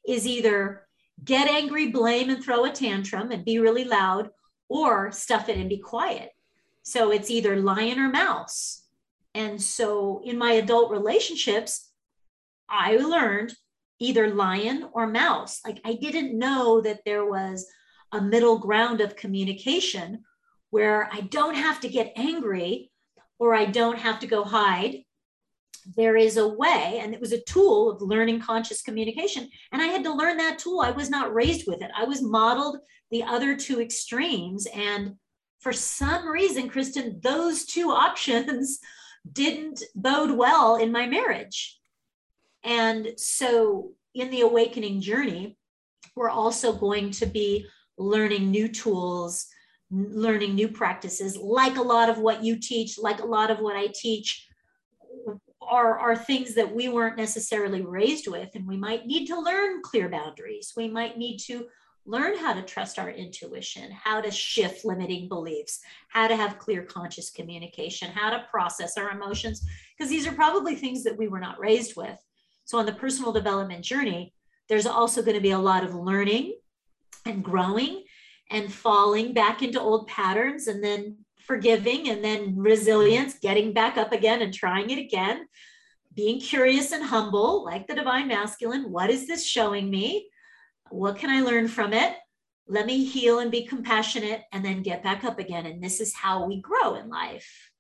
is 0.07 0.27
either 0.27 0.87
get 1.25 1.49
angry, 1.49 1.89
blame, 1.89 2.31
and 2.31 2.43
throw 2.43 2.65
a 2.65 2.71
tantrum 2.71 3.31
and 3.31 3.45
be 3.45 3.59
really 3.59 3.85
loud, 3.85 4.31
or 4.69 5.11
stuff 5.13 5.49
it 5.49 5.57
and 5.57 5.69
be 5.69 5.79
quiet. 5.79 6.31
So 6.83 7.11
it's 7.11 7.31
either 7.31 7.57
lion 7.57 7.99
or 7.99 8.09
mouse. 8.09 8.85
And 9.35 9.61
so 9.61 10.23
in 10.25 10.39
my 10.39 10.53
adult 10.53 10.91
relationships, 10.91 11.91
I 12.69 12.97
learned 12.97 13.53
either 13.99 14.35
lion 14.35 14.89
or 14.93 15.07
mouse. 15.07 15.61
Like 15.65 15.81
I 15.85 15.95
didn't 15.95 16.39
know 16.39 16.81
that 16.81 17.01
there 17.05 17.27
was 17.27 17.67
a 18.13 18.21
middle 18.21 18.59
ground 18.59 19.01
of 19.01 19.17
communication 19.17 20.25
where 20.71 21.09
I 21.13 21.21
don't 21.21 21.55
have 21.55 21.81
to 21.81 21.89
get 21.89 22.13
angry 22.17 22.91
or 23.39 23.55
I 23.55 23.67
don't 23.67 23.99
have 23.99 24.21
to 24.21 24.27
go 24.27 24.45
hide 24.45 25.05
there 25.97 26.17
is 26.17 26.37
a 26.37 26.49
way, 26.49 27.01
and 27.03 27.15
it 27.15 27.21
was 27.21 27.33
a 27.33 27.43
tool 27.43 27.91
of 27.91 28.03
learning 28.03 28.41
conscious 28.41 28.83
communication. 28.83 29.49
And 29.73 29.81
I 29.81 29.87
had 29.87 30.05
to 30.05 30.13
learn 30.13 30.37
that 30.37 30.59
tool. 30.59 30.81
I 30.81 30.91
was 30.91 31.11
not 31.11 31.35
raised 31.35 31.67
with 31.67 31.83
it. 31.83 31.91
I 31.97 32.05
was 32.05 32.23
modeled 32.23 32.79
the 33.11 33.23
other 33.23 33.57
two 33.57 33.81
extremes. 33.81 34.67
And 34.67 35.17
for 35.61 35.73
some 35.73 36.29
reason, 36.29 36.69
Kristen, 36.69 37.21
those 37.23 37.65
two 37.65 37.91
options 37.91 38.79
didn't 39.31 39.83
bode 39.95 40.31
well 40.31 40.77
in 40.77 40.93
my 40.93 41.07
marriage. 41.07 41.79
And 42.63 43.13
so 43.17 43.93
in 44.15 44.31
the 44.31 44.43
awakening 44.43 45.01
journey, 45.01 45.57
we're 46.15 46.31
also 46.31 46.73
going 46.73 47.11
to 47.13 47.27
be 47.27 47.67
learning 47.97 48.51
new 48.51 48.69
tools, 48.69 49.47
learning 49.91 50.55
new 50.55 50.69
practices, 50.69 51.37
like 51.37 51.77
a 51.77 51.83
lot 51.83 52.09
of 52.09 52.19
what 52.19 52.45
you 52.45 52.57
teach, 52.57 52.99
like 52.99 53.21
a 53.21 53.27
lot 53.27 53.51
of 53.51 53.59
what 53.59 53.77
I 53.77 53.89
teach 53.89 54.47
are, 55.61 55.99
are 55.99 56.17
things 56.17 56.55
that 56.55 56.75
we 56.75 56.89
weren't 56.89 57.17
necessarily 57.17 57.83
raised 57.83 58.29
with. 58.29 58.51
And 58.55 58.67
we 58.67 58.77
might 58.77 59.07
need 59.07 59.27
to 59.27 59.41
learn 59.41 59.83
clear 59.83 60.09
boundaries. 60.09 60.73
We 60.77 60.89
might 60.89 61.19
need 61.19 61.39
to 61.47 61.67
learn 62.07 62.37
how 62.39 62.55
to 62.55 62.63
trust 62.63 62.99
our 62.99 63.11
intuition, 63.11 63.91
how 63.93 64.21
to 64.21 64.31
shift 64.31 64.85
limiting 64.85 65.29
beliefs, 65.29 65.81
how 66.09 66.29
to 66.29 66.37
have 66.37 66.59
clear 66.59 66.83
conscious 66.83 67.31
communication, 67.31 68.11
how 68.11 68.31
to 68.31 68.47
process 68.51 68.97
our 68.97 69.11
emotions, 69.11 69.65
because 69.97 70.11
these 70.11 70.27
are 70.27 70.33
probably 70.33 70.75
things 70.75 71.05
that 71.05 71.17
we 71.17 71.29
were 71.29 71.41
not 71.41 71.61
raised 71.61 71.97
with. 71.97 72.19
So, 72.65 72.79
on 72.79 72.87
the 72.87 72.93
personal 72.93 73.33
development 73.33 73.85
journey, 73.85 74.33
there's 74.69 74.87
also 74.87 75.23
going 75.23 75.37
to 75.37 75.43
be 75.43 75.51
a 75.51 75.59
lot 75.59 75.85
of 75.85 75.95
learning 75.95 76.55
and 77.27 77.45
growing 77.45 78.05
and 78.51 78.73
falling 78.73 79.33
back 79.33 79.63
into 79.63 79.81
old 79.81 80.07
patterns 80.09 80.67
and 80.67 80.83
then 80.83 81.17
forgiving 81.39 82.09
and 82.09 82.23
then 82.23 82.57
resilience, 82.57 83.39
getting 83.39 83.73
back 83.73 83.97
up 83.97 84.13
again 84.13 84.43
and 84.43 84.53
trying 84.53 84.91
it 84.91 84.99
again, 84.99 85.47
being 86.15 86.41
curious 86.41 86.93
and 86.93 87.05
humble, 87.05 87.65
like 87.65 87.87
the 87.87 87.95
divine 87.95 88.29
masculine. 88.29 88.91
What 88.91 89.11
is 89.11 89.27
this 89.27 89.47
showing 89.47 89.91
me? 89.91 90.29
What 90.91 91.19
can 91.19 91.31
I 91.31 91.43
learn 91.43 91.69
from 91.69 91.93
it? 91.93 92.15
Let 92.69 92.87
me 92.87 93.05
heal 93.05 93.41
and 93.41 93.51
be 93.51 93.67
compassionate 93.67 94.43
and 94.53 94.65
then 94.65 94.83
get 94.83 95.03
back 95.03 95.25
up 95.25 95.39
again. 95.39 95.67
And 95.67 95.83
this 95.83 96.01
is 96.01 96.15
how 96.15 96.47
we 96.47 96.61
grow 96.61 96.95
in 96.95 97.09
life. 97.09 97.71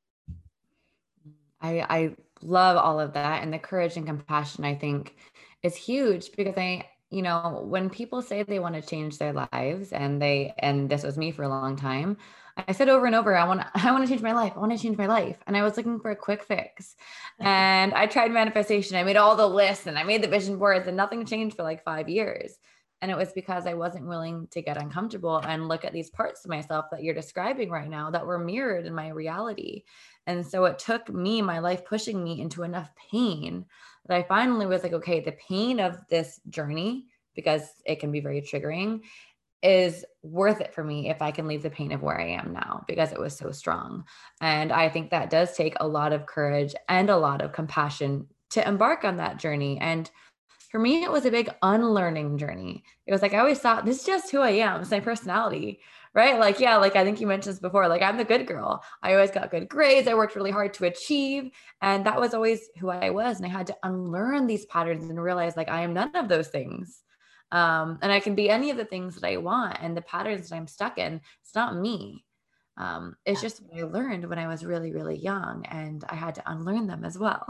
I, 1.60 1.86
I 1.88 2.16
love 2.42 2.76
all 2.76 2.98
of 2.98 3.12
that. 3.12 3.42
And 3.42 3.52
the 3.52 3.58
courage 3.58 3.96
and 3.96 4.06
compassion, 4.06 4.64
I 4.64 4.74
think, 4.74 5.14
is 5.62 5.76
huge 5.76 6.30
because 6.36 6.56
I, 6.56 6.88
you 7.10 7.22
know, 7.22 7.62
when 7.64 7.90
people 7.90 8.22
say 8.22 8.42
they 8.42 8.60
want 8.60 8.76
to 8.76 8.82
change 8.82 9.18
their 9.18 9.32
lives 9.32 9.92
and 9.92 10.22
they, 10.22 10.54
and 10.58 10.88
this 10.88 11.02
was 11.02 11.18
me 11.18 11.32
for 11.32 11.42
a 11.42 11.48
long 11.48 11.76
time, 11.76 12.16
I 12.56 12.72
said 12.72 12.88
over 12.88 13.06
and 13.06 13.14
over, 13.14 13.36
I 13.36 13.44
want, 13.44 13.62
I 13.74 13.90
want 13.90 14.04
to 14.04 14.08
change 14.08 14.22
my 14.22 14.32
life. 14.32 14.52
I 14.54 14.60
want 14.60 14.72
to 14.72 14.78
change 14.78 14.96
my 14.96 15.06
life. 15.06 15.36
And 15.46 15.56
I 15.56 15.62
was 15.62 15.76
looking 15.76 15.98
for 16.00 16.12
a 16.12 16.16
quick 16.16 16.44
fix. 16.44 16.94
And 17.40 17.92
I 17.94 18.06
tried 18.06 18.30
manifestation. 18.30 18.96
I 18.96 19.02
made 19.02 19.16
all 19.16 19.34
the 19.34 19.46
lists 19.46 19.86
and 19.86 19.98
I 19.98 20.04
made 20.04 20.22
the 20.22 20.28
vision 20.28 20.58
boards 20.58 20.86
and 20.86 20.96
nothing 20.96 21.24
changed 21.26 21.56
for 21.56 21.62
like 21.62 21.84
five 21.84 22.08
years. 22.08 22.56
And 23.02 23.10
it 23.10 23.16
was 23.16 23.32
because 23.32 23.66
I 23.66 23.74
wasn't 23.74 24.06
willing 24.06 24.46
to 24.50 24.60
get 24.60 24.76
uncomfortable 24.76 25.38
and 25.38 25.68
look 25.68 25.86
at 25.86 25.92
these 25.94 26.10
parts 26.10 26.44
of 26.44 26.50
myself 26.50 26.84
that 26.90 27.02
you're 27.02 27.14
describing 27.14 27.70
right 27.70 27.88
now 27.88 28.10
that 28.10 28.26
were 28.26 28.38
mirrored 28.38 28.84
in 28.84 28.94
my 28.94 29.08
reality. 29.08 29.84
And 30.26 30.46
so 30.46 30.66
it 30.66 30.78
took 30.78 31.08
me, 31.08 31.40
my 31.40 31.60
life 31.60 31.84
pushing 31.86 32.22
me 32.22 32.42
into 32.42 32.62
enough 32.62 32.90
pain 33.10 33.64
that 34.10 34.18
I 34.18 34.24
finally 34.24 34.66
was 34.66 34.82
like, 34.82 34.92
okay, 34.92 35.20
the 35.20 35.32
pain 35.48 35.78
of 35.78 35.96
this 36.08 36.40
journey, 36.48 37.06
because 37.36 37.62
it 37.86 38.00
can 38.00 38.10
be 38.10 38.20
very 38.20 38.40
triggering, 38.42 39.02
is 39.62 40.04
worth 40.22 40.60
it 40.60 40.74
for 40.74 40.82
me 40.82 41.10
if 41.10 41.22
I 41.22 41.30
can 41.30 41.46
leave 41.46 41.62
the 41.62 41.70
pain 41.70 41.92
of 41.92 42.02
where 42.02 42.20
I 42.20 42.30
am 42.30 42.52
now 42.52 42.84
because 42.88 43.12
it 43.12 43.20
was 43.20 43.36
so 43.36 43.52
strong. 43.52 44.04
And 44.40 44.72
I 44.72 44.88
think 44.88 45.10
that 45.10 45.30
does 45.30 45.56
take 45.56 45.76
a 45.78 45.86
lot 45.86 46.12
of 46.12 46.26
courage 46.26 46.74
and 46.88 47.08
a 47.08 47.16
lot 47.16 47.40
of 47.40 47.52
compassion 47.52 48.26
to 48.50 48.66
embark 48.66 49.04
on 49.04 49.18
that 49.18 49.36
journey. 49.36 49.78
And 49.80 50.10
for 50.70 50.80
me, 50.80 51.04
it 51.04 51.12
was 51.12 51.24
a 51.24 51.30
big 51.30 51.48
unlearning 51.62 52.36
journey. 52.36 52.82
It 53.06 53.12
was 53.12 53.22
like 53.22 53.34
I 53.34 53.38
always 53.38 53.60
thought 53.60 53.84
this 53.84 54.00
is 54.00 54.06
just 54.06 54.32
who 54.32 54.40
I 54.40 54.50
am, 54.50 54.80
it's 54.80 54.90
my 54.90 54.98
personality 54.98 55.80
right? 56.14 56.38
Like, 56.38 56.58
yeah, 56.58 56.76
like 56.76 56.96
I 56.96 57.04
think 57.04 57.20
you 57.20 57.26
mentioned 57.26 57.54
this 57.54 57.60
before, 57.60 57.88
like 57.88 58.02
I'm 58.02 58.16
the 58.16 58.24
good 58.24 58.46
girl. 58.46 58.82
I 59.02 59.14
always 59.14 59.30
got 59.30 59.50
good 59.50 59.68
grades. 59.68 60.08
I 60.08 60.14
worked 60.14 60.34
really 60.34 60.50
hard 60.50 60.74
to 60.74 60.86
achieve. 60.86 61.50
And 61.82 62.04
that 62.06 62.20
was 62.20 62.34
always 62.34 62.68
who 62.78 62.90
I 62.90 63.10
was. 63.10 63.36
And 63.36 63.46
I 63.46 63.48
had 63.48 63.68
to 63.68 63.76
unlearn 63.82 64.46
these 64.46 64.66
patterns 64.66 65.08
and 65.08 65.22
realize 65.22 65.56
like 65.56 65.68
I 65.68 65.82
am 65.82 65.94
none 65.94 66.14
of 66.16 66.28
those 66.28 66.48
things. 66.48 67.02
Um, 67.52 67.98
and 68.02 68.12
I 68.12 68.20
can 68.20 68.34
be 68.34 68.50
any 68.50 68.70
of 68.70 68.76
the 68.76 68.84
things 68.84 69.16
that 69.16 69.26
I 69.26 69.36
want. 69.36 69.78
And 69.80 69.96
the 69.96 70.02
patterns 70.02 70.48
that 70.48 70.56
I'm 70.56 70.66
stuck 70.66 70.98
in, 70.98 71.20
it's 71.42 71.54
not 71.54 71.76
me. 71.76 72.24
Um, 72.76 73.16
it's 73.26 73.40
just 73.40 73.62
what 73.62 73.78
I 73.78 73.84
learned 73.84 74.28
when 74.28 74.38
I 74.38 74.46
was 74.46 74.64
really, 74.64 74.92
really 74.92 75.18
young. 75.18 75.64
And 75.66 76.04
I 76.08 76.14
had 76.14 76.34
to 76.36 76.50
unlearn 76.50 76.86
them 76.86 77.04
as 77.04 77.18
well. 77.18 77.44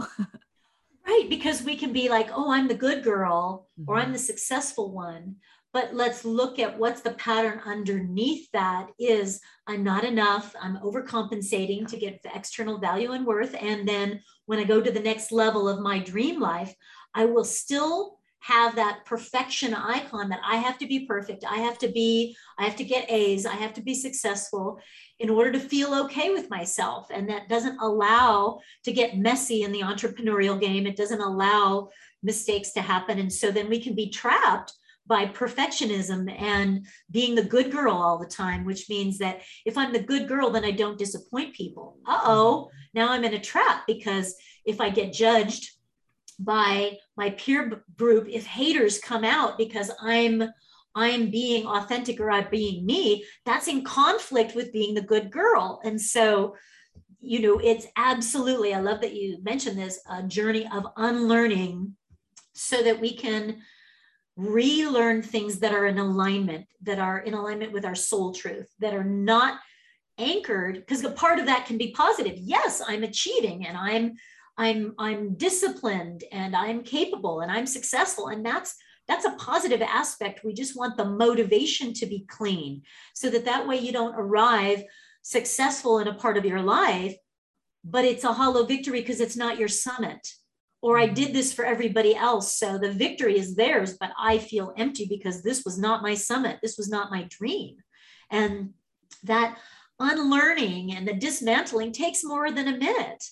right. 1.06 1.26
Because 1.28 1.62
we 1.62 1.76
can 1.76 1.92
be 1.92 2.08
like, 2.08 2.30
oh, 2.32 2.50
I'm 2.50 2.68
the 2.68 2.74
good 2.74 3.04
girl 3.04 3.68
or 3.86 3.96
I'm 3.96 4.04
mm-hmm. 4.04 4.12
the 4.12 4.18
successful 4.18 4.90
one 4.90 5.36
but 5.72 5.94
let's 5.94 6.24
look 6.24 6.58
at 6.58 6.78
what's 6.78 7.00
the 7.00 7.12
pattern 7.12 7.60
underneath 7.64 8.50
that 8.52 8.88
is 8.98 9.40
i'm 9.66 9.82
not 9.82 10.04
enough 10.04 10.54
i'm 10.60 10.76
overcompensating 10.78 11.86
to 11.86 11.96
get 11.96 12.20
external 12.34 12.78
value 12.78 13.12
and 13.12 13.26
worth 13.26 13.54
and 13.60 13.88
then 13.88 14.20
when 14.46 14.58
i 14.58 14.64
go 14.64 14.80
to 14.80 14.90
the 14.90 15.00
next 15.00 15.32
level 15.32 15.68
of 15.68 15.80
my 15.80 15.98
dream 15.98 16.40
life 16.40 16.74
i 17.14 17.24
will 17.24 17.44
still 17.44 18.18
have 18.42 18.74
that 18.76 19.04
perfection 19.04 19.74
icon 19.74 20.28
that 20.28 20.40
i 20.46 20.56
have 20.56 20.78
to 20.78 20.86
be 20.86 21.06
perfect 21.06 21.44
i 21.44 21.56
have 21.56 21.76
to 21.78 21.88
be 21.88 22.34
i 22.58 22.64
have 22.64 22.76
to 22.76 22.84
get 22.84 23.10
a's 23.10 23.44
i 23.44 23.54
have 23.54 23.74
to 23.74 23.82
be 23.82 23.94
successful 23.94 24.80
in 25.20 25.28
order 25.28 25.52
to 25.52 25.60
feel 25.60 25.94
okay 25.94 26.30
with 26.30 26.48
myself. 26.48 27.08
And 27.12 27.28
that 27.28 27.48
doesn't 27.48 27.78
allow 27.80 28.60
to 28.84 28.92
get 28.92 29.18
messy 29.18 29.62
in 29.62 29.70
the 29.70 29.82
entrepreneurial 29.82 30.58
game. 30.58 30.86
It 30.86 30.96
doesn't 30.96 31.20
allow 31.20 31.90
mistakes 32.22 32.72
to 32.72 32.80
happen. 32.80 33.18
And 33.18 33.32
so 33.32 33.50
then 33.50 33.68
we 33.68 33.80
can 33.80 33.94
be 33.94 34.08
trapped 34.08 34.72
by 35.06 35.26
perfectionism 35.26 36.30
and 36.40 36.86
being 37.10 37.34
the 37.34 37.42
good 37.42 37.72
girl 37.72 37.94
all 37.94 38.18
the 38.18 38.26
time, 38.26 38.64
which 38.64 38.88
means 38.88 39.18
that 39.18 39.40
if 39.64 39.76
I'm 39.76 39.92
the 39.92 40.02
good 40.02 40.28
girl, 40.28 40.50
then 40.50 40.64
I 40.64 40.70
don't 40.70 40.98
disappoint 40.98 41.54
people. 41.54 41.98
Uh 42.06 42.20
oh, 42.24 42.70
now 42.94 43.10
I'm 43.10 43.24
in 43.24 43.34
a 43.34 43.40
trap 43.40 43.82
because 43.86 44.34
if 44.64 44.80
I 44.80 44.90
get 44.90 45.12
judged 45.12 45.70
by 46.38 46.96
my 47.16 47.30
peer 47.30 47.82
group, 47.96 48.28
if 48.28 48.46
haters 48.46 48.98
come 48.98 49.24
out 49.24 49.58
because 49.58 49.90
I'm 50.00 50.44
I'm 50.94 51.30
being 51.30 51.66
authentic 51.66 52.18
or 52.18 52.30
I'm 52.30 52.48
being 52.50 52.84
me, 52.84 53.24
that's 53.46 53.68
in 53.68 53.84
conflict 53.84 54.54
with 54.54 54.72
being 54.72 54.94
the 54.94 55.00
good 55.00 55.30
girl. 55.30 55.80
And 55.84 56.00
so, 56.00 56.56
you 57.20 57.40
know, 57.40 57.58
it's 57.58 57.86
absolutely, 57.96 58.74
I 58.74 58.80
love 58.80 59.00
that 59.02 59.14
you 59.14 59.38
mentioned 59.42 59.78
this, 59.78 60.00
a 60.10 60.22
journey 60.24 60.68
of 60.72 60.86
unlearning 60.96 61.94
so 62.54 62.82
that 62.82 63.00
we 63.00 63.14
can 63.14 63.60
relearn 64.40 65.22
things 65.22 65.58
that 65.58 65.74
are 65.74 65.86
in 65.86 65.98
alignment, 65.98 66.66
that 66.82 66.98
are 66.98 67.18
in 67.18 67.34
alignment 67.34 67.72
with 67.72 67.84
our 67.84 67.94
soul 67.94 68.32
truth, 68.32 68.68
that 68.78 68.94
are 68.94 69.04
not 69.04 69.60
anchored, 70.18 70.76
because 70.76 71.04
a 71.04 71.10
part 71.10 71.38
of 71.38 71.46
that 71.46 71.66
can 71.66 71.76
be 71.76 71.92
positive. 71.92 72.36
Yes, 72.36 72.82
I'm 72.86 73.04
achieving 73.04 73.66
and 73.66 73.76
I'm 73.76 74.14
I'm 74.56 74.94
I'm 74.98 75.34
disciplined 75.34 76.24
and 76.32 76.56
I'm 76.56 76.82
capable 76.82 77.40
and 77.40 77.52
I'm 77.52 77.66
successful. 77.66 78.28
And 78.28 78.44
that's 78.44 78.76
that's 79.06 79.24
a 79.24 79.36
positive 79.36 79.82
aspect. 79.82 80.44
We 80.44 80.54
just 80.54 80.76
want 80.76 80.96
the 80.96 81.04
motivation 81.04 81.92
to 81.94 82.06
be 82.06 82.24
clean 82.28 82.82
so 83.14 83.28
that 83.30 83.44
that 83.44 83.66
way 83.66 83.78
you 83.78 83.92
don't 83.92 84.14
arrive 84.14 84.84
successful 85.22 85.98
in 85.98 86.08
a 86.08 86.14
part 86.14 86.36
of 86.36 86.44
your 86.44 86.62
life, 86.62 87.14
but 87.84 88.04
it's 88.04 88.24
a 88.24 88.32
hollow 88.32 88.64
victory 88.64 89.00
because 89.00 89.20
it's 89.20 89.36
not 89.36 89.58
your 89.58 89.68
summit 89.68 90.26
or 90.82 90.98
I 90.98 91.08
mm. 91.08 91.14
did 91.14 91.32
this 91.32 91.52
for 91.52 91.64
everybody 91.64 92.14
else. 92.14 92.56
So 92.56 92.78
the 92.78 92.92
victory 92.92 93.38
is 93.38 93.54
theirs, 93.54 93.96
but 93.98 94.10
I 94.18 94.38
feel 94.38 94.74
empty 94.76 95.06
because 95.06 95.42
this 95.42 95.64
was 95.64 95.78
not 95.78 96.02
my 96.02 96.14
summit. 96.14 96.58
This 96.62 96.78
was 96.78 96.88
not 96.88 97.10
my 97.10 97.26
dream. 97.28 97.76
And 98.30 98.70
that 99.24 99.58
unlearning 99.98 100.94
and 100.94 101.06
the 101.06 101.14
dismantling 101.14 101.92
takes 101.92 102.24
more 102.24 102.50
than 102.50 102.68
a 102.68 102.78
minute, 102.78 103.24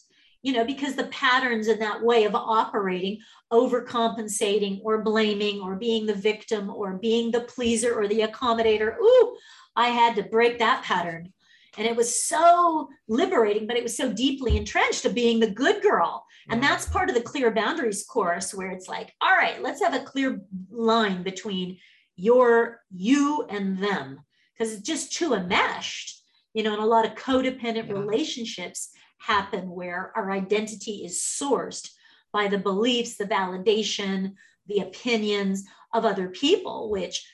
you 0.42 0.52
know, 0.52 0.64
because 0.64 0.94
the 0.94 1.04
patterns 1.04 1.68
in 1.68 1.78
that 1.78 2.02
way 2.02 2.24
of 2.24 2.34
operating, 2.34 3.20
overcompensating 3.52 4.80
or 4.82 5.02
blaming 5.02 5.60
or 5.60 5.76
being 5.76 6.04
the 6.04 6.14
victim 6.14 6.68
or 6.68 6.94
being 6.94 7.30
the 7.30 7.40
pleaser 7.40 7.94
or 7.94 8.06
the 8.06 8.20
accommodator, 8.20 8.96
ooh, 8.98 9.36
I 9.74 9.88
had 9.88 10.16
to 10.16 10.24
break 10.24 10.58
that 10.58 10.84
pattern. 10.84 11.32
And 11.78 11.86
it 11.86 11.96
was 11.96 12.24
so 12.24 12.88
liberating, 13.06 13.66
but 13.66 13.76
it 13.76 13.82
was 13.82 13.96
so 13.96 14.12
deeply 14.12 14.56
entrenched 14.56 15.04
of 15.04 15.14
being 15.14 15.38
the 15.38 15.50
good 15.50 15.80
girl 15.80 16.26
and 16.48 16.62
that's 16.62 16.86
part 16.86 17.08
of 17.08 17.14
the 17.14 17.20
clear 17.20 17.50
boundaries 17.50 18.04
course 18.04 18.54
where 18.54 18.70
it's 18.70 18.88
like, 18.88 19.12
all 19.20 19.36
right, 19.36 19.62
let's 19.62 19.82
have 19.82 19.94
a 19.94 20.04
clear 20.04 20.40
line 20.70 21.22
between 21.22 21.78
your 22.16 22.80
you 22.90 23.46
and 23.48 23.82
them 23.82 24.20
because 24.52 24.72
it's 24.72 24.86
just 24.86 25.12
too 25.12 25.34
enmeshed. 25.34 26.22
You 26.54 26.62
know, 26.62 26.72
and 26.72 26.82
a 26.82 26.86
lot 26.86 27.06
of 27.06 27.14
codependent 27.14 27.88
yeah. 27.88 27.92
relationships 27.92 28.90
happen 29.18 29.70
where 29.70 30.12
our 30.16 30.30
identity 30.30 31.04
is 31.04 31.20
sourced 31.22 31.90
by 32.32 32.48
the 32.48 32.58
beliefs, 32.58 33.16
the 33.16 33.24
validation, 33.24 34.32
the 34.66 34.80
opinions 34.80 35.64
of 35.92 36.04
other 36.04 36.28
people, 36.28 36.90
which 36.90 37.26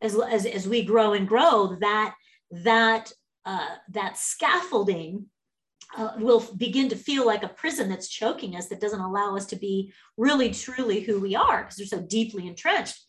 as, 0.00 0.18
as, 0.18 0.46
as 0.46 0.68
we 0.68 0.84
grow 0.84 1.12
and 1.12 1.28
grow, 1.28 1.76
that 1.80 2.14
that 2.50 3.12
uh, 3.44 3.74
that 3.88 4.16
scaffolding 4.16 5.26
uh, 5.96 6.10
will 6.18 6.40
begin 6.56 6.88
to 6.88 6.96
feel 6.96 7.26
like 7.26 7.42
a 7.42 7.48
prison 7.48 7.88
that's 7.88 8.08
choking 8.08 8.56
us 8.56 8.68
that 8.68 8.80
doesn't 8.80 9.00
allow 9.00 9.36
us 9.36 9.46
to 9.46 9.56
be 9.56 9.92
really 10.16 10.50
truly 10.50 11.00
who 11.00 11.20
we 11.20 11.34
are 11.36 11.62
because 11.62 11.76
they're 11.76 11.86
so 11.86 12.00
deeply 12.00 12.46
entrenched 12.46 13.04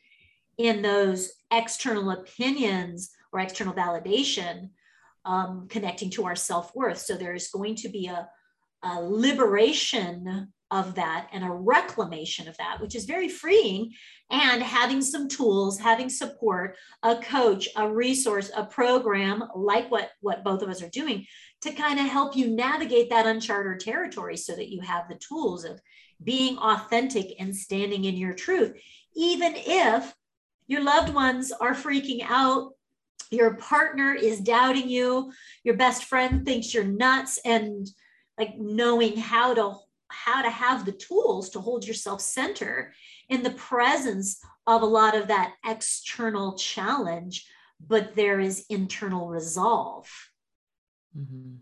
in 0.58 0.82
those 0.82 1.32
external 1.52 2.12
opinions 2.12 3.12
or 3.32 3.40
external 3.40 3.74
validation 3.74 4.70
um, 5.26 5.68
connecting 5.70 6.10
to 6.10 6.26
our 6.26 6.36
self-worth 6.36 6.98
so 6.98 7.16
there's 7.16 7.48
going 7.48 7.76
to 7.76 7.90
be 7.90 8.08
a, 8.08 8.28
a 8.84 9.02
liberation 9.02 10.52
of 10.74 10.96
that 10.96 11.30
and 11.32 11.44
a 11.44 11.52
reclamation 11.52 12.48
of 12.48 12.58
that, 12.58 12.82
which 12.82 12.96
is 12.96 13.06
very 13.06 13.30
freeing. 13.30 13.92
And 14.32 14.64
having 14.64 15.04
some 15.04 15.30
tools, 15.30 15.78
having 15.78 16.10
support, 16.10 16.76
a 17.04 17.18
coach, 17.18 17.70
a 17.76 17.88
resource, 17.88 18.50
a 18.56 18.66
program 18.66 19.44
like 19.56 19.92
what, 19.92 20.10
what 20.22 20.44
both 20.44 20.64
of 20.64 20.70
us 20.70 20.82
are 20.82 20.90
doing 20.90 21.28
to 21.64 21.72
kind 21.72 22.00
of 22.00 22.06
help 22.06 22.36
you 22.36 22.50
navigate 22.50 23.10
that 23.10 23.26
uncharted 23.26 23.80
territory 23.80 24.38
so 24.38 24.56
that 24.56 24.70
you 24.70 24.82
have 24.82 25.08
the 25.08 25.16
tools 25.16 25.64
of 25.64 25.82
being 26.24 26.58
authentic 26.58 27.36
and 27.40 27.56
standing 27.56 28.06
in 28.06 28.16
your 28.16 28.34
truth, 28.34 28.78
even 29.16 29.54
if 29.56 30.14
your 30.68 30.84
loved 30.84 31.14
ones 31.14 31.52
are 31.52 31.74
freaking 31.74 32.26
out. 32.28 32.72
Your 33.32 33.56
partner 33.56 34.14
is 34.14 34.42
doubting 34.42 34.90
you. 34.90 35.32
Your 35.64 35.76
best 35.76 36.04
friend 36.04 36.46
thinks 36.46 36.74
you're 36.74 36.84
nuts. 36.84 37.40
And 37.44 37.88
like 38.38 38.58
knowing 38.58 39.18
how 39.18 39.54
to 39.54 39.76
how 40.10 40.44
to 40.44 40.50
have 40.50 40.86
the 40.86 40.92
tools 40.92 41.50
to 41.50 41.60
hold 41.60 41.88
yourself 41.88 42.22
center 42.22 42.94
in 43.30 43.42
the 43.42 43.50
presence 43.52 44.40
of 44.68 44.84
a 44.84 44.86
lot 44.86 45.16
of 45.16 45.30
that 45.30 45.54
external 45.66 46.56
challenge, 46.56 47.48
but 47.86 48.16
there 48.16 48.40
is 48.40 48.66
internal 48.70 49.28
resolve. 49.28 50.08
Mm-hmm. 51.18 51.56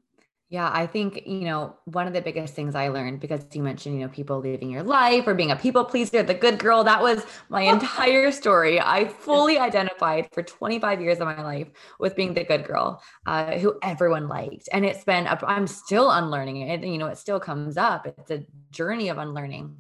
Yeah, 0.50 0.70
I 0.74 0.86
think, 0.86 1.26
you 1.26 1.46
know, 1.46 1.78
one 1.86 2.08
of 2.08 2.14
the 2.14 2.22
biggest 2.22 2.54
things 2.56 2.76
I 2.76 2.90
learned 2.90 3.22
because 3.22 3.46
you 3.54 3.64
mentioned, 3.64 3.96
you 3.96 4.02
know, 4.02 4.10
people 4.12 4.38
leaving 4.38 4.70
your 4.70 4.84
life 4.84 5.26
or 5.26 5.34
being 5.34 5.52
a 5.52 5.56
people 5.56 5.86
pleaser, 5.86 6.24
the 6.24 6.34
good 6.34 6.60
girl, 6.60 6.84
that 6.84 7.02
was 7.02 7.26
my 7.48 7.62
entire 7.62 8.34
story. 8.34 8.78
I 8.78 9.06
fully 9.06 9.58
identified 9.58 10.28
for 10.34 10.44
25 10.44 11.00
years 11.00 11.20
of 11.20 11.28
my 11.28 11.42
life 11.42 11.70
with 12.02 12.18
being 12.18 12.34
the 12.34 12.44
good 12.44 12.66
girl 12.66 13.02
uh, 13.26 13.60
who 13.60 13.80
everyone 13.82 14.28
liked. 14.28 14.68
And 14.74 14.86
it's 14.86 15.06
been, 15.06 15.26
i 15.26 15.40
am 15.56 15.68
still 15.68 16.12
unlearning 16.12 16.58
it. 16.58 16.84
You 16.84 16.98
know, 16.98 17.08
it 17.08 17.18
still 17.18 17.40
comes 17.40 17.78
up. 17.78 18.06
It's 18.06 18.32
a 18.32 18.46
journey 18.72 19.08
of 19.08 19.20
unlearning. 19.20 19.78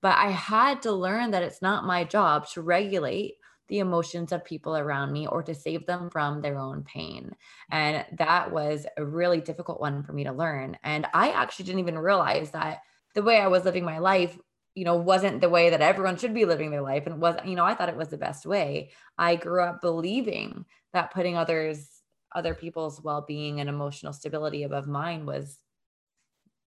But 0.00 0.16
I 0.16 0.30
had 0.30 0.80
to 0.82 0.92
learn 0.92 1.32
that 1.32 1.42
it's 1.42 1.60
not 1.60 1.84
my 1.84 2.02
job 2.02 2.48
to 2.52 2.62
regulate 2.62 3.34
the 3.68 3.78
emotions 3.78 4.32
of 4.32 4.44
people 4.44 4.76
around 4.76 5.12
me 5.12 5.26
or 5.26 5.42
to 5.42 5.54
save 5.54 5.86
them 5.86 6.10
from 6.10 6.42
their 6.42 6.58
own 6.58 6.82
pain. 6.84 7.34
And 7.70 8.04
that 8.18 8.52
was 8.52 8.86
a 8.96 9.04
really 9.04 9.40
difficult 9.40 9.80
one 9.80 10.02
for 10.02 10.12
me 10.12 10.24
to 10.24 10.32
learn. 10.32 10.76
And 10.82 11.06
I 11.14 11.30
actually 11.30 11.66
didn't 11.66 11.80
even 11.80 11.98
realize 11.98 12.50
that 12.50 12.82
the 13.14 13.22
way 13.22 13.40
I 13.40 13.46
was 13.46 13.64
living 13.64 13.84
my 13.84 13.98
life, 13.98 14.38
you 14.74 14.84
know, 14.84 14.96
wasn't 14.96 15.40
the 15.40 15.48
way 15.48 15.70
that 15.70 15.80
everyone 15.80 16.16
should 16.16 16.34
be 16.34 16.44
living 16.44 16.70
their 16.70 16.82
life. 16.82 17.06
And 17.06 17.20
was, 17.20 17.36
you 17.44 17.54
know, 17.54 17.64
I 17.64 17.74
thought 17.74 17.88
it 17.88 17.96
was 17.96 18.08
the 18.08 18.18
best 18.18 18.44
way. 18.44 18.90
I 19.16 19.36
grew 19.36 19.62
up 19.62 19.80
believing 19.80 20.66
that 20.92 21.12
putting 21.12 21.36
others, 21.36 21.88
other 22.34 22.54
people's 22.54 23.00
well 23.02 23.24
being 23.26 23.60
and 23.60 23.68
emotional 23.68 24.12
stability 24.12 24.64
above 24.64 24.86
mine 24.86 25.24
was 25.24 25.58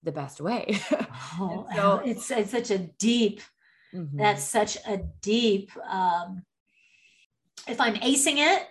the 0.03 0.12
best 0.12 0.41
way. 0.41 0.80
oh, 1.38 1.66
so 1.74 2.03
it's, 2.05 2.30
it's 2.30 2.51
such 2.51 2.70
a 2.70 2.78
deep, 2.78 3.43
mm-hmm. 3.95 4.16
that's 4.16 4.45
such 4.45 4.76
a 4.86 5.03
deep 5.20 5.70
um, 5.88 6.43
if 7.69 7.81
I'm 7.81 7.95
acing 7.97 8.39
it, 8.39 8.67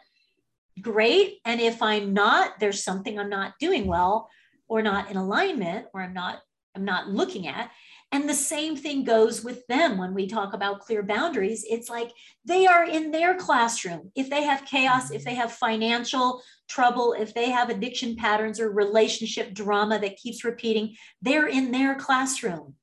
great. 0.81 1.39
And 1.45 1.59
if 1.59 1.81
I'm 1.81 2.13
not, 2.13 2.59
there's 2.59 2.83
something 2.83 3.19
I'm 3.19 3.29
not 3.29 3.53
doing 3.59 3.87
well 3.87 4.29
or 4.67 4.81
not 4.81 5.09
in 5.09 5.17
alignment 5.17 5.87
or 5.93 6.01
I'm 6.01 6.13
not 6.13 6.41
I'm 6.75 6.85
not 6.85 7.09
looking 7.09 7.47
at. 7.47 7.71
And 8.11 8.27
the 8.27 8.33
same 8.33 8.75
thing 8.75 9.03
goes 9.03 9.43
with 9.43 9.65
them 9.67 9.97
when 9.97 10.13
we 10.13 10.27
talk 10.27 10.53
about 10.53 10.79
clear 10.79 11.03
boundaries. 11.03 11.65
It's 11.69 11.89
like 11.89 12.11
they 12.45 12.65
are 12.65 12.85
in 12.85 13.11
their 13.11 13.35
classroom. 13.35 14.11
If 14.15 14.29
they 14.29 14.43
have 14.43 14.65
chaos, 14.65 15.11
if 15.11 15.23
they 15.23 15.35
have 15.35 15.51
financial 15.51 16.41
trouble, 16.67 17.13
if 17.13 17.33
they 17.33 17.49
have 17.49 17.69
addiction 17.69 18.15
patterns 18.15 18.59
or 18.59 18.71
relationship 18.71 19.53
drama 19.53 19.99
that 19.99 20.17
keeps 20.17 20.43
repeating, 20.43 20.95
they're 21.21 21.47
in 21.47 21.71
their 21.71 21.95
classroom. 21.95 22.75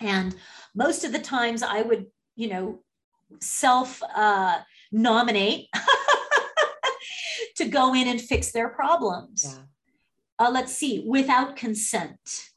And 0.00 0.34
most 0.74 1.04
of 1.04 1.12
the 1.12 1.20
times 1.20 1.62
I 1.62 1.82
would, 1.82 2.06
you 2.34 2.48
know, 2.48 2.80
self 3.40 4.02
uh, 4.14 4.60
nominate 4.94 5.68
to 7.56 7.66
go 7.66 7.94
in 7.94 8.08
and 8.08 8.20
fix 8.20 8.52
their 8.52 8.68
problems. 8.68 9.44
Yeah. 10.38 10.46
Uh, 10.46 10.50
let's 10.50 10.72
see, 10.72 11.04
without 11.06 11.56
consent. 11.56 12.50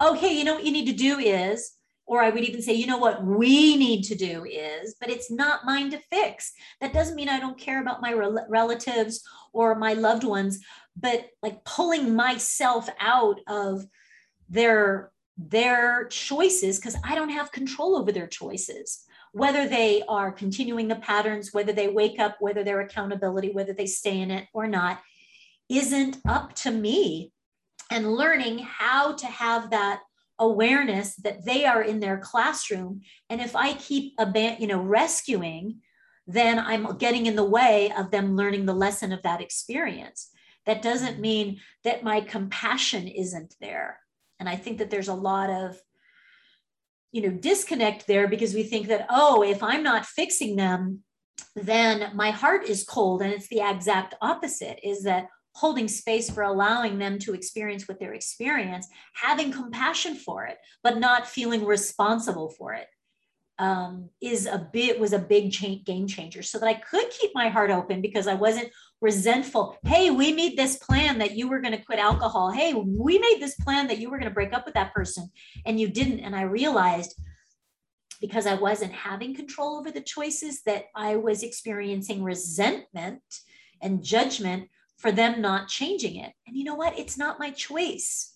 Okay, 0.00 0.36
you 0.36 0.44
know 0.44 0.54
what 0.54 0.64
you 0.64 0.72
need 0.72 0.86
to 0.86 0.92
do 0.92 1.18
is, 1.18 1.72
or 2.06 2.22
I 2.22 2.30
would 2.30 2.44
even 2.44 2.60
say, 2.60 2.72
you 2.72 2.86
know 2.86 2.98
what 2.98 3.24
we 3.24 3.76
need 3.76 4.02
to 4.04 4.14
do 4.14 4.44
is, 4.44 4.96
but 5.00 5.08
it's 5.08 5.30
not 5.30 5.64
mine 5.64 5.90
to 5.90 6.00
fix. 6.10 6.52
That 6.80 6.92
doesn't 6.92 7.14
mean 7.14 7.28
I 7.28 7.40
don't 7.40 7.58
care 7.58 7.80
about 7.80 8.02
my 8.02 8.12
rel- 8.12 8.46
relatives 8.48 9.22
or 9.52 9.74
my 9.74 9.92
loved 9.94 10.24
ones, 10.24 10.60
but 10.96 11.26
like 11.42 11.64
pulling 11.64 12.14
myself 12.14 12.88
out 12.98 13.40
of 13.46 13.86
their 14.48 15.10
their 15.38 16.06
choices 16.08 16.78
because 16.78 16.96
I 17.02 17.14
don't 17.14 17.30
have 17.30 17.50
control 17.52 17.96
over 17.96 18.12
their 18.12 18.26
choices 18.26 19.06
whether 19.32 19.68
they 19.68 20.02
are 20.08 20.30
continuing 20.30 20.88
the 20.88 20.96
patterns, 20.96 21.52
whether 21.52 21.72
they 21.72 21.88
wake 21.88 22.18
up, 22.18 22.36
whether 22.40 22.62
their 22.62 22.80
accountability, 22.80 23.50
whether 23.50 23.72
they 23.72 23.86
stay 23.86 24.20
in 24.20 24.30
it 24.30 24.46
or 24.52 24.66
not, 24.66 25.00
isn't 25.68 26.18
up 26.28 26.54
to 26.54 26.70
me. 26.70 27.32
And 27.90 28.14
learning 28.14 28.58
how 28.58 29.14
to 29.16 29.26
have 29.26 29.70
that 29.70 30.00
awareness 30.38 31.14
that 31.16 31.44
they 31.44 31.66
are 31.66 31.82
in 31.82 32.00
their 32.00 32.18
classroom. 32.18 33.02
And 33.28 33.40
if 33.40 33.54
I 33.54 33.74
keep, 33.74 34.14
a 34.18 34.56
you 34.58 34.66
know, 34.66 34.80
rescuing, 34.80 35.80
then 36.26 36.58
I'm 36.58 36.96
getting 36.96 37.26
in 37.26 37.36
the 37.36 37.44
way 37.44 37.92
of 37.96 38.10
them 38.10 38.36
learning 38.36 38.66
the 38.66 38.74
lesson 38.74 39.12
of 39.12 39.22
that 39.22 39.40
experience. 39.40 40.30
That 40.66 40.82
doesn't 40.82 41.20
mean 41.20 41.60
that 41.84 42.04
my 42.04 42.20
compassion 42.20 43.08
isn't 43.08 43.54
there. 43.60 43.98
And 44.38 44.48
I 44.48 44.56
think 44.56 44.78
that 44.78 44.90
there's 44.90 45.08
a 45.08 45.14
lot 45.14 45.50
of 45.50 45.78
you 47.12 47.22
know 47.22 47.30
disconnect 47.30 48.06
there 48.06 48.26
because 48.26 48.54
we 48.54 48.62
think 48.62 48.88
that 48.88 49.06
oh 49.10 49.42
if 49.42 49.62
i'm 49.62 49.82
not 49.82 50.04
fixing 50.04 50.56
them 50.56 51.02
then 51.54 52.14
my 52.14 52.30
heart 52.30 52.68
is 52.68 52.84
cold. 52.84 53.22
And 53.22 53.32
it's 53.32 53.48
the 53.48 53.60
exact 53.60 54.14
opposite 54.20 54.78
is 54.82 55.02
that 55.04 55.28
holding 55.54 55.88
space 55.88 56.30
for 56.30 56.42
allowing 56.42 56.98
them 56.98 57.18
to 57.18 57.34
experience 57.34 57.86
what 57.86 58.00
they're 58.00 58.14
experience 58.14 58.88
having 59.12 59.52
compassion 59.52 60.14
for 60.14 60.46
it 60.46 60.56
but 60.82 60.98
not 60.98 61.26
feeling 61.26 61.66
responsible 61.66 62.48
for 62.48 62.72
it 62.72 62.86
um, 63.58 64.08
is 64.22 64.46
a 64.46 64.66
bit 64.72 64.98
was 64.98 65.12
a 65.12 65.18
big 65.18 65.52
change, 65.52 65.84
game 65.84 66.06
changer. 66.06 66.42
So 66.42 66.58
that 66.58 66.66
i 66.66 66.72
could 66.72 67.10
keep 67.10 67.32
my 67.34 67.50
heart 67.50 67.70
open 67.70 68.00
because 68.00 68.26
i 68.26 68.34
wasn't 68.34 68.70
resentful. 69.02 69.76
Hey 69.84 70.10
we 70.10 70.32
made 70.32 70.56
this 70.56 70.76
plan 70.76 71.18
that 71.18 71.36
you 71.36 71.48
were 71.48 71.60
going 71.60 71.76
to 71.76 71.84
quit 71.84 71.98
alcohol. 71.98 72.50
Hey 72.50 72.72
we 72.72 73.18
made 73.18 73.38
this 73.40 73.56
plan 73.56 73.88
that 73.88 73.98
you 73.98 74.08
were 74.08 74.18
going 74.18 74.30
to 74.30 74.34
break 74.34 74.54
up 74.54 74.64
with 74.64 74.74
that 74.74 74.94
person 74.94 75.28
and 75.66 75.78
you 75.78 75.88
didn't. 75.88 76.20
And 76.20 76.34
i 76.34 76.42
realized 76.42 77.20
because 78.20 78.46
i 78.46 78.54
wasn't 78.54 78.92
having 78.92 79.34
control 79.34 79.76
over 79.78 79.90
the 79.90 80.00
choices 80.00 80.62
that 80.62 80.84
i 80.94 81.16
was 81.16 81.42
experiencing 81.42 82.22
resentment 82.22 83.22
and 83.82 84.04
judgment 84.04 84.68
for 85.02 85.10
them 85.10 85.42
not 85.42 85.68
changing 85.68 86.16
it. 86.16 86.32
And 86.46 86.56
you 86.56 86.62
know 86.62 86.76
what? 86.76 86.96
It's 86.96 87.18
not 87.18 87.40
my 87.40 87.50
choice 87.50 88.31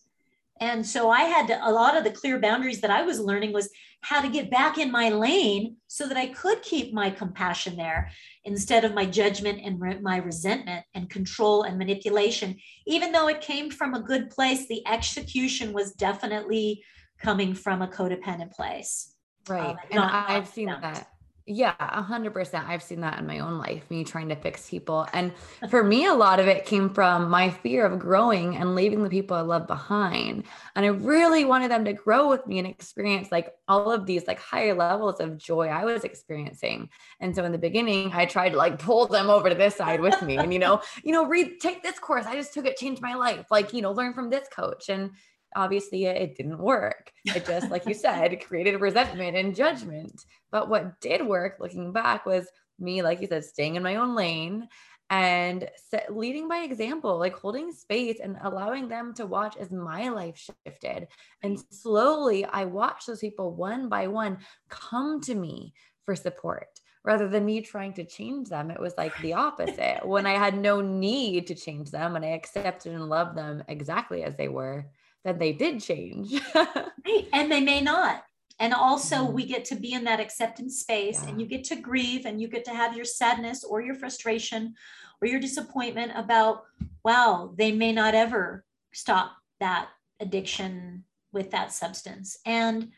and 0.61 0.87
so 0.87 1.11
I 1.11 1.23
had 1.23 1.47
to, 1.49 1.69
a 1.69 1.71
lot 1.71 1.97
of 1.97 2.05
the 2.05 2.11
clear 2.11 2.41
boundaries 2.41 2.81
that 2.81 2.91
I 2.91 3.03
was 3.03 3.21
learning 3.21 3.53
was 3.53 3.69
how 4.03 4.21
to 4.23 4.29
get 4.29 4.51
back 4.51 4.79
in 4.79 4.91
my 4.91 5.09
lane 5.09 5.77
so 5.87 6.07
that 6.09 6.17
I 6.17 6.27
could 6.27 6.63
keep 6.63 6.95
my 6.95 7.11
compassion 7.11 7.77
there 7.77 8.11
instead 8.45 8.85
of 8.85 8.95
my 8.95 9.05
judgment 9.05 9.61
and 9.65 9.81
re- 9.81 9.99
my 10.01 10.19
resentment 10.19 10.85
and 10.95 11.11
control 11.11 11.63
and 11.65 11.77
manipulation. 11.77 12.57
Even 12.87 13.13
though 13.13 13.29
it 13.29 13.41
came 13.41 13.71
from 13.71 13.95
a 13.95 14.03
good 14.03 14.31
place, 14.31 14.69
the 14.69 14.87
execution 14.87 15.73
was 15.73 15.93
definitely 15.93 16.85
coming 17.21 17.55
from 17.55 17.83
a 17.83 17.89
codependent 17.89 18.53
place. 18.53 19.15
Right. 19.49 19.71
Um, 19.71 19.77
and 19.91 20.01
I've 20.01 20.49
seen 20.49 20.67
that 20.67 21.09
yeah, 21.49 21.75
a 21.79 22.03
hundred 22.03 22.35
percent. 22.35 22.67
I've 22.67 22.83
seen 22.83 23.01
that 23.03 23.21
in 23.21 23.27
my 23.27 23.39
own 23.39 23.59
life, 23.59 23.89
me 23.89 24.03
trying 24.03 24.29
to 24.31 24.37
fix 24.37 24.69
people. 24.69 25.07
And 25.13 25.33
for 25.71 25.85
me, 25.85 26.07
a 26.07 26.15
lot 26.15 26.41
of 26.41 26.49
it 26.49 26.67
came 26.67 26.91
from 26.91 27.31
my 27.31 27.51
fear 27.51 27.87
of 27.87 28.01
growing 28.01 28.57
and 28.57 28.75
leaving 28.75 29.05
the 29.05 29.09
people 29.09 29.37
I 29.37 29.43
love 29.43 29.69
behind. 29.69 30.45
And 30.75 30.85
I 30.85 30.89
really 30.89 31.45
wanted 31.45 31.71
them 31.71 31.85
to 31.85 31.93
grow 31.93 32.29
with 32.29 32.45
me 32.49 32.59
and 32.59 32.67
experience 32.67 33.31
like 33.31 33.55
all 33.69 33.93
of 33.93 34.07
these 34.07 34.27
like 34.27 34.41
higher 34.41 34.75
levels 34.75 35.21
of 35.21 35.39
joy 35.39 35.69
I 35.69 35.85
was 35.85 36.03
experiencing. 36.03 36.89
And 37.21 37.35
so 37.35 37.45
in 37.45 37.53
the 37.53 37.59
beginning, 37.59 38.11
I 38.13 38.27
tried 38.27 38.51
to 38.51 38.57
like 38.57 38.81
pull 38.81 39.07
them 39.07 39.31
over 39.31 39.49
to 39.49 39.55
this 39.55 39.77
side 39.77 40.01
with 40.01 40.21
me 40.23 40.39
and, 40.39 40.53
you 40.53 40.59
know, 40.59 40.83
you 41.05 41.13
know, 41.13 41.27
read, 41.27 41.61
take 41.61 41.85
this 41.85 42.01
course. 42.01 42.27
I 42.27 42.35
just 42.35 42.55
took 42.55 42.67
it, 42.67 42.77
changed 42.77 43.01
my 43.01 43.15
life. 43.15 43.47
Like, 43.53 43.73
you 43.73 43.83
know, 43.83 43.93
learn 43.93 44.15
from 44.15 44.31
this 44.31 44.49
coach. 44.49 44.89
And 44.89 45.13
obviously 45.57 46.05
it 46.05 46.37
didn't 46.37 46.59
work. 46.59 47.11
It 47.25 47.47
just, 47.47 47.71
like 47.71 47.87
you 47.87 47.95
said, 48.07 48.45
created 48.47 48.81
resentment 48.81 49.37
and 49.37 49.57
judgment. 49.57 50.25
But 50.53 50.69
what 50.69 51.01
did 51.01 51.27
work 51.27 51.57
looking 51.59 51.93
back 51.93 52.27
was 52.27 52.47
me, 52.79 53.03
like 53.03 53.21
you 53.21 53.27
said, 53.27 53.45
staying 53.45 53.75
in 53.75 53.83
my 53.83 53.97
own 53.97 54.15
lane 54.15 54.69
and 55.09 55.69
set, 55.91 56.15
leading 56.17 56.49
by 56.49 56.59
example, 56.59 57.19
like 57.19 57.35
holding 57.35 57.73
space 57.73 58.19
and 58.23 58.37
allowing 58.43 58.89
them 58.89 59.15
to 59.15 59.27
watch 59.27 59.57
as 59.57 59.71
my 59.71 60.09
life 60.09 60.51
shifted. 60.67 61.09
And 61.43 61.59
slowly 61.71 62.45
I 62.45 62.65
watched 62.65 63.07
those 63.07 63.21
people 63.21 63.55
one 63.55 63.89
by 63.89 64.09
one 64.09 64.39
come 64.69 65.21
to 65.23 65.35
me 65.35 65.75
for 66.05 66.17
support 66.17 66.69
rather 67.05 67.29
than 67.29 67.45
me 67.45 67.61
trying 67.61 67.93
to 67.95 68.05
change 68.05 68.49
them. 68.49 68.71
It 68.71 68.81
was 68.81 68.95
like 68.99 69.17
the 69.19 69.35
opposite 69.35 70.01
when 70.05 70.27
I 70.27 70.33
had 70.33 70.59
no 70.59 70.81
need 70.81 71.47
to 71.47 71.55
change 71.55 71.93
them 71.93 72.17
and 72.17 72.25
I 72.25 72.31
accepted 72.31 72.93
and 72.93 73.09
loved 73.09 73.37
them 73.37 73.63
exactly 73.69 74.25
as 74.25 74.35
they 74.37 74.49
were 74.49 74.87
then 75.27 75.39
they 75.39 75.53
did 75.53 75.83
change. 75.83 76.41
right. 76.55 77.29
And 77.33 77.51
they 77.51 77.61
may 77.61 77.81
not. 77.81 78.23
And 78.59 78.73
also, 78.73 79.17
mm-hmm. 79.17 79.35
we 79.35 79.47
get 79.47 79.65
to 79.67 79.75
be 79.75 79.93
in 79.93 80.05
that 80.05 80.21
acceptance 80.21 80.79
space 80.79 81.21
yeah. 81.23 81.29
and 81.29 81.41
you 81.41 81.47
get 81.47 81.65
to 81.65 81.77
grieve 81.77 82.25
and 82.25 82.41
you 82.41 82.49
get 82.49 82.65
to 82.67 82.71
have 82.71 82.97
your 82.97 83.05
sadness 83.05 83.65
or 83.65 83.83
your 83.83 83.97
frustration 83.97 84.75
or 85.21 85.29
your 85.29 85.41
disappointment 85.41 86.13
about, 86.15 86.63
wow, 87.05 87.53
they 87.57 87.73
may 87.73 87.93
not 87.93 88.15
ever 88.15 88.65
stop 88.93 89.33
that 89.61 89.89
addiction 90.21 91.05
with 91.33 91.51
that 91.51 91.73
substance. 91.73 92.39
And 92.47 92.93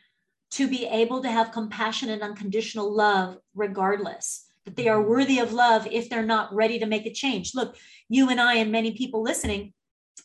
to 0.53 0.69
be 0.69 0.87
able 0.87 1.23
to 1.23 1.31
have 1.31 1.53
compassion 1.53 2.11
and 2.11 2.23
unconditional 2.23 2.95
love 2.95 3.39
regardless 3.55 4.47
that 4.65 4.77
they 4.77 4.89
are 4.89 4.99
mm-hmm. 4.99 5.11
worthy 5.11 5.39
of 5.41 5.53
love 5.53 5.89
if 5.91 6.09
they're 6.09 6.23
not 6.23 6.55
ready 6.55 6.79
to 6.79 6.87
make 6.87 7.07
a 7.07 7.13
change. 7.13 7.55
Look, 7.55 7.77
you 8.09 8.31
and 8.31 8.41
I, 8.41 8.57
and 8.57 8.71
many 8.71 8.93
people 8.93 9.23
listening, 9.23 9.73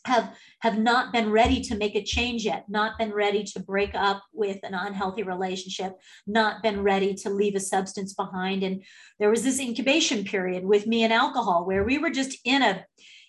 have 0.06 0.34
have 0.60 0.78
not 0.78 1.12
been 1.12 1.30
ready 1.30 1.60
to 1.60 1.76
make 1.76 1.94
a 1.94 2.02
change 2.02 2.44
yet 2.44 2.64
not 2.68 2.98
been 2.98 3.12
ready 3.12 3.44
to 3.44 3.60
break 3.60 3.90
up 3.94 4.22
with 4.32 4.58
an 4.62 4.74
unhealthy 4.74 5.22
relationship 5.22 5.94
not 6.26 6.62
been 6.62 6.82
ready 6.82 7.14
to 7.14 7.30
leave 7.30 7.54
a 7.54 7.60
substance 7.60 8.14
behind. 8.14 8.62
And 8.62 8.82
there 9.18 9.30
was 9.30 9.42
this 9.42 9.60
incubation 9.60 10.24
period 10.24 10.64
with 10.64 10.86
me 10.86 11.04
and 11.04 11.12
alcohol 11.12 11.66
where 11.66 11.84
we 11.84 11.98
were 11.98 12.10
just 12.10 12.38
in 12.44 12.62
a 12.62 12.84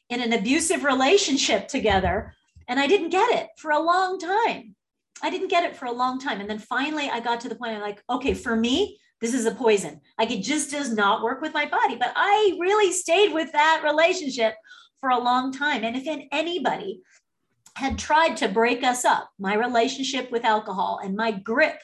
in 0.09 0.21
an 0.21 0.33
abusive 0.33 0.83
relationship 0.83 1.67
together 1.67 2.33
and 2.67 2.79
i 2.79 2.87
didn't 2.87 3.09
get 3.09 3.31
it 3.31 3.47
for 3.57 3.71
a 3.71 3.81
long 3.81 4.19
time. 4.19 4.75
I 5.23 5.29
didn't 5.29 5.47
get 5.47 5.63
it 5.63 5.77
for 5.77 5.85
a 5.85 5.93
long 5.93 6.19
time. 6.19 6.41
And 6.41 6.49
then 6.49 6.59
finally 6.59 7.09
i 7.09 7.19
got 7.19 7.39
to 7.41 7.49
the 7.49 7.55
point 7.55 7.75
i'm 7.75 7.81
like 7.81 8.03
okay 8.09 8.33
for 8.33 8.55
me 8.55 8.99
this 9.21 9.33
is 9.33 9.45
a 9.45 9.51
poison. 9.51 10.01
Like 10.19 10.29
it 10.31 10.43
just 10.43 10.69
does 10.69 10.93
not 10.93 11.23
work 11.23 11.41
with 11.41 11.53
my 11.53 11.65
body 11.65 11.95
but 11.95 12.13
i 12.15 12.57
really 12.59 12.91
stayed 12.91 13.33
with 13.33 13.51
that 13.53 13.81
relationship 13.83 14.55
for 15.05 15.11
a 15.11 15.19
long 15.19 15.51
time. 15.51 15.83
And 15.83 15.95
if 15.95 16.07
anybody 16.31 17.01
had 17.75 17.99
tried 17.99 18.37
to 18.37 18.47
break 18.47 18.83
us 18.83 19.05
up, 19.05 19.29
my 19.37 19.53
relationship 19.53 20.31
with 20.31 20.43
alcohol 20.43 20.99
and 21.03 21.15
my 21.15 21.29
grip 21.29 21.77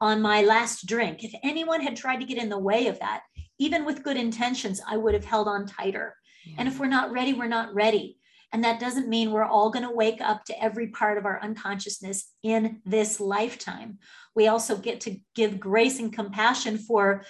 on 0.00 0.22
my 0.22 0.42
last 0.42 0.86
drink. 0.86 1.24
If 1.24 1.34
anyone 1.42 1.80
had 1.80 1.96
tried 1.96 2.20
to 2.20 2.24
get 2.24 2.38
in 2.38 2.48
the 2.48 2.58
way 2.60 2.86
of 2.86 3.00
that, 3.00 3.22
even 3.58 3.84
with 3.84 4.04
good 4.04 4.16
intentions, 4.16 4.80
I 4.86 4.96
would 4.96 5.12
have 5.12 5.24
held 5.24 5.48
on 5.48 5.66
tighter. 5.66 6.14
Yeah. 6.46 6.54
And 6.58 6.68
if 6.68 6.78
we're 6.78 6.86
not 6.86 7.10
ready, 7.10 7.32
we're 7.32 7.48
not 7.48 7.74
ready. 7.74 8.18
And 8.52 8.62
that 8.62 8.78
doesn't 8.78 9.08
mean 9.08 9.32
we're 9.32 9.42
all 9.42 9.70
going 9.70 9.88
to 9.88 9.92
wake 9.92 10.20
up 10.20 10.44
to 10.44 10.62
every 10.62 10.86
part 10.86 11.18
of 11.18 11.26
our 11.26 11.42
unconsciousness 11.42 12.30
in 12.44 12.80
this 12.84 13.18
lifetime. 13.18 13.98
We 14.36 14.46
also 14.46 14.76
get 14.76 15.00
to 15.00 15.16
give 15.34 15.58
grace 15.58 15.98
and 15.98 16.12
compassion 16.12 16.78
for 16.78 17.24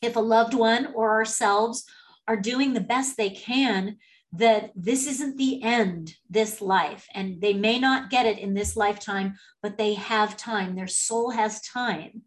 if 0.00 0.16
a 0.16 0.20
loved 0.20 0.54
one 0.54 0.94
or 0.94 1.10
ourselves 1.10 1.84
are 2.26 2.36
doing 2.38 2.72
the 2.72 2.80
best 2.80 3.18
they 3.18 3.30
can 3.30 3.98
that 4.38 4.70
this 4.74 5.06
isn't 5.06 5.36
the 5.36 5.62
end 5.62 6.14
this 6.28 6.60
life. 6.60 7.06
And 7.14 7.40
they 7.40 7.54
may 7.54 7.78
not 7.78 8.10
get 8.10 8.26
it 8.26 8.38
in 8.38 8.54
this 8.54 8.76
lifetime 8.76 9.34
but 9.62 9.78
they 9.78 9.94
have 9.94 10.36
time. 10.36 10.74
Their 10.74 10.86
soul 10.86 11.30
has 11.30 11.60
time 11.62 12.22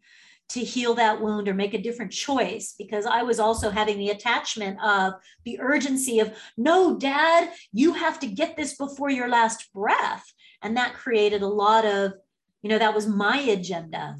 to 0.50 0.62
heal 0.62 0.96
that 0.96 1.22
wound 1.22 1.48
or 1.48 1.54
make 1.54 1.74
a 1.74 1.82
different 1.82 2.12
choice. 2.12 2.74
Because 2.78 3.06
i 3.06 3.22
was 3.22 3.40
also 3.40 3.70
having 3.70 3.98
the 3.98 4.10
attachment 4.10 4.78
of 4.84 5.14
the 5.46 5.60
urgency 5.60 6.20
of 6.20 6.34
no 6.58 6.98
dad 6.98 7.52
you 7.72 7.94
have 7.94 8.20
to 8.20 8.28
get 8.28 8.58
this 8.58 8.76
before 8.76 9.10
your 9.10 9.30
last 9.30 9.72
breath. 9.74 10.26
And 10.62 10.76
that 10.78 10.96
created 10.96 11.42
a 11.42 11.48
lot 11.48 11.86
of 11.86 12.14
you 12.62 12.70
know 12.70 12.80
that 12.80 12.96
was 12.96 13.08
my 13.08 13.40
agenda 13.40 14.18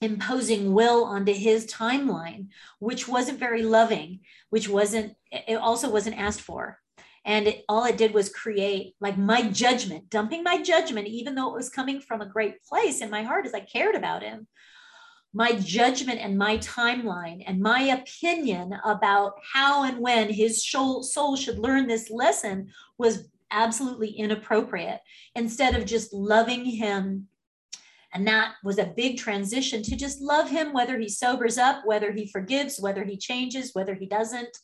imposing 0.00 0.74
will 0.74 1.04
onto 1.04 1.32
his 1.32 1.66
timeline 1.66 2.48
which 2.80 3.06
wasn't 3.06 3.38
very 3.38 3.62
loving 3.62 4.20
which 4.50 4.68
wasn't 4.68 5.14
it 5.30 5.54
also 5.54 5.88
wasn't 5.88 6.18
asked 6.18 6.40
for 6.40 6.78
and 7.24 7.46
it, 7.46 7.64
all 7.68 7.84
it 7.84 7.96
did 7.96 8.12
was 8.12 8.28
create 8.28 8.94
like 9.00 9.16
my 9.16 9.42
judgment 9.50 10.08
dumping 10.10 10.42
my 10.42 10.60
judgment 10.62 11.06
even 11.06 11.34
though 11.34 11.50
it 11.50 11.56
was 11.56 11.68
coming 11.68 12.00
from 12.00 12.20
a 12.20 12.26
great 12.26 12.62
place 12.62 13.00
in 13.00 13.10
my 13.10 13.22
heart 13.22 13.46
as 13.46 13.54
i 13.54 13.60
cared 13.60 13.94
about 13.94 14.22
him 14.22 14.46
my 15.34 15.52
judgment 15.52 16.20
and 16.20 16.36
my 16.36 16.58
timeline 16.58 17.42
and 17.46 17.60
my 17.60 17.80
opinion 17.82 18.74
about 18.84 19.34
how 19.52 19.84
and 19.84 19.98
when 19.98 20.30
his 20.30 20.68
soul, 20.68 21.02
soul 21.02 21.36
should 21.36 21.58
learn 21.58 21.86
this 21.86 22.10
lesson 22.10 22.68
was 22.98 23.30
absolutely 23.50 24.10
inappropriate. 24.10 25.00
Instead 25.34 25.74
of 25.74 25.86
just 25.86 26.12
loving 26.12 26.64
him 26.64 27.28
and 28.14 28.26
that 28.26 28.54
was 28.62 28.78
a 28.78 28.92
big 28.94 29.16
transition 29.16 29.82
to 29.82 29.96
just 29.96 30.20
love 30.20 30.50
him 30.50 30.74
whether 30.74 30.98
he 30.98 31.08
sobers 31.08 31.56
up 31.56 31.82
whether 31.86 32.12
he 32.12 32.30
forgives 32.30 32.78
whether 32.78 33.04
he 33.04 33.16
changes 33.16 33.70
whether 33.72 33.94
he 33.94 34.04
doesn't 34.04 34.54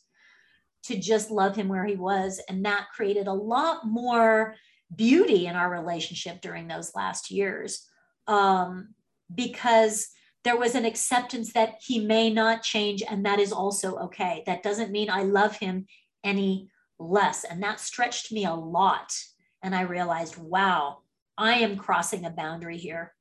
to 0.83 0.99
just 0.99 1.31
love 1.31 1.55
him 1.55 1.67
where 1.67 1.85
he 1.85 1.95
was. 1.95 2.41
And 2.49 2.65
that 2.65 2.87
created 2.95 3.27
a 3.27 3.33
lot 3.33 3.85
more 3.85 4.55
beauty 4.95 5.47
in 5.47 5.55
our 5.55 5.69
relationship 5.69 6.41
during 6.41 6.67
those 6.67 6.95
last 6.95 7.31
years 7.31 7.87
um, 8.27 8.93
because 9.33 10.07
there 10.43 10.57
was 10.57 10.75
an 10.75 10.85
acceptance 10.85 11.53
that 11.53 11.75
he 11.81 11.99
may 11.99 12.29
not 12.29 12.63
change, 12.63 13.03
and 13.07 13.25
that 13.25 13.39
is 13.39 13.51
also 13.51 13.97
okay. 13.97 14.43
That 14.45 14.63
doesn't 14.63 14.91
mean 14.91 15.09
I 15.09 15.23
love 15.23 15.57
him 15.57 15.85
any 16.23 16.69
less. 16.97 17.43
And 17.43 17.61
that 17.63 17.79
stretched 17.79 18.31
me 18.31 18.45
a 18.45 18.53
lot. 18.53 19.13
And 19.61 19.75
I 19.75 19.81
realized, 19.81 20.37
wow, 20.37 20.99
I 21.37 21.55
am 21.55 21.77
crossing 21.77 22.25
a 22.25 22.29
boundary 22.29 22.77
here 22.77 23.13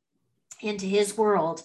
into 0.61 0.87
his 0.87 1.17
world 1.17 1.63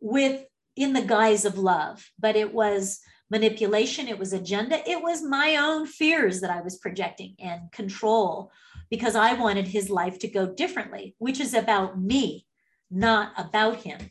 with 0.00 0.44
in 0.76 0.92
the 0.94 1.02
guise 1.02 1.44
of 1.44 1.58
love. 1.58 2.10
But 2.18 2.36
it 2.36 2.54
was 2.54 3.00
manipulation, 3.30 4.08
it 4.08 4.18
was 4.18 4.32
agenda, 4.32 4.88
it 4.88 5.02
was 5.02 5.22
my 5.22 5.56
own 5.56 5.86
fears 5.86 6.40
that 6.40 6.50
I 6.50 6.60
was 6.60 6.78
projecting 6.78 7.36
and 7.38 7.70
control 7.72 8.50
because 8.90 9.14
I 9.14 9.34
wanted 9.34 9.68
his 9.68 9.88
life 9.88 10.18
to 10.20 10.28
go 10.28 10.46
differently, 10.46 11.14
which 11.18 11.40
is 11.40 11.54
about 11.54 12.00
me, 12.00 12.46
not 12.90 13.32
about 13.38 13.76
him. 13.76 14.10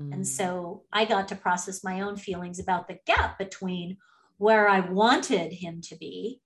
Mm. 0.00 0.12
And 0.14 0.26
so 0.26 0.84
I 0.92 1.04
got 1.04 1.28
to 1.28 1.36
process 1.36 1.84
my 1.84 2.00
own 2.00 2.16
feelings 2.16 2.58
about 2.58 2.88
the 2.88 2.98
gap 3.06 3.38
between 3.38 3.98
where 4.38 4.68
I 4.68 4.80
wanted 4.80 5.52
him 5.52 5.80
to 5.82 5.96
be, 5.96 6.40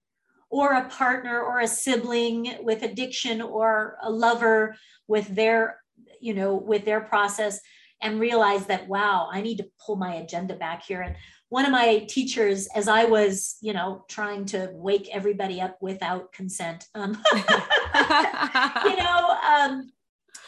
or 0.51 0.73
a 0.75 0.89
partner 0.89 1.41
or 1.41 1.61
a 1.61 1.69
sibling 1.69 2.57
with 2.61 2.83
addiction 2.83 3.41
or 3.41 3.97
a 4.03 4.11
lover 4.11 4.77
with 5.07 5.29
their 5.35 5.81
you 6.21 6.35
know 6.35 6.55
with 6.55 6.85
their 6.85 7.01
process 7.01 7.61
and 8.03 8.21
realize 8.21 8.67
that 8.67 8.89
wow 8.89 9.29
i 9.33 9.41
need 9.41 9.57
to 9.57 9.71
pull 9.85 9.97
my 9.97 10.15
agenda 10.15 10.55
back 10.55 10.83
here 10.83 11.03
and 11.03 11.15
one 11.51 11.67
of 11.67 11.71
my 11.71 11.99
teachers 12.09 12.67
as 12.75 12.89
i 12.89 13.05
was 13.05 13.57
you 13.61 13.73
know 13.73 14.05
trying 14.09 14.45
to 14.45 14.71
wake 14.73 15.09
everybody 15.13 15.61
up 15.61 15.77
without 15.81 16.33
consent 16.33 16.87
um, 16.95 17.13
you 17.35 18.97
know 18.97 19.37
um, 19.47 19.91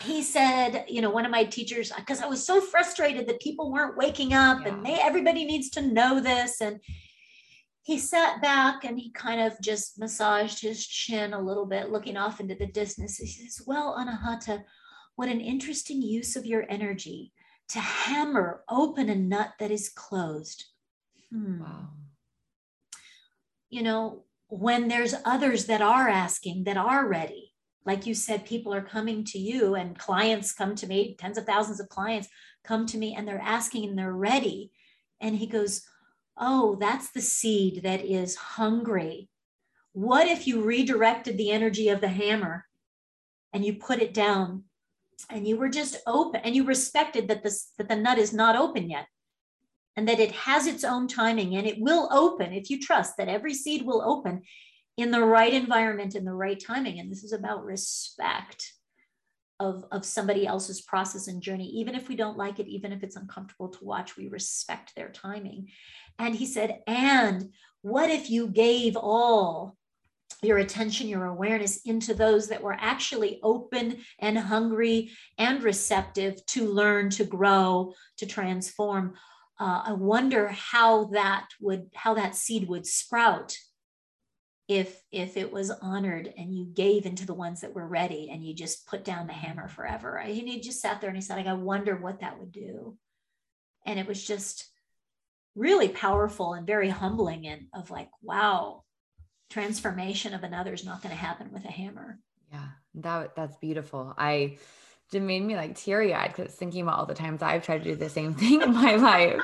he 0.01 0.23
said 0.23 0.85
you 0.89 1.01
know 1.01 1.11
one 1.11 1.25
of 1.25 1.31
my 1.31 1.45
teachers 1.45 1.93
because 1.97 2.21
i 2.21 2.27
was 2.27 2.45
so 2.45 2.61
frustrated 2.61 3.27
that 3.27 3.41
people 3.41 3.71
weren't 3.71 3.97
waking 3.97 4.33
up 4.33 4.61
yeah. 4.63 4.69
and 4.69 4.87
they, 4.87 4.95
everybody 4.95 5.45
needs 5.45 5.71
to 5.71 5.83
know 5.83 6.21
this. 6.21 6.61
And 6.61 6.81
he 7.83 7.99
sat 7.99 8.41
back 8.41 8.85
and 8.85 8.99
he 8.99 9.11
kind 9.11 9.41
of 9.41 9.61
just 9.61 9.99
massaged 9.99 10.61
his 10.61 10.87
chin 10.87 11.33
a 11.33 11.41
little 11.41 11.67
bit 11.67 11.91
looking 11.91 12.17
off 12.17 12.41
into 12.41 12.55
the 12.55 12.67
distance. 12.67 13.17
He 13.17 13.27
says 13.27 13.61
well 13.67 13.97
anahata 13.99 14.63
what 15.17 15.29
an 15.29 15.41
interesting 15.41 16.01
use 16.01 16.37
of 16.37 16.47
your 16.47 16.65
energy 16.71 17.33
to 17.69 17.79
hammer 17.79 18.63
open 18.69 19.09
a 19.09 19.15
nut 19.15 19.53
that 19.59 19.71
is 19.71 19.91
closed 19.91 20.65
Hmm. 21.33 21.61
Wow. 21.61 21.89
You 23.71 23.83
know, 23.83 24.25
when 24.49 24.89
there's 24.89 25.15
others 25.25 25.65
that 25.67 25.81
are 25.81 26.09
asking, 26.09 26.65
that 26.65 26.77
are 26.77 27.09
ready, 27.09 27.55
like 27.87 28.07
you 28.07 28.15
said, 28.15 28.45
people 28.45 28.75
are 28.75 28.83
coming 28.83 29.25
to 29.25 29.39
you 29.39 29.75
and 29.75 29.99
clients 29.99 30.53
come 30.53 30.75
to 30.77 30.87
me, 30.87 31.17
tens 31.19 31.39
of 31.39 31.47
thousands 31.47 31.81
of 31.81 31.89
clients 31.89 32.29
come 32.63 32.87
to 32.87 32.99
me 32.99 33.15
and 33.15 33.27
they're 33.27 33.41
asking 33.41 33.89
and 33.89 33.99
they're 33.99 34.13
ready. 34.13 34.71
And 35.21 35.37
he 35.37 35.47
goes, 35.47 35.83
Oh, 36.37 36.77
that's 36.79 37.11
the 37.11 37.21
seed 37.21 37.83
that 37.83 38.05
is 38.05 38.37
hungry. 38.37 39.29
What 39.93 40.29
if 40.29 40.47
you 40.47 40.63
redirected 40.63 41.37
the 41.37 41.51
energy 41.51 41.89
of 41.89 42.01
the 42.01 42.09
hammer 42.09 42.67
and 43.53 43.65
you 43.65 43.75
put 43.75 44.01
it 44.01 44.15
down 44.15 44.65
and 45.29 45.47
you 45.47 45.57
were 45.57 45.69
just 45.69 45.97
open 46.07 46.41
and 46.43 46.55
you 46.57 46.65
respected 46.65 47.29
that 47.29 47.43
this 47.43 47.73
that 47.79 47.89
the 47.89 47.97
nut 47.97 48.19
is 48.19 48.33
not 48.33 48.57
open 48.57 48.89
yet 48.89 49.07
and 49.97 50.09
that 50.09 50.21
it 50.21 50.33
has 50.33 50.67
its 50.67 50.85
own 50.85 51.07
timing 51.07 51.55
and 51.57 51.67
it 51.67 51.81
will 51.81 52.09
open 52.13 52.53
if 52.53 52.71
you 52.71 52.81
trust 52.81 53.17
that 53.17 53.29
every 53.29 53.55
seed 53.55 53.83
will 53.83 54.03
open 54.03 54.43
in 54.97 55.11
the 55.11 55.25
right 55.25 55.53
environment 55.53 56.15
in 56.15 56.25
the 56.25 56.35
right 56.35 56.61
timing. 56.61 56.99
And 56.99 57.11
this 57.11 57.25
is 57.25 57.33
about 57.33 57.65
respect 57.65 58.73
of, 59.61 59.85
of 59.93 60.05
somebody 60.05 60.47
else's 60.47 60.81
process 60.81 61.29
and 61.29 61.43
journey 61.43 61.67
even 61.67 61.95
if 61.95 62.09
we 62.09 62.17
don't 62.17 62.39
like 62.39 62.59
it 62.59 62.67
even 62.67 62.91
if 62.91 63.03
it's 63.05 63.17
uncomfortable 63.17 63.69
to 63.69 63.85
watch 63.85 64.17
we 64.17 64.29
respect 64.29 64.93
their 64.97 65.11
timing. 65.11 65.69
And 66.19 66.35
he 66.35 66.47
said 66.47 66.81
and 66.87 67.53
what 67.83 68.11
if 68.11 68.31
you 68.31 68.49
gave 68.49 68.97
all 68.97 69.77
your 70.43 70.59
attention, 70.59 71.07
your 71.07 71.27
awareness 71.27 71.83
into 71.85 72.15
those 72.15 72.49
that 72.49 72.63
were 72.63 72.77
actually 72.79 73.39
open 73.43 73.99
and 74.19 74.37
hungry 74.37 75.13
and 75.39 75.63
receptive 75.63 76.45
to 76.47 76.67
learn, 76.67 77.11
to 77.11 77.25
grow, 77.25 77.95
to 78.17 78.27
transform 78.27 79.15
uh, 79.61 79.83
I 79.87 79.93
wonder 79.93 80.49
how 80.49 81.05
that 81.07 81.49
would 81.61 81.91
how 81.95 82.15
that 82.15 82.35
seed 82.35 82.69
would 82.69 82.87
sprout 82.87 83.57
if 84.69 85.03
if 85.11 85.37
it 85.37 85.53
was 85.53 85.71
honored 85.71 86.33
and 86.37 86.55
you 86.55 86.65
gave 86.65 87.05
into 87.05 87.27
the 87.27 87.35
ones 87.35 87.61
that 87.61 87.75
were 87.75 87.87
ready 87.87 88.31
and 88.31 88.45
you 88.45 88.55
just 88.55 88.87
put 88.87 89.05
down 89.05 89.27
the 89.27 89.33
hammer 89.33 89.69
forever. 89.69 90.17
And 90.17 90.33
he 90.33 90.61
just 90.61 90.81
sat 90.81 91.01
there 91.01 91.09
and 91.11 91.17
he 91.17 91.23
said, 91.23 91.37
like, 91.37 91.47
I 91.47 91.53
wonder 91.53 91.97
what 91.97 92.21
that 92.21 92.39
would 92.39 92.53
do. 92.53 92.97
And 93.85 93.99
it 93.99 94.07
was 94.07 94.25
just 94.25 94.69
really 95.55 95.89
powerful 95.89 96.55
and 96.55 96.67
very 96.67 96.89
humbling 96.89 97.47
and 97.47 97.67
of 97.75 97.91
like, 97.91 98.09
wow, 98.23 98.85
transformation 99.51 100.33
of 100.33 100.45
another 100.45 100.73
is 100.73 100.85
not 100.85 101.03
going 101.03 101.15
to 101.15 101.21
happen 101.21 101.53
with 101.53 101.65
a 101.65 101.71
hammer. 101.71 102.19
Yeah, 102.51 102.69
that 102.95 103.37
that's 103.37 103.57
beautiful. 103.57 104.15
I 104.17 104.59
it 105.15 105.21
made 105.21 105.43
me 105.43 105.57
like 105.57 105.77
teary 105.77 106.15
eyed 106.15 106.35
because 106.35 106.55
thinking 106.55 106.83
about 106.83 106.99
all 106.99 107.07
the 107.07 107.15
times 107.15 107.43
I've 107.43 107.65
tried 107.65 107.85
to 107.85 107.91
do 107.91 107.97
the 107.97 108.09
same 108.09 108.35
thing 108.43 108.63
in 108.63 108.73
my 108.73 108.97
life. 108.97 109.41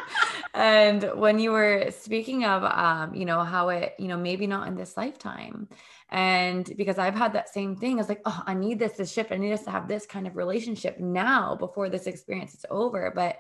And 0.55 1.03
when 1.15 1.39
you 1.39 1.53
were 1.53 1.91
speaking 1.91 2.45
of, 2.45 2.65
um, 2.65 3.15
you 3.15 3.25
know, 3.25 3.45
how 3.45 3.69
it, 3.71 3.95
you 3.99 4.09
know, 4.09 4.17
maybe 4.17 4.47
not 4.47 4.69
in 4.69 4.77
this 4.77 4.97
lifetime. 4.97 5.69
And 6.11 6.71
because 6.77 6.99
I've 6.99 7.15
had 7.15 7.35
that 7.35 7.53
same 7.53 7.77
thing, 7.77 7.99
it's 7.99 8.09
like, 8.09 8.23
oh, 8.25 8.43
I 8.47 8.55
need 8.55 8.79
this 8.79 8.97
to 8.97 9.07
shift. 9.07 9.31
I 9.31 9.37
need 9.37 9.53
us 9.53 9.65
to 9.65 9.71
have 9.71 9.89
this 9.89 10.07
kind 10.07 10.27
of 10.27 10.37
relationship 10.37 10.99
now 10.99 11.55
before 11.55 11.89
this 11.91 12.07
experience 12.07 12.55
is 12.55 12.65
over. 12.71 13.13
But 13.15 13.39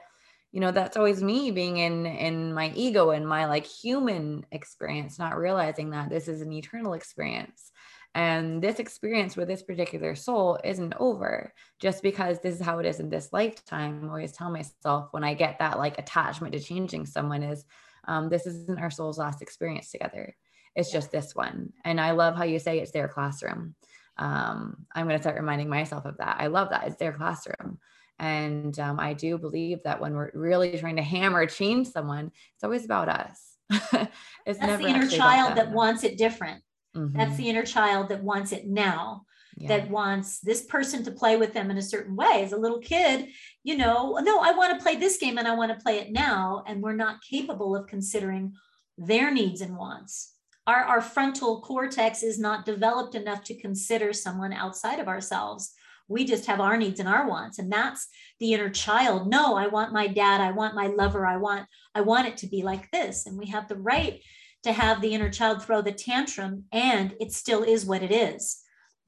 you 0.52 0.60
know 0.60 0.70
that's 0.70 0.96
always 0.96 1.22
me 1.22 1.50
being 1.50 1.76
in 1.76 2.06
in 2.06 2.54
my 2.54 2.72
ego 2.74 3.10
and 3.10 3.28
my 3.28 3.46
like 3.46 3.66
human 3.66 4.46
experience 4.50 5.18
not 5.18 5.36
realizing 5.36 5.90
that 5.90 6.08
this 6.08 6.26
is 6.26 6.40
an 6.40 6.52
eternal 6.52 6.94
experience 6.94 7.70
and 8.14 8.62
this 8.62 8.78
experience 8.78 9.36
with 9.36 9.48
this 9.48 9.62
particular 9.62 10.14
soul 10.14 10.58
isn't 10.64 10.94
over 10.98 11.52
just 11.78 12.02
because 12.02 12.40
this 12.40 12.54
is 12.54 12.60
how 12.60 12.78
it 12.78 12.86
is 12.86 13.00
in 13.00 13.10
this 13.10 13.32
lifetime. 13.32 14.04
I 14.04 14.08
always 14.08 14.32
tell 14.32 14.50
myself 14.50 15.08
when 15.12 15.24
I 15.24 15.34
get 15.34 15.58
that 15.58 15.78
like 15.78 15.98
attachment 15.98 16.54
to 16.54 16.60
changing 16.60 17.06
someone 17.06 17.42
is 17.42 17.64
um, 18.06 18.28
this 18.28 18.46
isn't 18.46 18.80
our 18.80 18.90
soul's 18.90 19.18
last 19.18 19.42
experience 19.42 19.90
together. 19.90 20.34
It's 20.74 20.90
just 20.90 21.10
this 21.10 21.34
one. 21.34 21.72
And 21.84 22.00
I 22.00 22.12
love 22.12 22.36
how 22.36 22.44
you 22.44 22.58
say 22.58 22.78
it's 22.78 22.92
their 22.92 23.08
classroom. 23.08 23.74
Um, 24.16 24.86
I'm 24.94 25.06
going 25.06 25.18
to 25.18 25.22
start 25.22 25.36
reminding 25.36 25.68
myself 25.68 26.04
of 26.04 26.16
that. 26.18 26.36
I 26.40 26.46
love 26.46 26.70
that. 26.70 26.86
It's 26.86 26.96
their 26.96 27.12
classroom. 27.12 27.78
And 28.18 28.78
um, 28.80 28.98
I 28.98 29.12
do 29.12 29.38
believe 29.38 29.82
that 29.84 30.00
when 30.00 30.14
we're 30.14 30.32
really 30.34 30.76
trying 30.78 30.96
to 30.96 31.02
hammer 31.02 31.46
change 31.46 31.88
someone, 31.88 32.32
it's 32.54 32.64
always 32.64 32.84
about 32.84 33.08
us. 33.08 33.56
it's 33.70 34.10
That's 34.46 34.60
never 34.60 34.82
the 34.82 34.88
inner 34.88 35.08
child 35.08 35.56
that 35.56 35.70
wants 35.70 36.02
it 36.02 36.18
different. 36.18 36.62
Mm-hmm. 36.96 37.16
That's 37.16 37.36
the 37.36 37.48
inner 37.48 37.64
child 37.64 38.08
that 38.08 38.22
wants 38.22 38.52
it 38.52 38.66
now. 38.66 39.22
Yeah. 39.56 39.68
That 39.68 39.90
wants 39.90 40.38
this 40.38 40.64
person 40.66 41.02
to 41.04 41.10
play 41.10 41.36
with 41.36 41.52
them 41.52 41.70
in 41.70 41.78
a 41.78 41.82
certain 41.82 42.14
way. 42.14 42.44
As 42.44 42.52
a 42.52 42.56
little 42.56 42.78
kid, 42.78 43.28
you 43.64 43.76
know, 43.76 44.16
no, 44.22 44.40
I 44.40 44.52
want 44.52 44.78
to 44.78 44.82
play 44.82 44.94
this 44.94 45.16
game 45.16 45.36
and 45.36 45.48
I 45.48 45.54
want 45.56 45.72
to 45.72 45.82
play 45.82 45.98
it 45.98 46.12
now. 46.12 46.62
And 46.66 46.80
we're 46.80 46.94
not 46.94 47.22
capable 47.28 47.74
of 47.74 47.88
considering 47.88 48.52
their 48.96 49.32
needs 49.32 49.60
and 49.60 49.76
wants. 49.76 50.34
Our, 50.68 50.84
our 50.84 51.00
frontal 51.00 51.60
cortex 51.62 52.22
is 52.22 52.38
not 52.38 52.66
developed 52.66 53.16
enough 53.16 53.42
to 53.44 53.60
consider 53.60 54.12
someone 54.12 54.52
outside 54.52 55.00
of 55.00 55.08
ourselves 55.08 55.74
we 56.08 56.24
just 56.24 56.46
have 56.46 56.60
our 56.60 56.76
needs 56.76 57.00
and 57.00 57.08
our 57.08 57.28
wants 57.28 57.58
and 57.58 57.70
that's 57.70 58.08
the 58.40 58.52
inner 58.52 58.70
child 58.70 59.28
no 59.28 59.54
i 59.56 59.66
want 59.66 59.92
my 59.92 60.06
dad 60.06 60.40
i 60.40 60.50
want 60.50 60.74
my 60.74 60.86
lover 60.88 61.26
i 61.26 61.36
want 61.36 61.66
i 61.94 62.00
want 62.00 62.26
it 62.26 62.38
to 62.38 62.46
be 62.46 62.62
like 62.62 62.90
this 62.90 63.26
and 63.26 63.38
we 63.38 63.46
have 63.46 63.68
the 63.68 63.76
right 63.76 64.20
to 64.68 64.72
have 64.72 65.00
the 65.00 65.14
inner 65.14 65.30
child 65.30 65.62
throw 65.62 65.82
the 65.82 65.92
tantrum 65.92 66.64
and 66.72 67.14
it 67.20 67.32
still 67.32 67.62
is 67.62 67.84
what 67.84 68.02
it 68.02 68.12
is. 68.12 68.62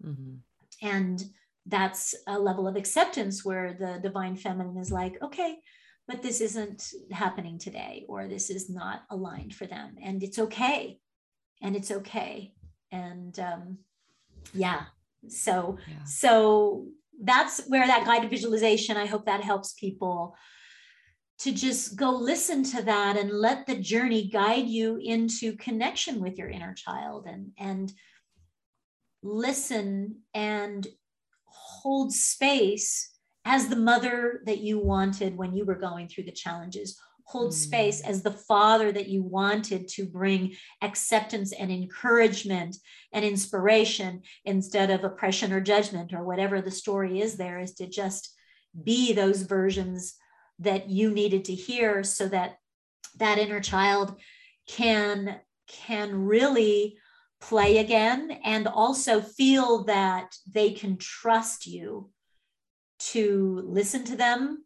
Mm-hmm. 0.05 0.37
and 0.83 1.23
that's 1.67 2.15
a 2.27 2.39
level 2.39 2.67
of 2.67 2.75
acceptance 2.75 3.45
where 3.45 3.77
the 3.79 4.01
divine 4.03 4.35
feminine 4.35 4.79
is 4.79 4.91
like 4.91 5.23
okay 5.23 5.59
but 6.09 6.23
this 6.23 6.41
isn't 6.41 6.93
happening 7.13 7.59
today 7.59 8.07
or 8.09 8.27
this 8.27 8.49
is 8.49 8.71
not 8.71 9.03
aligned 9.11 9.55
for 9.55 9.67
them 9.67 9.97
and 10.03 10.23
it's 10.23 10.39
okay 10.39 10.99
and 11.61 11.77
it's 11.77 11.91
okay 11.91 12.55
and 12.91 13.39
um, 13.39 13.79
yeah 14.55 14.85
so 15.29 15.77
yeah. 15.87 16.05
so 16.05 16.87
that's 17.23 17.61
where 17.69 17.87
that 17.87 18.07
guided 18.07 18.31
visualization 18.31 18.97
i 18.97 19.05
hope 19.05 19.27
that 19.27 19.43
helps 19.43 19.75
people 19.75 20.35
to 21.41 21.53
just 21.53 21.97
go 21.97 22.11
listen 22.11 22.63
to 22.63 22.83
that 22.83 23.17
and 23.17 23.31
let 23.31 23.67
the 23.67 23.77
journey 23.77 24.29
guide 24.29 24.69
you 24.69 24.99
into 25.03 25.57
connection 25.57 26.21
with 26.21 26.37
your 26.37 26.49
inner 26.49 26.75
child 26.75 27.27
and 27.27 27.51
and 27.59 27.93
listen 29.23 30.17
and 30.35 30.87
hold 31.47 32.13
space 32.13 33.11
as 33.45 33.69
the 33.69 33.77
mother 33.77 34.43
that 34.47 34.59
you 34.59 34.79
wanted 34.79 35.37
when 35.37 35.55
you 35.55 35.65
were 35.65 35.75
going 35.75 36.09
through 36.09 36.25
the 36.25 36.33
challenges 36.33 36.99
hold 37.25 37.53
mm. 37.53 37.55
space 37.55 38.01
as 38.03 38.23
the 38.23 38.31
father 38.31 38.93
that 38.93 39.09
you 39.09 39.23
wanted 39.23 39.89
to 39.89 40.05
bring 40.05 40.55
acceptance 40.83 41.53
and 41.53 41.71
encouragement 41.71 42.77
and 43.13 43.25
inspiration 43.25 44.21
instead 44.45 44.91
of 44.91 45.05
oppression 45.05 45.53
or 45.53 45.61
judgment 45.61 46.13
or 46.13 46.25
whatever 46.25 46.61
the 46.61 46.71
story 46.71 47.21
is 47.21 47.37
there 47.37 47.61
is 47.61 47.75
to 47.75 47.87
just 47.87 48.35
be 48.85 49.13
those 49.13 49.43
versions 49.43 50.17
that 50.61 50.89
you 50.89 51.11
needed 51.11 51.45
to 51.47 51.55
hear 51.55 52.05
so 52.05 52.29
that 52.29 52.57
that 53.19 53.39
inner 53.39 53.61
child 53.61 54.17
can 54.69 55.41
can 55.67 56.25
really 56.25 56.97
play 57.41 57.79
again 57.79 58.39
and 58.45 58.67
also 58.67 59.21
feel 59.21 59.85
that 59.85 60.35
they 60.53 60.73
can 60.73 60.97
trust 60.97 61.67
you 61.67 62.11
to 62.99 63.63
listen 63.67 64.05
to 64.05 64.17
them 64.17 64.65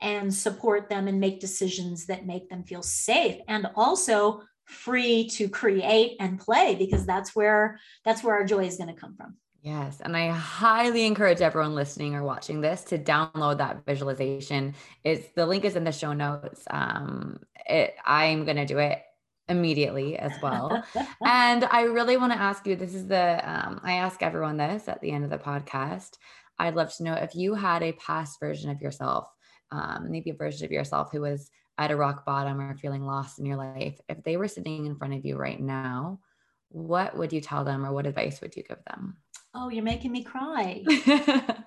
and 0.00 0.32
support 0.32 0.88
them 0.88 1.06
and 1.06 1.20
make 1.20 1.40
decisions 1.40 2.06
that 2.06 2.26
make 2.26 2.48
them 2.48 2.64
feel 2.64 2.82
safe 2.82 3.36
and 3.48 3.66
also 3.74 4.42
free 4.64 5.28
to 5.28 5.48
create 5.48 6.16
and 6.20 6.40
play 6.40 6.74
because 6.74 7.04
that's 7.04 7.36
where 7.36 7.78
that's 8.04 8.24
where 8.24 8.34
our 8.34 8.44
joy 8.44 8.64
is 8.64 8.78
going 8.78 8.92
to 8.92 9.00
come 9.00 9.14
from 9.16 9.36
Yes. 9.64 10.02
And 10.02 10.14
I 10.14 10.28
highly 10.28 11.06
encourage 11.06 11.40
everyone 11.40 11.74
listening 11.74 12.14
or 12.14 12.22
watching 12.22 12.60
this 12.60 12.82
to 12.84 12.98
download 12.98 13.56
that 13.58 13.86
visualization. 13.86 14.74
It's 15.04 15.28
the 15.34 15.46
link 15.46 15.64
is 15.64 15.74
in 15.74 15.84
the 15.84 15.90
show 15.90 16.12
notes. 16.12 16.64
Um, 16.70 17.40
it, 17.66 17.94
I'm 18.04 18.44
going 18.44 18.58
to 18.58 18.66
do 18.66 18.76
it 18.76 19.00
immediately 19.48 20.18
as 20.18 20.32
well. 20.42 20.84
and 21.24 21.64
I 21.64 21.84
really 21.84 22.18
want 22.18 22.34
to 22.34 22.38
ask 22.38 22.66
you 22.66 22.76
this 22.76 22.94
is 22.94 23.06
the, 23.06 23.40
um, 23.42 23.80
I 23.82 23.94
ask 23.94 24.22
everyone 24.22 24.58
this 24.58 24.86
at 24.86 25.00
the 25.00 25.10
end 25.10 25.24
of 25.24 25.30
the 25.30 25.38
podcast. 25.38 26.18
I'd 26.58 26.74
love 26.74 26.94
to 26.96 27.02
know 27.02 27.14
if 27.14 27.34
you 27.34 27.54
had 27.54 27.82
a 27.82 27.92
past 27.92 28.38
version 28.40 28.68
of 28.68 28.82
yourself, 28.82 29.32
um, 29.72 30.10
maybe 30.10 30.28
a 30.28 30.34
version 30.34 30.66
of 30.66 30.72
yourself 30.72 31.08
who 31.10 31.22
was 31.22 31.50
at 31.78 31.90
a 31.90 31.96
rock 31.96 32.26
bottom 32.26 32.60
or 32.60 32.76
feeling 32.76 33.06
lost 33.06 33.38
in 33.38 33.46
your 33.46 33.56
life, 33.56 33.98
if 34.10 34.22
they 34.24 34.36
were 34.36 34.46
sitting 34.46 34.84
in 34.84 34.96
front 34.96 35.14
of 35.14 35.24
you 35.24 35.38
right 35.38 35.58
now, 35.58 36.20
what 36.68 37.16
would 37.16 37.32
you 37.32 37.40
tell 37.40 37.64
them 37.64 37.86
or 37.86 37.94
what 37.94 38.06
advice 38.06 38.42
would 38.42 38.54
you 38.56 38.62
give 38.62 38.84
them? 38.90 39.16
Oh, 39.54 39.68
you're 39.68 39.84
making 39.84 40.10
me 40.10 40.24
cry. 40.24 40.82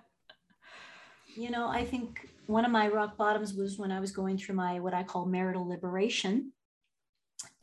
you 1.36 1.50
know, 1.50 1.70
I 1.70 1.86
think 1.86 2.28
one 2.46 2.66
of 2.66 2.72
my 2.72 2.90
rock 2.90 3.18
bottoms 3.18 3.54
was 3.54 3.78
when 3.78 3.92
I 3.92 4.02
was 4.02 4.12
going 4.12 4.38
through 4.38 4.56
my 4.56 4.80
what 4.80 4.94
I 4.94 5.04
call 5.04 5.26
marital 5.26 5.68
liberation. 5.68 6.52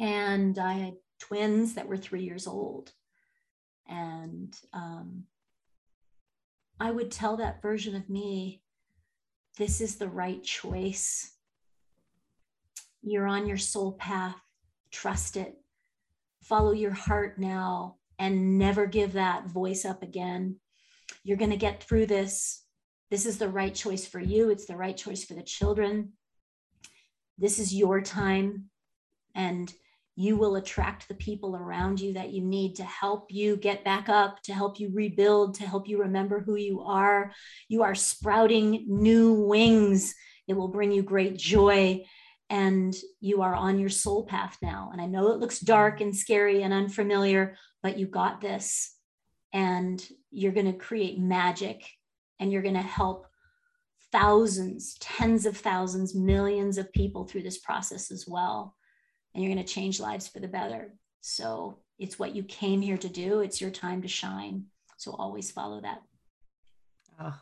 And 0.00 0.58
I 0.58 0.72
had 0.74 0.94
twins 1.20 1.74
that 1.74 1.86
were 1.86 1.98
three 1.98 2.22
years 2.22 2.46
old. 2.46 2.92
And 3.86 4.56
um, 4.72 5.24
I 6.80 6.90
would 6.90 7.10
tell 7.10 7.36
that 7.36 7.60
version 7.60 7.94
of 7.94 8.08
me, 8.08 8.62
this 9.58 9.82
is 9.82 9.96
the 9.96 10.08
right 10.08 10.42
choice. 10.42 11.32
You're 13.02 13.26
on 13.26 13.46
your 13.46 13.58
soul 13.58 13.92
path. 13.92 14.36
Trust 14.90 15.36
it. 15.36 15.56
Follow 16.42 16.72
your 16.72 16.92
heart 16.92 17.38
now 17.38 17.96
and 18.18 18.58
never 18.58 18.86
give 18.86 19.14
that 19.14 19.46
voice 19.46 19.84
up 19.84 20.02
again. 20.02 20.56
You're 21.22 21.36
going 21.36 21.50
to 21.50 21.56
get 21.56 21.82
through 21.82 22.06
this. 22.06 22.62
This 23.10 23.26
is 23.26 23.38
the 23.38 23.48
right 23.48 23.74
choice 23.74 24.06
for 24.06 24.20
you. 24.20 24.50
It's 24.50 24.66
the 24.66 24.76
right 24.76 24.96
choice 24.96 25.24
for 25.24 25.34
the 25.34 25.42
children. 25.42 26.12
This 27.38 27.58
is 27.58 27.74
your 27.74 28.00
time. 28.00 28.70
And 29.34 29.72
you 30.16 30.36
will 30.36 30.56
attract 30.56 31.08
the 31.08 31.14
people 31.14 31.56
around 31.56 32.00
you 32.00 32.12
that 32.12 32.30
you 32.30 32.40
need 32.40 32.76
to 32.76 32.84
help 32.84 33.32
you 33.32 33.56
get 33.56 33.84
back 33.84 34.08
up, 34.08 34.40
to 34.44 34.54
help 34.54 34.78
you 34.78 34.90
rebuild, 34.92 35.54
to 35.56 35.66
help 35.66 35.88
you 35.88 36.00
remember 36.00 36.40
who 36.40 36.54
you 36.54 36.82
are. 36.82 37.32
You 37.68 37.82
are 37.82 37.96
sprouting 37.96 38.84
new 38.86 39.32
wings. 39.32 40.14
It 40.46 40.54
will 40.54 40.68
bring 40.68 40.92
you 40.92 41.02
great 41.02 41.36
joy 41.36 42.04
and 42.54 42.94
you 43.18 43.42
are 43.42 43.56
on 43.56 43.80
your 43.80 43.88
soul 43.88 44.24
path 44.24 44.56
now. 44.62 44.90
And 44.92 45.02
I 45.02 45.06
know 45.06 45.32
it 45.32 45.40
looks 45.40 45.58
dark 45.58 46.00
and 46.00 46.14
scary 46.14 46.62
and 46.62 46.72
unfamiliar, 46.72 47.56
but 47.82 47.98
you 47.98 48.06
got 48.06 48.40
this. 48.40 48.94
And 49.52 50.00
you're 50.30 50.52
going 50.52 50.72
to 50.72 50.78
create 50.78 51.18
magic 51.18 51.84
and 52.38 52.52
you're 52.52 52.62
going 52.62 52.76
to 52.76 52.80
help 52.80 53.26
thousands, 54.12 54.94
tens 55.00 55.46
of 55.46 55.56
thousands, 55.56 56.14
millions 56.14 56.78
of 56.78 56.92
people 56.92 57.24
through 57.24 57.42
this 57.42 57.58
process 57.58 58.12
as 58.12 58.24
well. 58.28 58.76
And 59.34 59.42
you're 59.42 59.52
going 59.52 59.66
to 59.66 59.72
change 59.72 59.98
lives 59.98 60.28
for 60.28 60.38
the 60.38 60.46
better. 60.46 60.94
So 61.22 61.80
it's 61.98 62.20
what 62.20 62.36
you 62.36 62.44
came 62.44 62.80
here 62.80 62.98
to 62.98 63.08
do. 63.08 63.40
It's 63.40 63.60
your 63.60 63.72
time 63.72 64.00
to 64.02 64.08
shine. 64.08 64.66
So 64.96 65.10
always 65.10 65.50
follow 65.50 65.80
that. 65.80 66.02
Oh, 67.20 67.34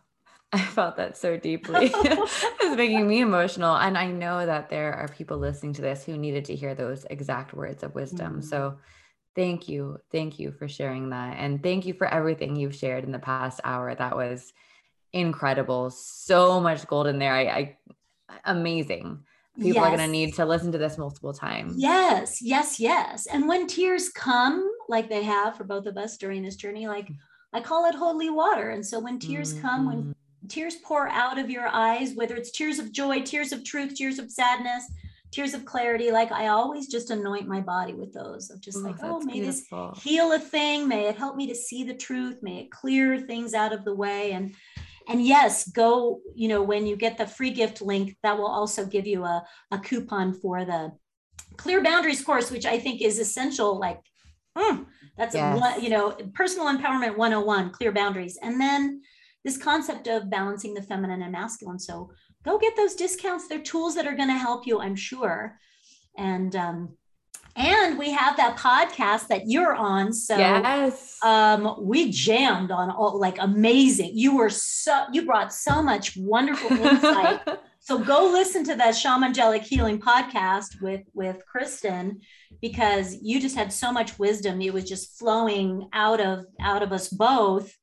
I 0.55 0.61
felt 0.61 0.97
that 0.97 1.17
so 1.17 1.39
deeply. 1.39 1.91
it's 1.95 2.77
making 2.77 3.09
me 3.09 3.23
emotional. 3.23 3.75
And 3.75 3.97
I 3.97 4.09
know 4.09 4.45
that 4.45 4.69
there 4.69 4.93
are 4.93 5.09
people 5.09 5.39
listening 5.39 5.73
to 5.75 5.83
this 5.83 6.05
who 6.05 6.19
needed 6.19 6.45
to 6.47 6.55
hear 6.55 6.75
those 6.75 7.07
exact 7.09 7.55
words 7.55 7.83
of 7.83 7.95
wisdom. 7.95 8.33
Mm-hmm. 8.35 8.49
So 8.49 8.77
thank 9.35 9.67
you. 9.67 9.99
Thank 10.11 10.39
you 10.39 10.53
for 10.53 10.69
sharing 10.69 11.09
that. 11.09 11.39
And 11.39 11.63
thank 11.63 11.87
you 11.87 11.95
for 11.95 12.07
everything 12.07 12.55
you've 12.55 12.75
shared 12.75 13.05
in 13.05 13.13
the 13.13 13.19
past 13.19 13.61
hour. 13.65 13.95
That 13.95 14.15
was 14.15 14.53
incredible. 15.15 15.89
So 15.89 16.61
much 16.61 16.87
gold 16.87 17.07
in 17.07 17.19
there. 17.19 17.35
I, 17.35 17.43
I 17.43 17.77
amazing. 18.45 19.21
People 19.57 19.75
yes. 19.75 19.85
are 19.85 19.97
going 19.97 20.07
to 20.07 20.13
need 20.13 20.35
to 20.35 20.45
listen 20.45 20.73
to 20.73 20.79
this 20.79 20.99
multiple 20.99 21.33
times. 21.33 21.75
Yes, 21.77 22.43
yes, 22.43 22.79
yes. 22.81 23.27
And 23.27 23.49
when 23.49 23.67
tears 23.67 24.11
come, 24.11 24.71
like 24.89 25.09
they 25.09 25.23
have 25.23 25.57
for 25.57 25.65
both 25.65 25.87
of 25.87 25.97
us 25.97 26.17
during 26.19 26.43
this 26.43 26.57
journey, 26.57 26.89
like 26.89 27.11
I 27.53 27.61
call 27.61 27.87
it 27.87 27.95
holy 27.95 28.31
water. 28.31 28.71
And 28.71 28.85
so 28.85 28.99
when 28.99 29.19
tears 29.19 29.53
mm-hmm. 29.53 29.63
come, 29.63 29.87
when 29.87 29.97
mm-hmm 29.99 30.13
tears 30.49 30.77
pour 30.77 31.09
out 31.09 31.39
of 31.39 31.51
your 31.51 31.69
eyes, 31.69 32.15
whether 32.15 32.35
it's 32.35 32.51
tears 32.51 32.79
of 32.79 32.93
joy, 32.93 33.23
tears 33.23 33.53
of 33.53 33.65
truth, 33.65 33.95
tears 33.95 34.19
of 34.19 34.31
sadness, 34.31 34.91
tears 35.31 35.55
of 35.55 35.65
clarity. 35.65 36.11
Like 36.11 36.31
I 36.31 36.49
always 36.49 36.87
just 36.87 37.11
anoint 37.11 37.49
my 37.49 37.61
body 37.61 37.95
with 37.95 38.13
those 38.13 38.51
of 38.51 38.61
just 38.61 38.79
Ooh, 38.79 38.83
like, 38.83 38.97
oh, 39.03 39.21
may 39.21 39.41
beautiful. 39.41 39.93
this 39.95 40.03
heal 40.03 40.33
a 40.33 40.39
thing. 40.39 40.87
May 40.87 41.09
it 41.09 41.17
help 41.17 41.37
me 41.37 41.47
to 41.49 41.55
see 41.55 41.85
the 41.85 41.95
truth. 41.95 42.39
May 42.43 42.61
it 42.61 42.71
clear 42.71 43.21
things 43.21 43.55
out 43.55 43.73
of 43.73 43.85
the 43.85 43.95
way. 43.95 44.33
And 44.33 44.55
and 45.09 45.25
yes, 45.27 45.69
go, 45.69 46.21
you 46.35 46.49
know, 46.49 46.63
when 46.63 46.87
you 46.87 46.97
get 46.97 47.19
the 47.19 47.27
free 47.27 47.51
gift 47.51 47.83
link, 47.83 48.17
that 48.23 48.39
will 48.39 48.47
also 48.47 48.87
give 48.87 49.07
you 49.07 49.25
a, 49.25 49.45
a 49.73 49.79
coupon 49.79 50.33
for 50.33 50.65
the 50.65 50.93
clear 51.57 51.83
boundaries 51.83 52.23
course, 52.23 52.51
which 52.51 52.67
I 52.67 52.79
think 52.79 53.03
is 53.03 53.19
essential. 53.19 53.79
Like, 53.79 54.01
mm, 54.57 54.87
that's 55.17 55.35
yes. 55.35 55.61
one, 55.61 55.83
you 55.83 55.91
know, 55.91 56.13
personal 56.35 56.67
empowerment 56.67 57.17
101, 57.17 57.71
clear 57.71 57.91
boundaries. 57.91 58.39
And 58.41 58.61
then 58.61 59.03
this 59.45 59.57
concept 59.57 60.07
of 60.07 60.31
balancing 60.31 60.75
the 60.75 60.83
feminine 60.83 61.23
and 61.23 61.33
masculine. 61.33 61.79
So 61.79 62.11
go 62.45 62.59
get 62.59 62.77
those 62.77 62.95
discounts. 62.95 63.49
They're 63.49 63.61
tools 63.61 63.95
that 63.95 64.07
are 64.07 64.17
going 64.17 64.29
to 64.29 64.35
help 64.35 64.67
you, 64.67 64.81
I'm 64.81 64.97
sure. 64.97 65.59
And 66.17 66.55
um, 66.55 66.97
and 67.55 67.99
we 67.99 68.11
have 68.13 68.37
that 68.39 68.57
podcast 68.57 69.29
that 69.29 69.43
you're 69.47 69.75
on. 69.75 70.13
So 70.13 70.39
yes, 70.39 71.19
um, 71.23 71.77
we 71.81 72.11
jammed 72.11 72.71
on 72.71 72.91
all 72.91 73.19
like 73.19 73.37
amazing. 73.39 74.13
You 74.15 74.37
were 74.37 74.51
so 74.51 75.05
you 75.13 75.27
brought 75.27 75.53
so 75.53 75.83
much 75.83 76.17
wonderful 76.17 76.71
insight. 76.73 77.41
so 77.81 77.99
go 77.99 78.31
listen 78.33 78.65
to 78.65 78.75
that 78.77 78.95
shamangelic 78.95 79.63
healing 79.63 80.01
podcast 80.01 80.81
with 80.81 81.03
with 81.13 81.45
Kristen 81.47 82.21
because 82.63 83.19
you 83.21 83.41
just 83.41 83.57
had 83.57 83.73
so 83.73 83.93
much 83.93 84.19
wisdom. 84.19 84.61
It 84.63 84.73
was 84.73 84.89
just 84.89 85.19
flowing 85.19 85.89
out 85.93 86.21
of 86.21 86.47
out 86.61 86.83
of 86.83 86.93
us 86.93 87.09
both 87.09 87.77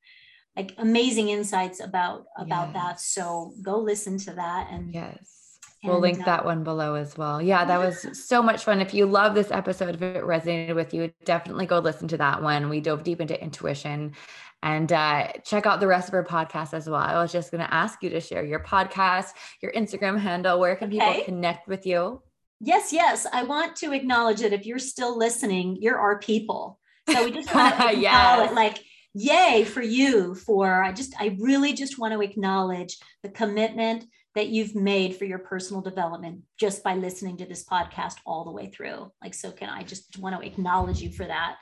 like 0.60 0.74
amazing 0.78 1.30
insights 1.30 1.80
about 1.80 2.26
about 2.38 2.68
yes. 2.68 2.74
that 2.74 3.00
so 3.00 3.54
go 3.62 3.78
listen 3.78 4.18
to 4.18 4.34
that 4.34 4.68
and 4.72 4.94
yes 4.94 5.40
We'll 5.82 6.02
link 6.02 6.20
uh, 6.20 6.26
that 6.26 6.44
one 6.44 6.66
below 6.66 6.96
as 6.96 7.18
well. 7.18 7.42
Yeah, 7.42 7.64
that 7.64 7.80
was 7.80 8.06
so 8.28 8.44
much 8.44 8.66
fun. 8.66 8.82
If 8.82 8.94
you 8.94 9.06
love 9.06 9.34
this 9.34 9.50
episode, 9.50 9.96
if 9.96 10.02
it 10.02 10.24
resonated 10.26 10.76
with 10.76 10.94
you, 10.94 11.14
definitely 11.24 11.68
go 11.68 11.80
listen 11.80 12.10
to 12.10 12.18
that 12.18 12.44
one. 12.44 12.68
We 12.68 12.82
dove 12.82 13.04
deep 13.04 13.22
into 13.22 13.42
intuition 13.42 14.14
and 14.62 14.92
uh, 14.92 15.28
check 15.46 15.66
out 15.66 15.80
the 15.80 15.88
rest 15.88 16.10
of 16.10 16.16
our 16.16 16.26
podcast 16.26 16.74
as 16.74 16.90
well. 16.90 17.00
I 17.00 17.22
was 17.22 17.32
just 17.32 17.52
going 17.52 17.66
to 17.66 17.74
ask 17.74 18.04
you 18.04 18.10
to 18.10 18.20
share 18.20 18.44
your 18.44 18.60
podcast, 18.60 19.28
your 19.62 19.72
Instagram 19.72 20.20
handle. 20.20 20.60
Where 20.60 20.76
can 20.76 20.90
okay. 20.90 21.00
people 21.00 21.24
connect 21.24 21.70
with 21.70 21.86
you? 21.86 22.22
Yes, 22.60 22.92
yes. 22.92 23.26
I 23.32 23.44
want 23.44 23.78
to 23.78 23.94
acknowledge 23.94 24.42
that 24.42 24.52
if 24.52 24.66
you're 24.66 24.80
still 24.80 25.18
listening, 25.18 25.78
you're 25.80 25.98
our 25.98 26.20
people. 26.20 26.78
So 27.10 27.24
we 27.24 27.32
just 27.32 27.56
want 27.56 27.78
to 27.90 27.96
yes. 27.98 28.54
like, 28.54 28.84
yay 29.14 29.64
for 29.64 29.82
you 29.82 30.36
for, 30.36 30.84
I 30.84 30.92
just, 30.92 31.16
I 31.20 31.38
really 31.40 31.74
just 31.74 32.00
want 32.00 32.14
to 32.14 32.22
acknowledge 32.22 32.98
the 33.24 33.30
commitment 33.30 34.06
that 34.36 34.50
you've 34.50 34.76
made 34.76 35.16
for 35.16 35.26
your 35.26 35.40
personal 35.40 35.82
development 35.82 36.42
just 36.58 36.84
by 36.84 36.94
listening 36.96 37.38
to 37.38 37.46
this 37.46 37.66
podcast 37.66 38.16
all 38.26 38.46
the 38.46 38.52
way 38.52 38.70
through. 38.70 39.12
Like, 39.22 39.34
so 39.34 39.52
can 39.52 39.70
I 39.70 39.84
just 39.84 40.18
want 40.20 40.40
to 40.40 40.48
acknowledge 40.48 41.02
you 41.02 41.12
for 41.12 41.26
that? 41.26 41.56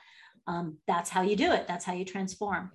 Um, 0.46 0.76
that's 0.86 1.10
how 1.10 1.22
you 1.22 1.34
do 1.36 1.52
it. 1.52 1.66
That's 1.66 1.84
how 1.84 1.94
you 1.94 2.04
transform. 2.04 2.70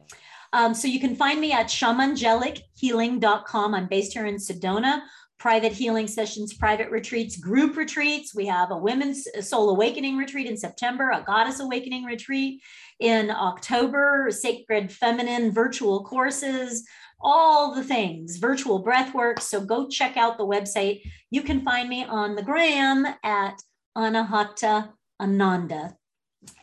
Um, 0.52 0.74
so 0.74 0.88
you 0.88 1.00
can 1.00 1.16
find 1.16 1.40
me 1.42 1.52
at 1.52 1.68
shamangelichealing.com. 1.68 3.74
I'm 3.74 3.88
based 3.88 4.14
here 4.14 4.28
in 4.28 4.36
Sedona. 4.36 5.02
Private 5.44 5.74
healing 5.74 6.08
sessions, 6.08 6.54
private 6.54 6.90
retreats, 6.90 7.36
group 7.36 7.76
retreats. 7.76 8.34
We 8.34 8.46
have 8.46 8.72
a 8.72 8.78
women's 8.78 9.28
soul 9.46 9.72
awakening 9.72 10.16
retreat 10.16 10.48
in 10.48 10.56
September, 10.56 11.12
a 11.12 11.22
goddess 11.22 11.60
awakening 11.60 12.06
retreat 12.06 12.62
in 13.02 13.30
October, 13.30 14.30
sacred 14.32 14.90
feminine 14.90 15.52
virtual 15.52 16.06
courses, 16.06 16.88
all 17.20 17.76
the 17.76 17.84
things, 17.84 18.38
virtual 18.38 18.80
breath 18.80 19.14
work. 19.14 19.42
So 19.42 19.60
go 19.60 19.90
check 19.90 20.16
out 20.16 20.38
the 20.38 20.48
website. 20.48 21.02
You 21.30 21.42
can 21.42 21.60
find 21.60 21.90
me 21.90 22.06
on 22.06 22.36
the 22.36 22.42
gram 22.42 23.06
at 23.22 23.62
Anahata 23.98 24.94
Ananda. 25.20 25.98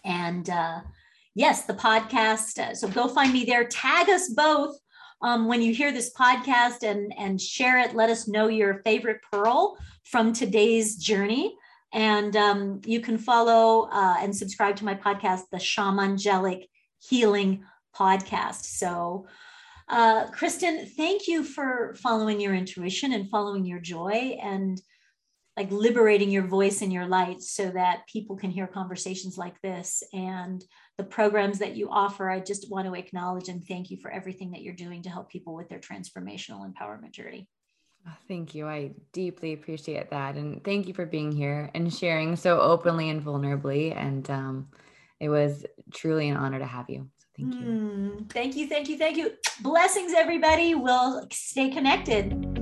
And 0.07 0.49
uh, 0.49 0.81
yes, 1.35 1.67
the 1.67 1.75
podcast. 1.75 2.59
Uh, 2.59 2.75
so 2.75 2.89
go 2.89 3.09
find 3.09 3.35
me 3.35 3.45
there. 3.45 3.65
Tag 3.65 4.09
us 4.09 4.31
both 4.31 4.79
um, 5.23 5.47
when 5.47 5.63
you 5.63 5.75
hear 5.75 5.93
this 5.93 6.13
podcast 6.13 6.83
and, 6.83 7.13
and 7.19 7.41
share 7.41 7.79
it. 7.79 7.95
Let 7.95 8.11
us 8.11 8.29
know 8.29 8.49
your 8.49 8.83
favorite 8.85 9.21
pearl 9.31 9.77
from 10.05 10.33
today's 10.33 10.97
journey. 10.97 11.55
And 11.93 12.37
um, 12.37 12.81
you 12.85 13.01
can 13.01 13.19
follow 13.19 13.89
uh, 13.93 14.17
and 14.21 14.35
subscribe 14.35 14.77
to 14.77 14.85
my 14.85 14.95
podcast, 14.95 15.43
the 15.51 15.59
Shamangelic 15.59 16.67
Healing 16.99 17.65
Podcast. 17.95 18.65
So, 18.65 19.27
uh, 19.89 20.29
Kristen, 20.31 20.87
thank 20.87 21.27
you 21.27 21.43
for 21.43 21.97
following 22.01 22.41
your 22.41 22.55
intuition 22.55 23.13
and 23.13 23.29
following 23.29 23.65
your 23.65 23.81
joy 23.81 24.39
and 24.41 24.81
like 25.57 25.71
liberating 25.73 26.31
your 26.31 26.47
voice 26.47 26.81
and 26.81 26.93
your 26.93 27.07
light 27.07 27.43
so 27.43 27.71
that 27.71 28.07
people 28.07 28.37
can 28.37 28.51
hear 28.51 28.69
conversations 28.69 29.37
like 29.37 29.61
this 29.63 30.03
and 30.13 30.65
the 31.01 31.07
programs 31.07 31.59
that 31.61 31.77
you 31.77 31.89
offer. 31.91 32.29
I 32.29 32.41
just 32.41 32.71
want 32.71 32.87
to 32.87 32.95
acknowledge 32.95 33.49
and 33.49 33.67
thank 33.67 33.91
you 33.91 33.97
for 33.97 34.11
everything 34.11 34.51
that 34.51 34.61
you're 34.61 34.75
doing 34.75 35.03
to 35.05 35.09
help 35.09 35.31
people 35.31 35.55
with 35.55 35.71
their 35.71 35.79
transformational 35.79 36.71
empowerment 36.71 37.13
journey. 37.13 37.49
Oh, 38.07 38.13
thank 38.29 38.55
you. 38.55 38.69
I 38.69 38.91
deeply 39.15 39.55
appreciate 39.55 40.11
that. 40.11 40.35
And 40.35 40.63
thank 40.63 40.87
you 40.87 40.93
for 40.93 41.07
being 41.07 41.33
here 41.33 41.71
and 41.75 41.93
sharing 41.93 42.37
so 42.37 42.61
openly 42.61 43.09
and 43.09 43.25
vulnerably. 43.25 43.97
And 43.97 44.29
um, 44.31 44.69
it 45.21 45.31
was 45.31 45.65
truly 45.95 46.29
an 46.29 46.37
honor 46.37 46.59
to 46.59 46.67
have 46.67 46.91
you. 46.91 47.09
Thank 47.35 47.55
you. 47.55 47.61
Mm, 47.61 48.31
thank 48.31 48.55
you. 48.55 48.67
Thank 48.67 48.91
you. 48.91 48.99
Thank 48.99 49.17
you. 49.17 49.33
Blessings, 49.63 50.13
everybody. 50.13 50.75
We'll 50.75 51.27
stay 51.33 51.71
connected. 51.71 52.60